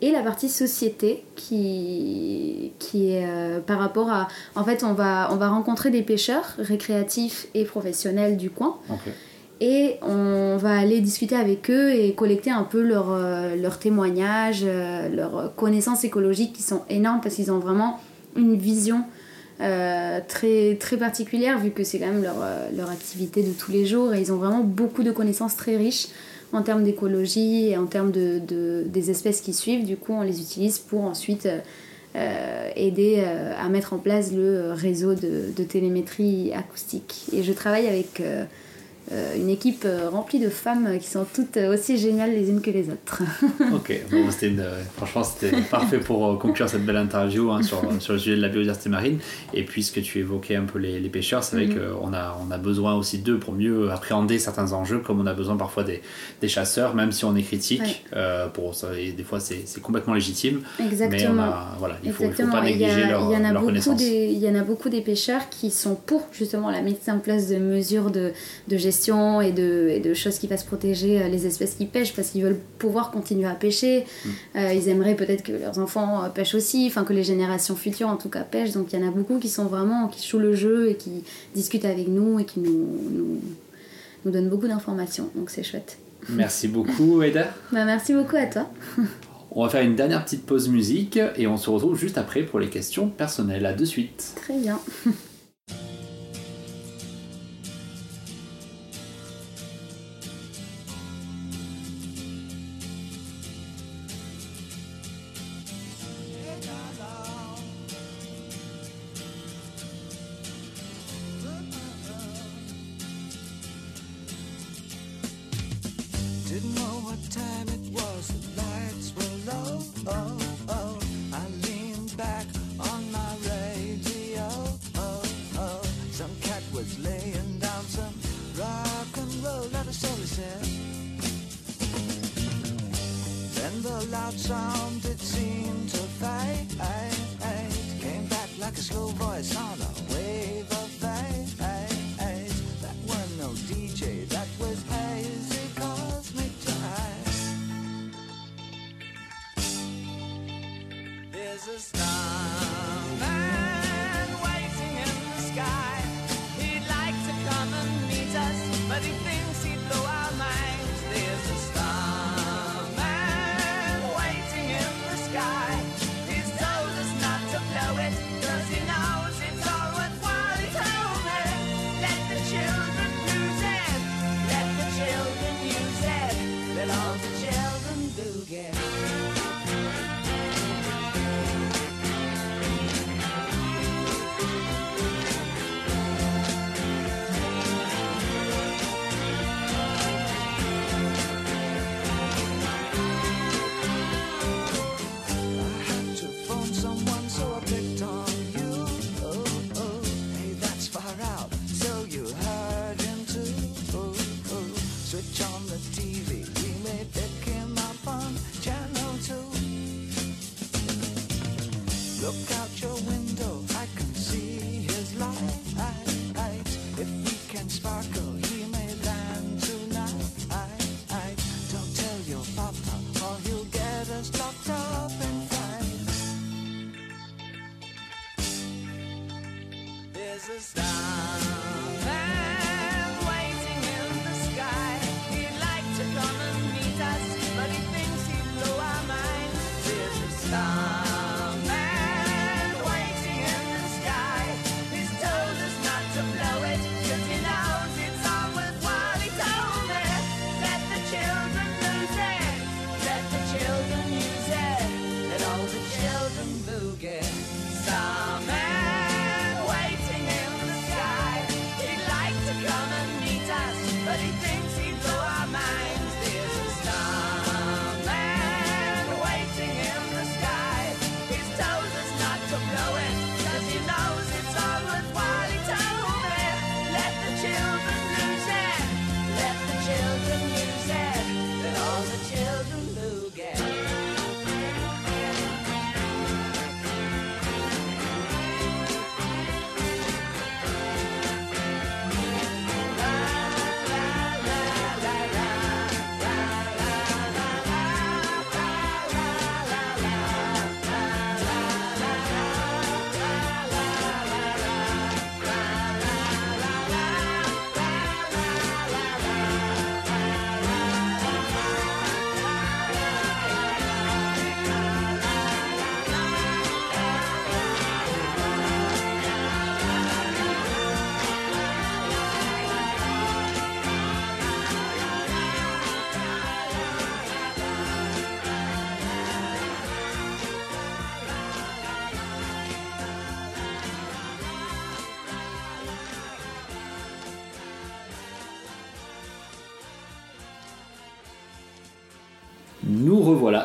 Et 0.00 0.10
la 0.10 0.22
partie 0.22 0.48
société 0.48 1.24
qui, 1.34 2.72
qui 2.78 3.12
est 3.12 3.26
euh, 3.26 3.60
par 3.60 3.78
rapport 3.78 4.10
à... 4.10 4.28
En 4.54 4.64
fait, 4.64 4.84
on 4.84 4.92
va, 4.92 5.28
on 5.32 5.36
va 5.36 5.48
rencontrer 5.48 5.90
des 5.90 6.02
pêcheurs 6.02 6.54
récréatifs 6.58 7.46
et 7.54 7.64
professionnels 7.64 8.36
du 8.36 8.50
coin 8.50 8.78
et 9.60 9.96
on 10.02 10.56
va 10.56 10.76
aller 10.78 11.00
discuter 11.00 11.36
avec 11.36 11.70
eux 11.70 11.94
et 11.94 12.12
collecter 12.12 12.50
un 12.50 12.64
peu 12.64 12.82
leurs 12.82 13.12
euh, 13.12 13.70
témoignages, 13.80 14.64
euh, 14.64 15.08
leurs 15.08 15.54
connaissances 15.54 16.04
écologiques 16.04 16.52
qui 16.52 16.62
sont 16.62 16.82
énormes 16.90 17.20
parce 17.22 17.36
qu'ils 17.36 17.52
ont 17.52 17.60
vraiment 17.60 18.00
une 18.36 18.56
vision 18.56 19.04
euh, 19.60 20.20
très, 20.26 20.76
très 20.76 20.96
particulière 20.96 21.58
vu 21.58 21.70
que 21.70 21.84
c'est 21.84 21.98
quand 21.98 22.06
même 22.12 22.22
leur, 22.22 22.36
euh, 22.42 22.68
leur 22.76 22.90
activité 22.90 23.42
de 23.42 23.52
tous 23.52 23.70
les 23.72 23.86
jours 23.86 24.12
et 24.14 24.20
ils 24.20 24.32
ont 24.32 24.36
vraiment 24.36 24.62
beaucoup 24.62 25.02
de 25.02 25.12
connaissances 25.12 25.56
très 25.56 25.76
riches 25.76 26.08
en 26.52 26.62
termes 26.62 26.84
d'écologie 26.84 27.68
et 27.68 27.76
en 27.76 27.86
termes 27.86 28.10
de, 28.10 28.40
de- 28.46 28.84
des 28.86 29.10
espèces 29.10 29.40
qui 29.40 29.52
suivent. 29.52 29.84
Du 29.84 29.96
coup, 29.96 30.12
on 30.12 30.22
les 30.22 30.40
utilise 30.40 30.78
pour 30.78 31.04
ensuite 31.04 31.48
euh, 32.16 32.70
aider 32.76 33.24
à 33.58 33.68
mettre 33.68 33.92
en 33.92 33.98
place 33.98 34.32
le 34.32 34.72
réseau 34.72 35.14
de, 35.14 35.52
de 35.56 35.64
télémétrie 35.64 36.52
acoustique. 36.52 37.26
Et 37.32 37.42
je 37.42 37.52
travaille 37.52 37.86
avec... 37.88 38.22
euh, 39.12 39.14
euh, 39.14 39.36
une 39.36 39.48
équipe 39.48 39.84
euh, 39.84 40.08
remplie 40.10 40.38
de 40.40 40.48
femmes 40.48 40.98
qui 41.00 41.08
sont 41.08 41.24
toutes 41.32 41.56
aussi 41.56 41.98
géniales 41.98 42.32
les 42.32 42.48
unes 42.50 42.60
que 42.60 42.70
les 42.70 42.88
autres. 42.88 43.22
Ok, 43.74 44.00
bon, 44.10 44.28
une- 44.42 44.60
euh, 44.60 44.82
franchement 44.96 45.22
c'était 45.24 45.60
parfait 45.62 45.98
pour 45.98 46.26
euh, 46.26 46.36
conclure 46.36 46.68
cette 46.68 46.84
belle 46.84 46.96
interview 46.96 47.50
hein, 47.50 47.62
sur, 47.62 47.80
sur 48.00 48.12
le 48.14 48.18
sujet 48.18 48.36
de 48.36 48.40
la 48.42 48.48
biodiversité 48.48 48.88
marine. 48.88 49.18
Et 49.52 49.62
puisque 49.64 50.02
tu 50.02 50.18
évoquais 50.18 50.56
un 50.56 50.64
peu 50.64 50.78
les, 50.78 51.00
les 51.00 51.08
pêcheurs, 51.08 51.42
c'est 51.44 51.56
vrai 51.56 51.66
Mhm. 51.66 51.74
qu'on 52.00 52.12
a, 52.12 52.38
on 52.46 52.50
a 52.50 52.58
besoin 52.58 52.94
aussi 52.94 53.18
d'eux 53.18 53.38
pour 53.38 53.52
mieux 53.54 53.90
appréhender 53.90 54.38
certains 54.38 54.72
enjeux, 54.72 54.98
comme 54.98 55.20
on 55.20 55.26
a 55.26 55.34
besoin 55.34 55.56
parfois 55.56 55.84
des, 55.84 56.02
des 56.40 56.48
chasseurs, 56.48 56.94
même 56.94 57.12
si 57.12 57.24
on 57.24 57.34
est 57.36 57.42
critique. 57.42 57.80
Ouais. 57.82 58.16
euh, 58.16 58.48
pour 58.48 58.74
ça, 58.74 58.88
et 58.98 59.12
des 59.12 59.22
fois 59.24 59.40
c'est 59.40 59.64
complètement 59.80 60.14
légitime, 60.14 60.60
mais 60.78 60.84
on 60.84 60.88
Exactement. 60.88 61.42
a, 61.42 61.76
voilà, 61.78 61.96
il 62.04 62.12
faut, 62.12 62.24
il 62.24 62.26
faut 62.26 62.42
Exactement. 62.42 62.52
pas 62.52 62.68
Et 62.68 62.72
il 62.72 62.76
y, 62.76 62.80
négliger 62.80 63.02
a- 63.04 63.08
leur, 63.08 63.30
il 63.30 63.34
y 63.34 63.36
en 63.36 63.44
a 63.44 63.52
leur 63.52 63.52
beaucoup 63.54 63.66
connaissance. 63.66 63.96
des, 63.98 64.28
il 64.32 64.38
y 64.38 64.48
en 64.48 64.54
a 64.54 64.62
beaucoup 64.62 64.88
des 64.88 65.00
pêcheurs 65.00 65.48
qui 65.50 65.70
sont 65.70 65.94
pour 65.94 66.26
justement 66.32 66.70
la 66.70 66.80
mise 66.82 66.96
en 67.08 67.18
place 67.18 67.48
de 67.48 67.56
mesures 67.56 68.10
de, 68.10 68.32
de 68.68 68.76
gestion 68.76 68.93
et 69.42 69.52
de, 69.52 69.88
et 69.90 70.00
de 70.00 70.14
choses 70.14 70.38
qui 70.38 70.48
fassent 70.48 70.64
protéger 70.64 71.22
euh, 71.22 71.28
les 71.28 71.46
espèces 71.46 71.74
qui 71.74 71.86
pêchent 71.86 72.14
parce 72.14 72.30
qu'ils 72.30 72.42
veulent 72.42 72.58
pouvoir 72.78 73.10
continuer 73.10 73.46
à 73.46 73.54
pêcher. 73.54 74.04
Mm. 74.04 74.28
Euh, 74.56 74.72
ils 74.72 74.88
aimeraient 74.88 75.14
peut-être 75.14 75.42
que 75.42 75.52
leurs 75.52 75.78
enfants 75.78 76.24
euh, 76.24 76.28
pêchent 76.28 76.54
aussi, 76.54 76.86
enfin 76.88 77.04
que 77.04 77.12
les 77.12 77.24
générations 77.24 77.76
futures 77.76 78.08
en 78.08 78.16
tout 78.16 78.28
cas 78.28 78.42
pêchent. 78.42 78.72
Donc 78.72 78.92
il 78.92 79.00
y 79.00 79.02
en 79.02 79.06
a 79.06 79.10
beaucoup 79.10 79.38
qui 79.38 79.48
sont 79.48 79.66
vraiment, 79.66 80.08
qui 80.08 80.26
jouent 80.26 80.38
le 80.38 80.54
jeu 80.54 80.90
et 80.90 80.96
qui 80.96 81.24
discutent 81.54 81.84
avec 81.84 82.08
nous 82.08 82.38
et 82.38 82.44
qui 82.44 82.60
nous, 82.60 82.88
nous, 83.10 83.40
nous 84.24 84.30
donnent 84.30 84.48
beaucoup 84.48 84.68
d'informations. 84.68 85.30
Donc 85.34 85.50
c'est 85.50 85.62
chouette. 85.62 85.98
Merci 86.28 86.68
beaucoup, 86.68 87.22
Eder. 87.22 87.44
Bah, 87.72 87.84
merci 87.84 88.14
beaucoup 88.14 88.36
à 88.36 88.46
toi. 88.46 88.70
On 89.50 89.62
va 89.62 89.68
faire 89.68 89.82
une 89.82 89.94
dernière 89.94 90.24
petite 90.24 90.46
pause 90.46 90.68
musique 90.68 91.18
et 91.36 91.46
on 91.46 91.56
se 91.56 91.70
retrouve 91.70 91.98
juste 91.98 92.18
après 92.18 92.42
pour 92.42 92.58
les 92.58 92.68
questions 92.68 93.08
personnelles. 93.08 93.66
À 93.66 93.72
de 93.72 93.84
suite. 93.84 94.32
Très 94.36 94.58
bien. 94.58 94.80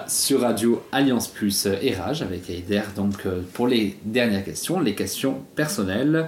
sur 0.10 0.41
Radio 0.41 0.82
Alliance 0.91 1.28
Plus 1.28 1.68
et 1.82 1.93
Rage 1.93 2.22
avec 2.22 2.49
Aider. 2.49 2.82
Donc 2.95 3.26
euh, 3.26 3.41
pour 3.53 3.68
les 3.68 3.97
dernières 4.03 4.43
questions, 4.43 4.80
les 4.80 4.95
questions 4.95 5.43
personnelles. 5.55 6.28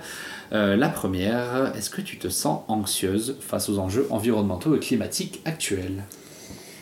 Euh, 0.53 0.75
la 0.75 0.89
première, 0.89 1.73
est-ce 1.75 1.89
que 1.89 2.01
tu 2.01 2.17
te 2.17 2.27
sens 2.27 2.61
anxieuse 2.67 3.37
face 3.39 3.69
aux 3.69 3.79
enjeux 3.79 4.05
environnementaux 4.11 4.75
et 4.75 4.79
climatiques 4.79 5.41
actuels? 5.45 6.03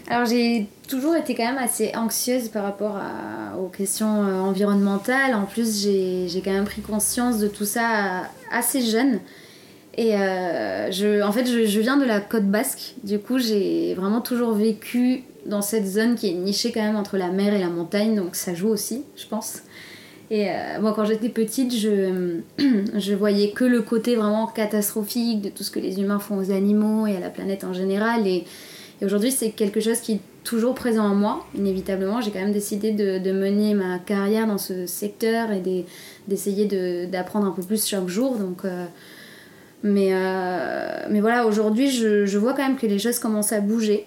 Alors 0.09 0.25
j'ai 0.25 0.67
toujours 0.87 1.15
été 1.15 1.35
quand 1.35 1.45
même 1.45 1.57
assez 1.57 1.91
anxieuse 1.95 2.49
par 2.49 2.63
rapport 2.63 2.99
aux 3.59 3.67
questions 3.67 4.23
euh, 4.23 4.39
environnementales. 4.39 5.35
En 5.35 5.45
plus, 5.45 5.83
j'ai 5.83 6.41
quand 6.43 6.51
même 6.51 6.65
pris 6.65 6.81
conscience 6.81 7.39
de 7.39 7.47
tout 7.47 7.65
ça 7.65 8.23
assez 8.51 8.81
jeune. 8.81 9.19
Et 9.97 10.11
je, 10.11 11.21
en 11.21 11.31
fait, 11.33 11.45
je 11.45 11.79
viens 11.81 11.97
de 11.97 12.05
la 12.05 12.21
côte 12.21 12.45
basque. 12.45 12.95
Du 13.03 13.19
coup, 13.19 13.37
j'ai 13.37 13.93
vraiment 13.95 14.21
toujours 14.21 14.53
vécu 14.53 15.25
dans 15.49 15.61
cette 15.61 15.87
zone 15.87 16.15
qui 16.15 16.29
est 16.29 16.33
nichée 16.33 16.71
quand 16.71 16.81
même 16.81 16.95
entre 16.95 17.17
la 17.17 17.29
mer 17.29 17.53
et 17.53 17.59
la 17.59 17.69
montagne. 17.69 18.15
Donc 18.15 18.35
ça 18.35 18.53
joue 18.53 18.69
aussi, 18.69 19.03
je 19.17 19.25
pense. 19.27 19.59
Et 20.31 20.47
euh, 20.49 20.79
moi, 20.79 20.93
quand 20.95 21.05
j'étais 21.05 21.29
petite, 21.29 21.75
je, 21.75 22.39
je 22.97 23.13
voyais 23.13 23.51
que 23.51 23.65
le 23.65 23.81
côté 23.81 24.15
vraiment 24.15 24.45
catastrophique 24.47 25.41
de 25.41 25.49
tout 25.49 25.63
ce 25.63 25.71
que 25.71 25.79
les 25.79 25.99
humains 25.99 26.19
font 26.19 26.37
aux 26.37 26.51
animaux 26.51 27.07
et 27.07 27.17
à 27.17 27.19
la 27.19 27.29
planète 27.29 27.63
en 27.63 27.73
général. 27.73 28.27
Et, 28.27 28.45
aujourd'hui, 29.01 29.31
c'est 29.31 29.51
quelque 29.51 29.79
chose 29.79 29.99
qui 30.01 30.13
est 30.13 30.19
toujours 30.43 30.75
présent 30.75 31.05
en 31.05 31.15
moi, 31.15 31.45
inévitablement. 31.55 32.21
J'ai 32.21 32.31
quand 32.31 32.39
même 32.41 32.51
décidé 32.51 32.91
de, 32.91 33.17
de 33.17 33.31
mener 33.31 33.73
ma 33.73 33.97
carrière 33.97 34.45
dans 34.45 34.57
ce 34.57 34.85
secteur 34.85 35.51
et 35.51 35.61
des- 35.61 35.85
d'essayer 36.27 36.65
de- 36.65 37.05
d'apprendre 37.05 37.47
un 37.47 37.51
peu 37.51 37.63
plus 37.63 37.85
chaque 37.87 38.07
jour. 38.07 38.35
Donc, 38.37 38.65
euh, 38.65 38.85
mais, 39.83 40.09
euh, 40.11 41.07
mais 41.09 41.21
voilà, 41.21 41.47
aujourd'hui, 41.47 41.89
je, 41.89 42.25
je 42.25 42.37
vois 42.37 42.53
quand 42.53 42.67
même 42.67 42.77
que 42.77 42.85
les 42.87 42.99
choses 42.99 43.17
commencent 43.19 43.53
à 43.53 43.61
bouger. 43.61 44.05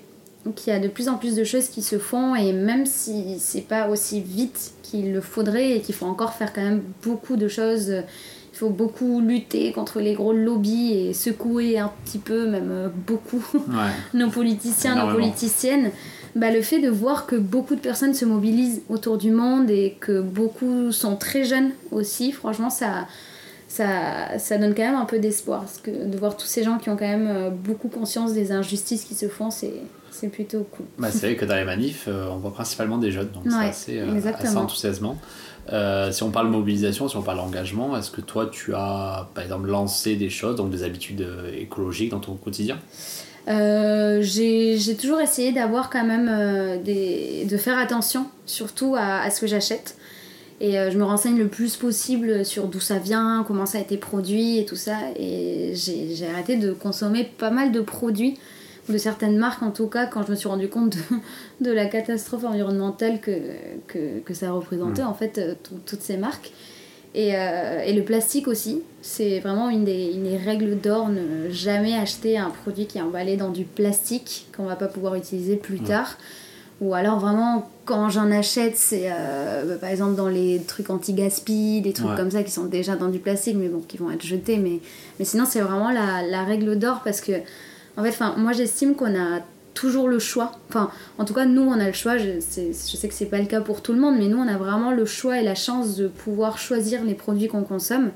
Qu'il 0.57 0.73
y 0.73 0.77
a 0.77 0.81
de 0.81 0.89
plus 0.89 1.09
en 1.09 1.15
plus 1.15 1.37
de 1.37 1.45
choses 1.45 1.69
qui 1.69 1.83
se 1.83 1.99
font 1.99 2.35
et 2.35 2.53
même 2.53 2.85
si 2.85 3.37
c'est 3.39 3.61
pas 3.61 3.89
aussi 3.89 4.21
vite 4.21 4.73
qu'il 4.83 5.13
le 5.13 5.21
faudrait 5.21 5.77
et 5.77 5.81
qu'il 5.81 5.95
faut 5.95 6.07
encore 6.07 6.33
faire 6.35 6.53
quand 6.53 6.63
même 6.63 6.83
beaucoup 7.05 7.37
de 7.37 7.47
choses, 7.47 7.91
il 8.53 8.59
faut 8.59 8.69
beaucoup 8.71 9.21
lutter 9.21 9.71
contre 9.73 10.01
les 10.01 10.15
gros 10.15 10.33
lobbies 10.33 10.95
et 10.95 11.15
secouer 11.15 11.79
un 11.79 11.93
petit 12.05 12.19
peu, 12.19 12.49
même 12.49 12.71
euh, 12.73 12.89
beaucoup, 13.07 13.43
Ouais. 13.55 13.91
nos 14.15 14.31
politiciens, 14.31 15.07
nos 15.07 15.15
politiciennes, 15.15 15.93
bah, 16.35 16.51
le 16.51 16.61
fait 16.61 16.81
de 16.81 16.89
voir 16.91 17.27
que 17.27 17.37
beaucoup 17.37 17.77
de 17.77 17.81
personnes 17.81 18.15
se 18.15 18.25
mobilisent 18.25 18.83
autour 18.89 19.19
du 19.19 19.31
monde 19.31 19.71
et 19.71 19.97
que 20.01 20.21
beaucoup 20.21 20.91
sont 20.91 21.15
très 21.15 21.45
jeunes 21.45 21.71
aussi, 21.93 22.33
franchement, 22.33 22.69
ça, 22.69 23.07
ça, 23.69 24.39
ça 24.39 24.59
donne 24.59 24.75
quand 24.75 24.83
même 24.83 24.97
un 24.97 25.05
peu 25.05 25.19
d'espoir. 25.21 25.61
Parce 25.61 25.79
que 25.79 25.91
de 25.91 26.19
voir 26.19 26.37
tous 26.37 26.47
ces 26.47 26.63
gens 26.65 26.79
qui 26.79 26.91
ont 26.91 26.97
quand 26.97 27.07
même 27.09 27.29
euh, 27.31 27.51
beaucoup 27.51 27.89
conscience 27.89 28.33
des 28.33 28.51
injustices 28.51 29.05
qui 29.05 29.15
se 29.15 29.29
font, 29.29 29.51
c'est 29.51 29.75
c'est 30.23 30.29
plutôt 30.29 30.65
cool. 30.71 30.87
Bah, 30.99 31.09
c'est 31.11 31.27
vrai 31.27 31.37
que 31.37 31.45
dans 31.45 31.57
les 31.57 31.65
manifs, 31.65 32.05
euh, 32.09 32.29
on 32.31 32.37
voit 32.37 32.55
principalement 32.55 32.97
des 32.97 33.11
jeunes, 33.11 33.31
donc 33.35 33.43
c'est 33.49 33.57
Ouais, 33.59 33.67
assez, 33.67 33.99
euh, 33.99 34.33
assez 34.39 34.57
enthousiasmant. 34.57 35.19
Euh, 35.73 36.11
si 36.13 36.23
on 36.23 36.31
parle 36.31 36.49
mobilisation, 36.49 37.09
si 37.09 37.17
on 37.17 37.23
parle 37.23 37.41
engagement, 37.41 37.97
est-ce 37.97 38.11
que 38.11 38.21
toi 38.21 38.49
tu 38.51 38.75
as 38.75 39.29
par 39.35 39.45
exemple 39.45 39.69
lancé 39.69 40.17
des 40.17 40.31
choses, 40.31 40.57
donc 40.57 40.71
des 40.71 40.83
habitudes 40.85 41.27
écologiques 41.59 42.11
dans 42.11 42.21
ton 42.21 42.35
quotidien? 42.35 42.79
Euh, 43.49 44.21
j'ai 44.23 44.97
toujours 44.97 45.21
essayé 45.21 45.51
d'avoir 45.53 45.91
quand 45.91 46.05
même 46.05 46.29
euh, 46.31 46.79
des, 46.81 47.45
de 47.51 47.57
faire 47.57 47.77
attention 47.77 48.27
surtout 48.47 48.95
à, 48.97 49.21
à 49.23 49.31
ce 49.31 49.41
que 49.41 49.47
j'achète. 49.49 49.97
Et 50.61 50.75
je 50.75 50.97
me 50.97 51.03
renseigne 51.03 51.37
le 51.39 51.49
plus 51.49 51.77
possible 51.77 52.45
sur 52.45 52.69
d'où 52.69 52.79
ça 52.79 52.99
vient, 52.99 53.45
comment 53.49 53.67
ça 53.67 53.79
a 53.79 53.81
été 53.81 53.97
produit 53.97 54.59
et 54.59 54.65
tout 54.65 54.77
ça. 54.77 54.97
Et 55.19 55.73
j'ai 55.75 56.29
arrêté 56.33 56.55
de 56.57 56.71
consommer 56.73 57.25
pas 57.25 57.51
mal 57.51 57.73
de 57.73 57.81
produits 57.81 58.39
de 58.89 58.99
certaines 58.99 59.37
marques 59.37 59.63
en 59.63 59.71
tout 59.71 59.87
cas 59.87 60.07
quand 60.07 60.25
je 60.27 60.31
me 60.33 60.37
suis 60.37 60.49
rendu 60.49 60.69
compte 60.69 60.97
de, 61.61 61.67
de 61.67 61.71
la 61.73 61.87
catastrophe 61.87 62.45
environnementale 62.45 63.21
que, 63.21 63.31
que, 63.87 64.19
que 64.25 64.35
ça 64.35 64.51
représentait 64.53 65.03
en 65.05 65.15
fait 65.15 65.39
euh, 65.39 65.55
tout- 65.63 65.79
toutes 65.87 66.03
ces 66.03 66.17
marques 66.17 66.53
et, 67.15 67.37
euh, 67.37 67.83
et 67.85 67.93
le 67.93 68.03
plastique 68.05 68.49
aussi, 68.49 68.81
c'est 69.03 69.39
vraiment 69.41 69.69
une 69.69 69.85
des, 69.85 70.13
une 70.15 70.23
des 70.25 70.39
règles 70.39 70.81
d'or, 70.81 71.11
ne 71.11 71.51
jamais 71.51 71.95
acheter 71.95 72.39
un 72.39 72.49
produit 72.49 72.87
qui 72.87 72.97
est 72.97 73.03
emballé 73.03 73.37
dans 73.37 73.51
du 73.51 73.65
plastique 73.65 74.47
qu'on 74.57 74.65
va 74.65 74.77
pas 74.77 74.87
pouvoir 74.89 75.15
utiliser 75.15 75.57
plus 75.57 75.81
tard. 75.81 76.17
Ou 76.81 76.95
alors 76.95 77.19
vraiment, 77.21 77.71
quand 77.85 78.09
j'en 78.09 78.31
achète, 78.31 78.77
c'est 78.79 79.11
euh, 79.13 79.65
bah, 79.67 79.75
par 79.79 79.91
exemple 79.91 80.15
dans 80.17 80.29
les 80.29 80.63
trucs 80.67 80.89
anti-gaspi, 80.89 81.83
des 81.83 81.93
trucs 81.93 82.09
Ouais. 82.09 82.17
comme 82.17 82.31
ça 82.31 82.43
qui 82.43 82.51
sont 82.51 82.65
déjà 82.65 82.97
dans 82.97 83.09
du 83.09 83.19
plastique, 83.19 83.57
mais 83.59 83.69
bon, 83.69 83.81
qui 83.87 83.99
vont 83.99 84.11
être 84.11 84.25
jetés. 84.25 84.57
Mais, 84.57 84.81
mais 85.19 85.27
sinon, 85.27 85.45
c'est 85.47 85.61
vraiment 85.61 85.91
la, 85.91 86.23
la 86.27 86.45
règle 86.45 86.79
d'or 86.79 87.03
parce 87.05 87.21
que, 87.21 87.33
en 87.97 88.05
fait, 88.05 88.19
moi 88.37 88.53
j'estime 88.53 88.95
qu'on 88.95 89.15
a 89.15 89.41
toujours 89.75 90.09
le 90.09 90.19
choix. 90.19 90.53
Enfin, 90.69 90.91
en 91.19 91.25
tout 91.25 91.35
cas, 91.35 91.45
nous, 91.45 91.63
on 91.63 91.79
a 91.79 91.87
le 91.87 91.93
choix. 91.93 92.17
Je 92.19 92.41
sais 92.41 93.09
que 93.09 93.15
c'est 93.15 93.27
pas 93.27 93.39
le 93.39 93.47
cas 93.47 93.61
pour 93.61 93.83
tout 93.83 93.93
le 93.93 94.01
monde, 94.01 94.17
mais 94.19 94.29
nous, 94.29 94.39
on 94.39 94.49
a 94.49 94.57
vraiment 94.57 94.93
le 94.93 95.05
choix 95.05 95.39
et 95.39 95.43
la 95.43 95.55
chance 95.55 95.97
de 95.97 96.09
pouvoir 96.09 96.59
choisir 96.59 97.05
les 97.05 97.15
produits 97.15 97.49
qu'on 97.49 97.65
consomme. 97.65 98.11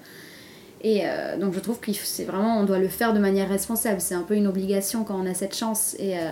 Et 0.82 1.02
euh, 1.04 1.38
donc, 1.38 1.54
je 1.54 1.60
trouve 1.60 1.80
que 1.80 1.92
c'est 1.92 2.24
vraiment, 2.24 2.60
on 2.60 2.64
doit 2.64 2.78
le 2.78 2.88
faire 2.88 3.12
de 3.12 3.18
manière 3.18 3.48
responsable. 3.48 4.00
C'est 4.00 4.14
un 4.14 4.22
peu 4.22 4.34
une 4.34 4.46
obligation 4.46 5.04
quand 5.04 5.18
on 5.20 5.26
a 5.26 5.34
cette 5.34 5.56
chance. 5.56 5.96
Et, 5.98 6.18
euh, 6.18 6.30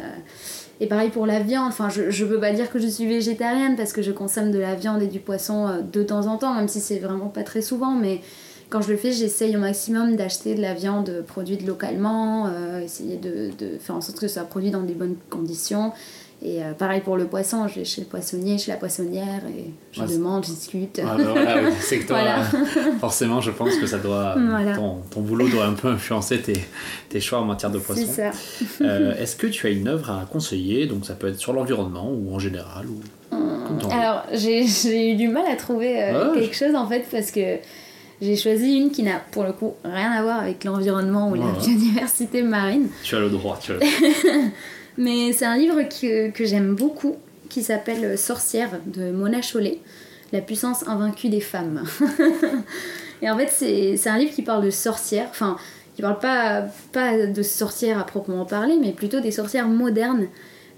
et 0.80 0.86
pareil 0.86 1.11
pour 1.11 1.26
la 1.26 1.40
viande. 1.40 1.68
Enfin, 1.68 1.88
je, 1.88 2.11
je 2.11 2.24
peux 2.24 2.38
pas 2.38 2.53
dire 2.53 2.70
que 2.70 2.78
je 2.78 2.86
suis 2.86 3.07
végétarienne 3.07 3.74
parce 3.76 3.92
que 3.92 4.03
je 4.03 4.12
consomme 4.12 4.53
de 4.53 4.59
la 4.59 4.74
viande 4.74 5.03
et 5.03 5.07
du 5.07 5.18
poisson 5.18 5.66
euh, 5.66 5.80
de 5.80 6.03
temps 6.03 6.26
en 6.26 6.36
temps, 6.36 6.55
même 6.55 6.68
si 6.68 6.80
c'est 6.80 6.99
vraiment 6.99 7.28
pas 7.28 7.42
très 7.42 7.62
souvent. 7.62 7.92
Mais 7.92 8.20
quand 8.71 8.81
je 8.83 8.91
le 8.91 8.97
fais, 8.97 9.12
j'essaye 9.12 9.57
au 9.57 9.61
maximum 9.61 10.17
d'acheter 10.17 10.55
de 10.55 10.61
la 10.62 10.75
viande 10.75 11.25
produite 11.27 11.67
localement, 11.67 12.47
euh, 12.49 12.81
essayer 12.81 13.17
de, 13.17 13.51
de 13.59 13.79
faire 13.79 13.95
en 13.97 14.01
sorte 14.01 14.19
que 14.19 14.29
ça 14.29 14.41
soit 14.41 14.49
produit 14.49 14.71
dans 14.71 14.83
des 14.83 14.95
bonnes 14.95 15.17
conditions. 15.31 15.93
Et 16.43 16.62
euh, 16.62 16.73
pareil 16.73 17.01
pour 17.01 17.17
le 17.17 17.25
poisson, 17.25 17.67
je 17.69 17.77
vais 17.77 17.85
chez 17.87 18.03
le 18.03 18.07
poissonnier, 18.07 18.59
chez 18.59 18.71
la 18.71 18.77
poissonnière, 18.77 19.41
et 19.49 19.71
je 19.93 20.01
Ouais, 20.03 20.07
c'est- 20.09 20.19
demande, 20.19 20.45
je 20.45 20.51
discute. 20.51 21.01
Ah, 21.03 21.15
bah 21.17 21.25
voilà, 21.33 21.62
oui, 21.62 21.71
C'est 21.81 22.01
que 22.01 22.07
toi, 22.09 22.19
Voilà. 22.21 22.43
forcément, 23.01 23.41
je 23.41 23.51
pense 23.51 23.77
que 23.77 23.87
ça 23.87 23.97
doit, 23.99 24.35
Voilà. 24.51 24.75
ton, 24.75 24.97
ton 25.11 25.21
boulot 25.23 25.49
doit 25.49 25.65
un 25.65 25.73
peu 25.73 25.89
influencer 25.89 26.43
tes, 26.43 26.61
tes 27.09 27.21
choix 27.21 27.39
en 27.39 27.45
matière 27.47 27.71
de 27.71 27.79
C'est 27.79 27.85
poisson. 27.85 28.12
ça. 28.12 28.31
Euh, 28.83 29.15
Est-ce 29.17 29.37
que 29.37 29.47
tu 29.47 29.67
as 29.69 29.71
une 29.71 29.89
œuvre 29.89 30.11
à 30.11 30.27
conseiller? 30.31 30.87
Donc 30.87 31.07
ça 31.07 31.15
peut 31.15 31.29
être 31.29 31.39
sur 31.39 31.53
l'environnement 31.55 32.11
ou 32.12 32.35
en 32.35 32.39
général 32.39 32.87
ou. 32.89 33.01
Alors, 33.91 34.25
j'ai 34.33 35.12
eu 35.12 35.15
du 35.17 35.29
mal 35.29 35.45
à 35.51 35.57
trouver 35.57 36.03
euh, 36.03 36.33
Ouais. 36.33 36.41
quelque 36.41 36.57
chose 36.57 36.75
en 36.75 36.87
fait 36.87 37.05
parce 37.11 37.31
que 37.31 37.57
j'ai 38.21 38.37
choisi 38.37 38.77
une 38.77 38.91
qui 38.91 39.03
n'a 39.03 39.19
pour 39.19 39.45
le 39.45 39.53
coup 39.53 39.75
rien 39.85 40.11
à 40.12 40.23
voir 40.23 40.41
avec 40.41 40.65
l'environnement 40.65 41.31
ou 41.31 41.35
la 41.35 41.47
biodiversité 41.47 42.43
marine. 42.43 42.89
Tu 43.03 43.15
as 43.17 43.21
le 43.21 43.31
droit. 43.31 43.59
Tu 43.61 43.73
as 43.73 43.75
le 43.75 43.81
droit. 43.81 44.51
Mais 44.97 45.33
c'est 45.33 45.45
un 45.45 45.57
livre 45.57 45.83
que, 45.83 46.31
que 46.31 46.45
j'aime 46.45 46.75
beaucoup 46.75 47.17
qui 47.49 47.62
s'appelle 47.62 48.17
Sorcière 48.19 48.71
de 48.87 49.11
Mona 49.11 49.41
Chollet, 49.43 49.79
La 50.33 50.41
puissance 50.41 50.87
invaincue 50.89 51.29
des 51.29 51.41
femmes. 51.41 51.85
Et 53.23 53.31
en 53.31 53.37
fait, 53.37 53.49
c'est 53.49 53.97
c'est 53.97 54.09
un 54.09 54.19
livre 54.19 54.33
qui 54.33 54.43
parle 54.43 54.65
de 54.65 54.71
sorcières, 54.71 55.29
enfin, 55.31 55.57
qui 55.95 56.03
parle 56.03 56.19
pas, 56.19 56.65
pas 56.93 57.27
de 57.27 57.43
sorcières 57.43 57.99
à 57.99 58.05
proprement 58.05 58.45
parler, 58.45 58.77
mais 58.81 58.93
plutôt 58.93 59.21
des 59.21 59.31
sorcières 59.31 59.69
modernes, 59.69 60.27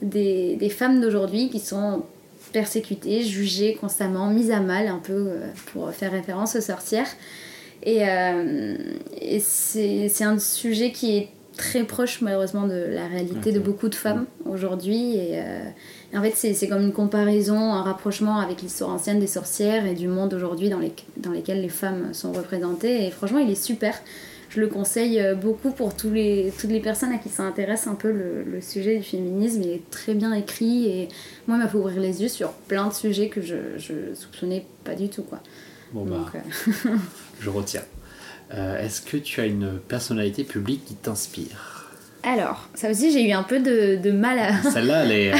des, 0.03 0.57
des 0.57 0.69
femmes 0.69 1.01
d'aujourd'hui 1.01 1.49
qui 1.49 1.61
sont 1.61 2.03
persécutées, 2.57 3.23
jugées 3.23 3.75
constamment, 3.79 4.31
mises 4.31 4.51
à 4.51 4.61
mal, 4.61 4.87
un 4.87 4.99
peu 4.99 5.13
euh, 5.13 5.47
pour 5.67 5.91
faire 5.91 6.11
référence 6.11 6.57
aux 6.57 6.63
sorcières. 6.63 7.09
Et, 7.83 8.09
euh, 8.09 8.79
et 9.21 9.41
c'est 9.41 10.25
un 10.25 10.39
sujet 10.39 10.91
qui 10.91 11.19
est 11.19 11.29
très 11.59 11.85
proche 11.85 12.23
malheureusement 12.23 12.67
de 12.67 12.83
la 12.95 13.09
réalité 13.09 13.53
de 13.53 13.59
beaucoup 13.59 13.91
de 13.91 13.95
femmes 13.95 14.25
aujourd'hui. 14.47 15.17
Et, 15.17 15.33
euh, 15.35 15.69
et 16.15 16.17
en 16.17 16.23
fait, 16.23 16.33
c'est 16.35 16.55
c'est 16.55 16.67
comme 16.67 16.81
une 16.81 16.95
comparaison, 16.95 17.59
un 17.59 17.83
rapprochement 17.83 18.39
avec 18.41 18.63
l'histoire 18.63 18.89
ancienne 18.89 19.21
des 19.21 19.27
sorcières 19.27 19.85
et 19.85 19.95
du 19.95 20.09
monde 20.09 20.33
aujourd'hui 20.33 20.71
dans, 20.71 20.79
les, 20.79 20.95
dans 21.19 21.33
lesquels 21.33 21.61
les 21.61 21.69
femmes 21.69 22.15
sont 22.15 22.33
représentées. 22.33 23.07
Et 23.07 23.11
franchement, 23.11 23.39
il 23.39 23.51
est 23.51 23.63
super. 23.63 24.01
Je 24.57 24.61
le 24.63 24.69
conseille 24.69 25.21
euh, 25.21 25.35
beaucoup 25.35 25.71
pour 25.71 25.95
tous 25.95 26.11
les, 26.11 26.51
toutes 26.59 26.71
les 26.71 26.81
personnes 26.81 27.13
à 27.13 27.19
qui 27.19 27.29
ça 27.29 27.43
intéresse 27.43 27.87
un 27.87 27.95
peu 27.95 28.11
le, 28.11 28.43
le 28.43 28.61
sujet 28.63 28.97
du 28.97 29.03
féminisme. 29.03 29.61
Il 29.63 29.69
est 29.71 29.91
très 29.91 30.15
bien 30.15 30.33
écrit 30.33 30.87
et 30.87 31.09
moi, 31.47 31.59
il 31.59 31.63
m'a 31.63 31.69
fait 31.69 31.77
ouvrir 31.77 32.01
les 32.01 32.23
yeux 32.23 32.29
sur 32.29 32.53
plein 32.53 32.89
de 32.89 32.95
sujets 32.95 33.29
que 33.29 33.43
je, 33.43 33.57
je 33.77 34.15
soupçonnais 34.15 34.65
pas 34.83 34.95
du 34.95 35.09
tout. 35.11 35.23
Quoi. 35.23 35.41
Bon 35.93 36.05
bah, 36.07 36.25
euh, 36.35 36.97
je 37.41 37.51
retiens. 37.51 37.83
Euh, 38.55 38.83
Est-ce 38.83 39.03
que 39.03 39.19
tu 39.19 39.41
as 39.43 39.47
une 39.47 39.79
personnalité 39.89 40.43
publique 40.43 40.85
qui 40.87 40.95
t'inspire? 40.95 41.91
Alors, 42.23 42.69
ça 42.75 42.91
aussi, 42.91 43.13
j'ai 43.13 43.29
eu 43.29 43.33
un 43.33 43.43
peu 43.45 43.61
de, 43.61 43.97
de 44.03 44.11
mal 44.11 44.39
à. 44.39 44.63
Celle-là, 44.71 45.05
elle, 45.05 45.13
elle- 45.13 45.35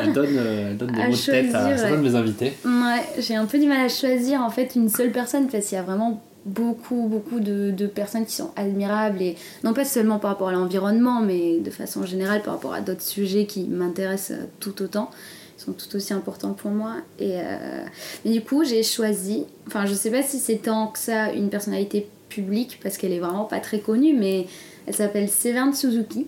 elle 0.00 0.12
donne, 0.12 0.36
elle 0.36 0.76
donne 0.76 0.90
des 0.92 1.00
À 1.02 1.08
mots 1.08 1.14
de 1.14 1.20
tête 1.20 1.54
à 1.54 1.76
certains 1.76 1.96
de 1.98 2.02
mes 2.02 2.14
invités. 2.16 2.52
Ouais, 2.64 3.02
j'ai 3.20 3.36
un 3.36 3.44
peu 3.46 3.58
du 3.58 3.66
mal 3.66 3.84
à 3.84 3.88
choisir 3.88 4.40
en 4.40 4.50
fait 4.50 4.74
une 4.74 4.88
seule 4.88 5.12
personne 5.12 5.46
parce 5.48 5.66
qu'il 5.66 5.76
y 5.76 5.80
a 5.80 5.84
vraiment 5.84 6.20
beaucoup, 6.44 7.06
beaucoup 7.08 7.40
de, 7.40 7.70
de 7.70 7.86
personnes 7.86 8.26
qui 8.26 8.34
sont 8.34 8.50
admirables 8.56 9.22
et 9.22 9.36
non 9.64 9.72
pas 9.74 9.84
seulement 9.84 10.18
par 10.18 10.32
rapport 10.32 10.48
à 10.48 10.52
l'environnement, 10.52 11.20
mais 11.20 11.58
de 11.58 11.70
façon 11.70 12.04
générale 12.04 12.42
par 12.42 12.54
rapport 12.54 12.74
à 12.74 12.80
d'autres 12.80 13.02
sujets 13.02 13.46
qui 13.46 13.64
m'intéressent 13.64 14.38
tout 14.60 14.82
autant. 14.82 15.10
Ils 15.58 15.62
sont 15.62 15.72
tout 15.72 15.94
aussi 15.94 16.12
importants 16.12 16.54
pour 16.54 16.70
moi. 16.70 16.96
Et 17.18 17.36
euh, 17.36 17.84
mais 18.24 18.32
du 18.32 18.42
coup, 18.42 18.64
j'ai 18.64 18.82
choisi, 18.82 19.46
enfin, 19.68 19.86
je 19.86 19.94
sais 19.94 20.10
pas 20.10 20.22
si 20.22 20.38
c'est 20.38 20.56
tant 20.56 20.88
que 20.88 20.98
ça 20.98 21.32
une 21.32 21.50
personnalité 21.50 22.08
publique 22.28 22.80
parce 22.82 22.96
qu'elle 22.96 23.12
est 23.12 23.20
vraiment 23.20 23.44
pas 23.44 23.60
très 23.60 23.78
connue, 23.78 24.14
mais 24.14 24.46
elle 24.86 24.94
s'appelle 24.94 25.28
Severn 25.28 25.72
Suzuki. 25.72 26.26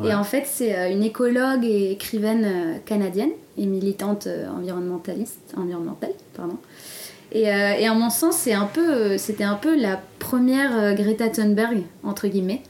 Ouais. 0.00 0.10
Et 0.10 0.14
en 0.14 0.24
fait, 0.24 0.44
c'est 0.44 0.76
euh, 0.76 0.90
une 0.90 1.04
écologue 1.04 1.64
et 1.64 1.92
écrivaine 1.92 2.44
euh, 2.44 2.78
canadienne 2.84 3.30
et 3.56 3.64
militante 3.64 4.28
environnementaliste, 4.54 5.54
environnementale. 5.56 6.12
Pardon. 6.34 6.58
Et, 7.32 7.50
euh, 7.50 7.90
en 7.90 7.94
mon 7.94 8.10
sens, 8.10 8.48
euh, 8.48 9.18
c'était 9.18 9.44
un 9.44 9.54
peu 9.54 9.78
la 9.78 10.00
première 10.18 10.76
euh, 10.78 10.94
Greta 10.94 11.28
Thunberg, 11.28 11.82
entre 12.02 12.26
guillemets. 12.28 12.62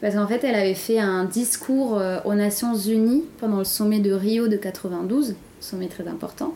Parce 0.00 0.14
qu'en 0.14 0.26
fait, 0.26 0.42
elle 0.44 0.54
avait 0.54 0.74
fait 0.74 0.98
un 0.98 1.24
discours 1.24 1.98
euh, 1.98 2.18
aux 2.24 2.34
Nations 2.34 2.74
Unies 2.74 3.24
pendant 3.38 3.58
le 3.58 3.64
sommet 3.64 4.00
de 4.00 4.12
Rio 4.12 4.48
de 4.48 4.56
92, 4.56 5.36
sommet 5.60 5.88
très 5.88 6.08
important, 6.08 6.54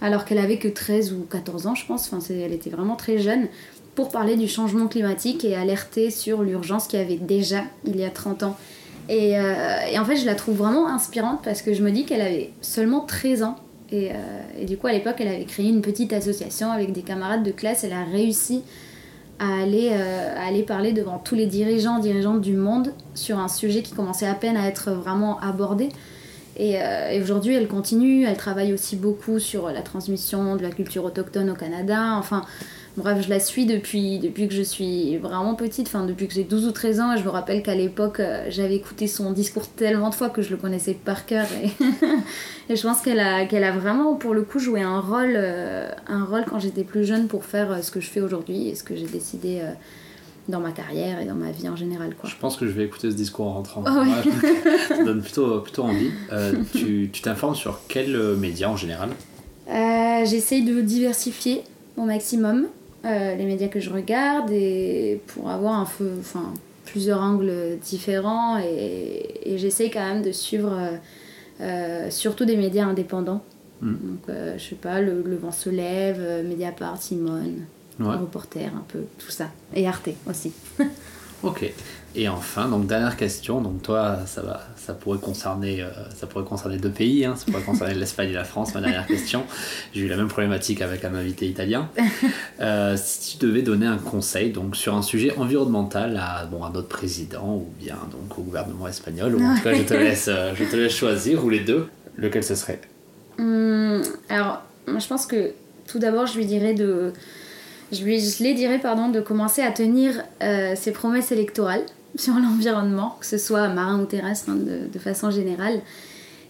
alors 0.00 0.24
qu'elle 0.24 0.38
avait 0.38 0.58
que 0.58 0.68
13 0.68 1.12
ou 1.12 1.26
14 1.28 1.66
ans, 1.66 1.74
je 1.74 1.86
pense. 1.86 2.12
Enfin, 2.12 2.22
elle 2.30 2.52
était 2.52 2.70
vraiment 2.70 2.96
très 2.96 3.18
jeune 3.18 3.48
pour 3.94 4.10
parler 4.10 4.36
du 4.36 4.48
changement 4.48 4.86
climatique 4.86 5.44
et 5.44 5.56
alerter 5.56 6.10
sur 6.10 6.42
l'urgence 6.42 6.86
qu'il 6.86 6.98
y 6.98 7.02
avait 7.02 7.16
déjà 7.16 7.62
il 7.84 7.96
y 7.96 8.04
a 8.04 8.10
30 8.10 8.42
ans. 8.42 8.56
Et 9.08 9.36
en 9.38 10.04
fait, 10.04 10.16
je 10.16 10.24
la 10.24 10.34
trouve 10.34 10.56
vraiment 10.56 10.88
inspirante 10.88 11.40
parce 11.44 11.62
que 11.62 11.74
je 11.74 11.82
me 11.82 11.90
dis 11.90 12.04
qu'elle 12.04 12.22
avait 12.22 12.50
seulement 12.60 13.00
13 13.00 13.42
ans. 13.44 13.56
Et, 13.90 14.10
euh, 14.10 14.14
et 14.58 14.64
du 14.64 14.76
coup, 14.76 14.86
à 14.86 14.92
l'époque, 14.92 15.16
elle 15.18 15.28
avait 15.28 15.44
créé 15.44 15.68
une 15.68 15.82
petite 15.82 16.12
association 16.12 16.70
avec 16.70 16.92
des 16.92 17.02
camarades 17.02 17.42
de 17.42 17.50
classe. 17.50 17.84
Elle 17.84 17.92
a 17.92 18.04
réussi 18.04 18.62
à 19.38 19.62
aller, 19.62 19.90
euh, 19.92 20.36
à 20.36 20.46
aller 20.46 20.62
parler 20.62 20.92
devant 20.92 21.18
tous 21.18 21.34
les 21.34 21.46
dirigeants, 21.46 21.98
dirigeantes 21.98 22.40
du 22.40 22.54
monde 22.54 22.92
sur 23.14 23.38
un 23.38 23.48
sujet 23.48 23.82
qui 23.82 23.92
commençait 23.92 24.26
à 24.26 24.34
peine 24.34 24.56
à 24.56 24.66
être 24.66 24.92
vraiment 24.92 25.38
abordé. 25.40 25.88
Et, 26.56 26.80
euh, 26.80 27.10
et 27.10 27.20
aujourd'hui, 27.20 27.54
elle 27.54 27.66
continue, 27.66 28.24
elle 28.24 28.36
travaille 28.36 28.72
aussi 28.72 28.96
beaucoup 28.96 29.38
sur 29.38 29.70
la 29.70 29.82
transmission 29.82 30.56
de 30.56 30.62
la 30.62 30.70
culture 30.70 31.04
autochtone 31.04 31.50
au 31.50 31.54
Canada. 31.54 32.14
Enfin, 32.16 32.44
bref, 32.96 33.24
je 33.24 33.30
la 33.30 33.40
suis 33.40 33.66
depuis, 33.66 34.18
depuis 34.18 34.48
que 34.48 34.54
je 34.54 34.62
suis 34.62 35.16
vraiment 35.16 35.54
petite, 35.54 35.86
enfin 35.86 36.04
depuis 36.04 36.28
que 36.28 36.34
j'ai 36.34 36.44
12 36.44 36.66
ou 36.66 36.72
13 36.72 37.00
ans. 37.00 37.12
Et 37.14 37.18
je 37.18 37.24
me 37.24 37.28
rappelle 37.30 37.62
qu'à 37.62 37.74
l'époque, 37.74 38.20
euh, 38.20 38.46
j'avais 38.50 38.76
écouté 38.76 39.06
son 39.06 39.32
discours 39.32 39.68
tellement 39.68 40.10
de 40.10 40.14
fois 40.14 40.30
que 40.30 40.42
je 40.42 40.50
le 40.50 40.56
connaissais 40.56 40.94
par 40.94 41.26
cœur. 41.26 41.46
Et, 41.62 41.70
et 42.72 42.76
je 42.76 42.82
pense 42.82 43.00
qu'elle 43.00 43.20
a, 43.20 43.46
qu'elle 43.46 43.64
a 43.64 43.72
vraiment, 43.72 44.14
pour 44.14 44.34
le 44.34 44.42
coup, 44.42 44.58
joué 44.58 44.82
un 44.82 45.00
rôle, 45.00 45.34
euh, 45.34 45.88
un 46.08 46.24
rôle 46.24 46.44
quand 46.48 46.58
j'étais 46.58 46.84
plus 46.84 47.04
jeune 47.04 47.26
pour 47.26 47.44
faire 47.44 47.72
euh, 47.72 47.82
ce 47.82 47.90
que 47.90 48.00
je 48.00 48.08
fais 48.08 48.20
aujourd'hui 48.20 48.68
et 48.68 48.74
ce 48.74 48.84
que 48.84 48.94
j'ai 48.96 49.06
décidé 49.06 49.62
dans 50.48 50.60
ma 50.60 50.72
carrière 50.72 51.20
et 51.20 51.24
dans 51.24 51.34
ma 51.34 51.50
vie 51.50 51.68
en 51.68 51.76
général. 51.76 52.14
Quoi. 52.14 52.28
Je 52.28 52.36
pense 52.36 52.56
que 52.56 52.66
je 52.66 52.72
vais 52.72 52.84
écouter 52.84 53.10
ce 53.10 53.16
discours 53.16 53.46
en 53.46 53.54
rentrant. 53.54 53.82
Ah 53.86 54.00
ouais. 54.00 54.50
Ça 54.88 55.02
donne 55.04 55.22
plutôt, 55.22 55.60
plutôt 55.60 55.84
envie. 55.84 56.10
Euh, 56.32 56.52
tu 56.74 57.08
t'informes 57.22 57.54
sur 57.54 57.80
quels 57.88 58.16
médias 58.36 58.68
en 58.68 58.76
général? 58.76 59.10
Euh, 59.68 60.24
J'essaye 60.26 60.62
de 60.62 60.80
diversifier 60.80 61.62
au 61.96 62.02
maximum 62.02 62.66
euh, 63.04 63.34
les 63.34 63.44
médias 63.44 63.68
que 63.68 63.80
je 63.80 63.90
regarde 63.90 64.50
et 64.50 65.20
pour 65.28 65.50
avoir 65.50 65.74
un 65.80 65.86
peu, 65.98 66.10
enfin, 66.18 66.52
plusieurs 66.86 67.20
angles 67.20 67.78
différents 67.82 68.58
et, 68.58 69.40
et 69.44 69.58
j'essaye 69.58 69.90
quand 69.90 70.06
même 70.06 70.22
de 70.22 70.32
suivre 70.32 70.72
euh, 70.72 70.96
euh, 71.60 72.10
surtout 72.10 72.44
des 72.44 72.56
médias 72.56 72.86
indépendants. 72.86 73.42
Mm. 73.80 73.92
Donc, 73.92 74.36
je 74.56 74.62
sais 74.62 74.74
pas, 74.76 75.00
le, 75.00 75.22
le 75.22 75.36
vent 75.36 75.52
se 75.52 75.70
lève, 75.70 76.20
Mediapart, 76.46 77.00
Simone, 77.00 77.64
Ouais. 78.00 78.16
Reporter, 78.16 78.66
un 78.74 78.84
peu 78.88 79.04
tout 79.18 79.30
ça. 79.30 79.50
Et 79.72 79.86
Arte 79.86 80.08
aussi. 80.28 80.52
Ok. 81.44 81.70
Et 82.16 82.28
enfin, 82.28 82.68
donc 82.68 82.86
dernière 82.86 83.16
question. 83.16 83.60
Donc 83.60 83.82
toi, 83.82 84.18
ça 84.26 84.40
va, 84.40 84.60
ça 84.76 84.94
pourrait 84.94 85.18
concerner, 85.18 85.82
euh, 85.82 85.88
ça 86.14 86.26
pourrait 86.26 86.44
concerner 86.44 86.78
deux 86.78 86.90
pays. 86.90 87.24
Hein, 87.24 87.34
ça 87.36 87.44
pourrait 87.46 87.64
concerner 87.64 87.94
l'Espagne 87.94 88.30
et 88.30 88.34
la 88.34 88.44
France. 88.44 88.72
Ma 88.74 88.80
dernière 88.80 89.06
question. 89.06 89.44
J'ai 89.92 90.02
eu 90.02 90.08
la 90.08 90.16
même 90.16 90.28
problématique 90.28 90.80
avec 90.80 91.04
un 91.04 91.14
invité 91.14 91.46
italien. 91.46 91.88
Euh, 92.60 92.96
si 92.96 93.36
tu 93.36 93.46
devais 93.46 93.62
donner 93.62 93.86
un 93.86 93.98
conseil 93.98 94.50
donc 94.50 94.76
sur 94.76 94.94
un 94.94 95.02
sujet 95.02 95.36
environnemental 95.36 96.16
à 96.16 96.46
bon 96.46 96.62
à 96.62 96.70
notre 96.70 96.88
président 96.88 97.56
ou 97.56 97.68
bien 97.80 97.96
donc 98.12 98.38
au 98.38 98.42
gouvernement 98.42 98.86
espagnol, 98.86 99.34
ou 99.34 99.44
en 99.44 99.56
tout 99.56 99.62
cas 99.62 99.74
je 99.74 99.82
te 99.82 99.94
laisse, 99.94 100.28
euh, 100.28 100.54
je 100.54 100.64
te 100.64 100.76
laisse 100.76 100.94
choisir 100.94 101.44
ou 101.44 101.50
les 101.50 101.60
deux. 101.60 101.88
Lequel 102.16 102.44
ce 102.44 102.54
serait? 102.54 102.80
Hum, 103.38 104.02
alors, 104.28 104.62
moi 104.86 105.00
je 105.00 105.08
pense 105.08 105.26
que 105.26 105.52
tout 105.86 105.98
d'abord, 105.98 106.26
je 106.26 106.36
lui 106.36 106.46
dirais 106.46 106.74
de. 106.74 107.12
Je 107.94 108.04
lui 108.04 108.20
les 108.40 108.54
dirais, 108.54 108.78
pardon, 108.78 109.08
de 109.08 109.20
commencer 109.20 109.62
à 109.62 109.70
tenir 109.70 110.22
euh, 110.42 110.74
ses 110.76 110.92
promesses 110.92 111.32
électorales 111.32 111.84
sur 112.16 112.34
l'environnement, 112.34 113.16
que 113.20 113.26
ce 113.26 113.38
soit 113.38 113.68
marin 113.68 114.00
ou 114.00 114.04
terrestre, 114.04 114.50
hein, 114.50 114.56
de, 114.92 114.98
façon 114.98 115.30
générale. 115.30 115.80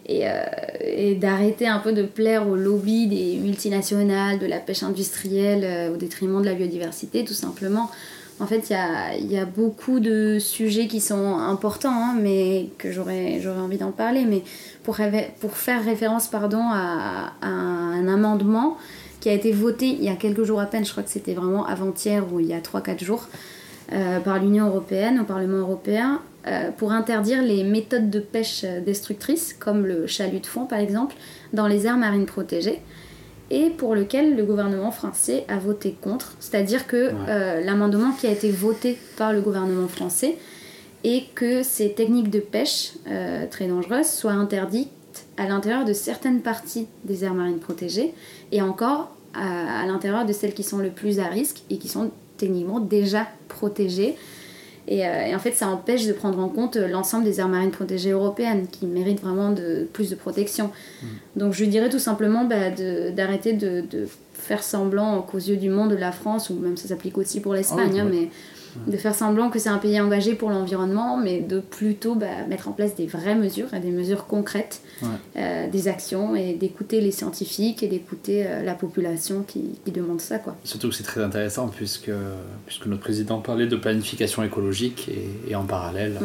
Et, 0.06 0.28
euh, 0.28 0.42
et 0.82 1.14
d'arrêter 1.14 1.66
un 1.66 1.78
peu 1.78 1.94
de 1.94 2.02
plaire 2.02 2.46
au 2.46 2.56
lobby 2.56 3.06
des 3.06 3.38
multinationales, 3.38 4.38
de 4.38 4.44
la 4.44 4.58
pêche 4.58 4.82
industrielle 4.82 5.64
euh, 5.64 5.94
au 5.94 5.96
détriment 5.96 6.42
de 6.42 6.46
la 6.46 6.52
biodiversité, 6.52 7.24
tout 7.24 7.32
simplement. 7.32 7.90
En 8.40 8.46
fait, 8.46 8.68
il 8.68 9.32
y 9.32 9.38
a, 9.38 9.44
beaucoup 9.44 10.00
de 10.00 10.38
sujets 10.40 10.88
qui 10.88 11.00
sont 11.00 11.38
importants, 11.38 11.94
hein, 11.94 12.16
mais 12.20 12.68
que 12.78 12.90
j'aurais 12.90 13.40
envie 13.46 13.78
d'en 13.78 13.92
parler. 13.92 14.24
Mais 14.28 14.42
pour, 14.82 14.96
faire 14.96 15.84
référence 15.84 16.26
pardon, 16.26 16.60
à 16.60 17.32
un 17.42 18.08
amendement 18.08 18.76
qui 19.24 19.30
a 19.30 19.32
été 19.32 19.52
voté 19.52 19.86
il 19.86 20.04
y 20.04 20.10
a 20.10 20.16
quelques 20.16 20.44
jours 20.44 20.60
à 20.60 20.66
peine, 20.66 20.84
je 20.84 20.90
crois 20.90 21.02
que 21.02 21.08
c'était 21.08 21.32
vraiment 21.32 21.64
avant-hier 21.64 22.30
ou 22.30 22.40
il 22.40 22.46
y 22.46 22.52
a 22.52 22.60
3-4 22.60 23.02
jours, 23.02 23.26
euh, 23.90 24.20
par 24.20 24.38
l'Union 24.38 24.66
européenne, 24.66 25.18
au 25.18 25.24
Parlement 25.24 25.56
européen, 25.56 26.20
euh, 26.46 26.70
pour 26.76 26.92
interdire 26.92 27.40
les 27.42 27.64
méthodes 27.64 28.10
de 28.10 28.20
pêche 28.20 28.66
destructrices, 28.84 29.54
comme 29.54 29.86
le 29.86 30.06
chalut 30.06 30.40
de 30.40 30.46
fond 30.46 30.66
par 30.66 30.78
exemple, 30.78 31.14
dans 31.54 31.66
les 31.66 31.86
aires 31.86 31.96
marines 31.96 32.26
protégées, 32.26 32.82
et 33.50 33.70
pour 33.70 33.94
lequel 33.94 34.36
le 34.36 34.44
gouvernement 34.44 34.90
français 34.90 35.46
a 35.48 35.56
voté 35.56 35.96
contre. 35.98 36.34
C'est-à-dire 36.38 36.86
que 36.86 37.10
euh, 37.26 37.64
l'amendement 37.64 38.12
qui 38.12 38.26
a 38.26 38.30
été 38.30 38.50
voté 38.50 38.98
par 39.16 39.32
le 39.32 39.40
gouvernement 39.40 39.88
français 39.88 40.36
et 41.02 41.24
que 41.34 41.62
ces 41.62 41.94
techniques 41.94 42.28
de 42.28 42.40
pêche 42.40 42.92
euh, 43.08 43.46
très 43.50 43.68
dangereuses 43.68 44.10
soient 44.10 44.32
interdites 44.32 44.90
à 45.38 45.46
l'intérieur 45.46 45.86
de 45.86 45.94
certaines 45.94 46.42
parties 46.42 46.88
des 47.04 47.24
aires 47.24 47.32
marines 47.32 47.58
protégées 47.58 48.12
et 48.52 48.60
encore 48.60 49.13
à, 49.34 49.82
à 49.82 49.86
l'intérieur 49.86 50.24
de 50.26 50.32
celles 50.32 50.54
qui 50.54 50.62
sont 50.62 50.78
le 50.78 50.90
plus 50.90 51.18
à 51.18 51.26
risque 51.26 51.62
et 51.70 51.78
qui 51.78 51.88
sont 51.88 52.10
techniquement 52.36 52.80
déjà 52.80 53.26
protégées. 53.48 54.16
Et, 54.86 55.06
euh, 55.06 55.26
et 55.28 55.34
en 55.34 55.38
fait, 55.38 55.52
ça 55.52 55.68
empêche 55.68 56.06
de 56.06 56.12
prendre 56.12 56.38
en 56.38 56.48
compte 56.48 56.76
l'ensemble 56.76 57.24
des 57.24 57.40
aires 57.40 57.48
marines 57.48 57.70
protégées 57.70 58.10
européennes 58.10 58.66
qui 58.70 58.84
méritent 58.86 59.22
vraiment 59.22 59.50
de, 59.50 59.86
plus 59.92 60.10
de 60.10 60.14
protection. 60.14 60.70
Donc 61.36 61.54
je 61.54 61.64
dirais 61.64 61.88
tout 61.88 61.98
simplement 61.98 62.44
bah, 62.44 62.70
de- 62.70 63.10
d'arrêter 63.10 63.54
de, 63.54 63.82
de 63.90 64.06
faire 64.34 64.62
semblant 64.62 65.22
qu'aux 65.22 65.38
yeux 65.38 65.56
du 65.56 65.70
monde, 65.70 65.92
la 65.92 66.12
France, 66.12 66.50
ou 66.50 66.54
même 66.56 66.76
ça 66.76 66.88
s'applique 66.88 67.16
aussi 67.16 67.40
pour 67.40 67.54
l'Espagne, 67.54 67.88
Ah 67.88 67.92
oui, 67.94 68.00
hein, 68.00 68.04
ouais. 68.04 68.10
mais 68.10 68.30
de 68.86 68.96
faire 68.96 69.14
semblant 69.14 69.50
que 69.50 69.58
c'est 69.58 69.68
un 69.68 69.78
pays 69.78 70.00
engagé 70.00 70.34
pour 70.34 70.50
l'environnement, 70.50 71.16
mais 71.16 71.40
de 71.40 71.60
plutôt 71.60 72.14
bah, 72.14 72.26
mettre 72.48 72.68
en 72.68 72.72
place 72.72 72.94
des 72.94 73.06
vraies 73.06 73.34
mesures, 73.34 73.72
et 73.74 73.80
des 73.80 73.90
mesures 73.90 74.26
concrètes, 74.26 74.80
Ouais. 75.02 75.08
euh, 75.36 75.68
des 75.68 75.88
actions, 75.88 76.36
et 76.36 76.54
d'écouter 76.54 77.00
les 77.00 77.10
scientifiques 77.10 77.82
et 77.82 77.88
d'écouter 77.88 78.46
euh, 78.46 78.62
la 78.62 78.74
population 78.74 79.42
qui, 79.42 79.78
qui 79.84 79.90
demande 79.90 80.20
ça. 80.20 80.38
quoi. 80.38 80.56
Surtout 80.64 80.88
que 80.90 80.94
c'est 80.94 81.02
très 81.02 81.22
intéressant 81.22 81.68
puisque, 81.68 82.10
puisque 82.66 82.86
notre 82.86 83.02
président 83.02 83.40
parlait 83.40 83.66
de 83.66 83.76
planification 83.76 84.42
écologique 84.44 85.08
et, 85.08 85.50
et 85.50 85.54
en 85.56 85.64
parallèle, 85.64 86.18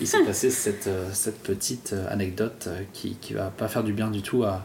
il 0.00 0.06
s'est 0.06 0.22
passé 0.26 0.50
cette, 0.50 0.86
euh, 0.86 1.08
cette 1.12 1.38
petite 1.42 1.94
anecdote 2.10 2.68
qui, 2.92 3.16
qui 3.20 3.34
va 3.34 3.52
pas 3.56 3.68
faire 3.68 3.84
du 3.84 3.92
bien 3.92 4.10
du 4.10 4.22
tout 4.22 4.42
à, 4.44 4.64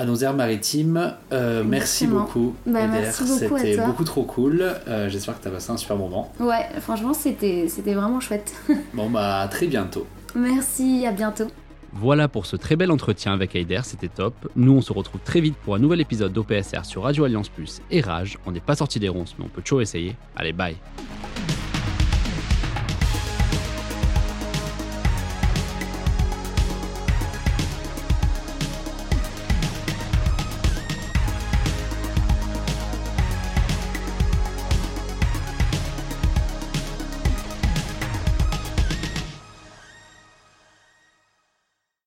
à 0.00 0.06
nos 0.06 0.16
aires 0.16 0.32
maritimes. 0.32 1.12
Euh, 1.30 1.62
merci 1.62 2.06
beaucoup, 2.06 2.54
Bah, 2.66 2.80
Eder. 2.80 2.88
merci 3.02 3.22
beaucoup 3.24 3.54
à 3.54 3.58
C'était 3.58 3.76
beaucoup 3.84 4.04
trop 4.04 4.22
cool. 4.24 4.62
Euh, 4.88 5.10
J'espère 5.10 5.36
que 5.38 5.42
tu 5.42 5.48
as 5.48 5.50
passé 5.50 5.70
un 5.70 5.76
super 5.76 5.96
moment. 5.98 6.32
Ouais, 6.40 6.66
franchement, 6.80 7.12
c'était 7.12 7.66
c'était 7.68 7.92
vraiment 7.92 8.18
chouette. 8.18 8.54
Bon, 8.94 9.10
bah, 9.10 9.40
à 9.42 9.48
très 9.48 9.66
bientôt. 9.66 10.06
Merci, 10.34 11.04
à 11.06 11.12
bientôt. 11.12 11.48
Voilà 11.92 12.28
pour 12.28 12.46
ce 12.46 12.56
très 12.56 12.76
bel 12.76 12.90
entretien 12.90 13.32
avec 13.34 13.54
Aider, 13.56 13.80
c'était 13.82 14.08
top. 14.08 14.34
Nous, 14.56 14.72
on 14.72 14.80
se 14.80 14.92
retrouve 14.92 15.20
très 15.24 15.40
vite 15.40 15.56
pour 15.56 15.74
un 15.74 15.78
nouvel 15.78 16.00
épisode 16.00 16.32
d'OPSR 16.32 16.84
sur 16.84 17.02
Radio 17.02 17.24
Alliance 17.24 17.48
Plus 17.50 17.82
et 17.90 18.00
Rage. 18.00 18.38
On 18.46 18.52
n'est 18.52 18.60
pas 18.60 18.76
sorti 18.76 18.98
des 19.00 19.08
ronces, 19.08 19.34
mais 19.38 19.44
on 19.44 19.48
peut 19.48 19.60
toujours 19.60 19.82
essayer. 19.82 20.16
Allez, 20.36 20.52
bye 20.52 20.76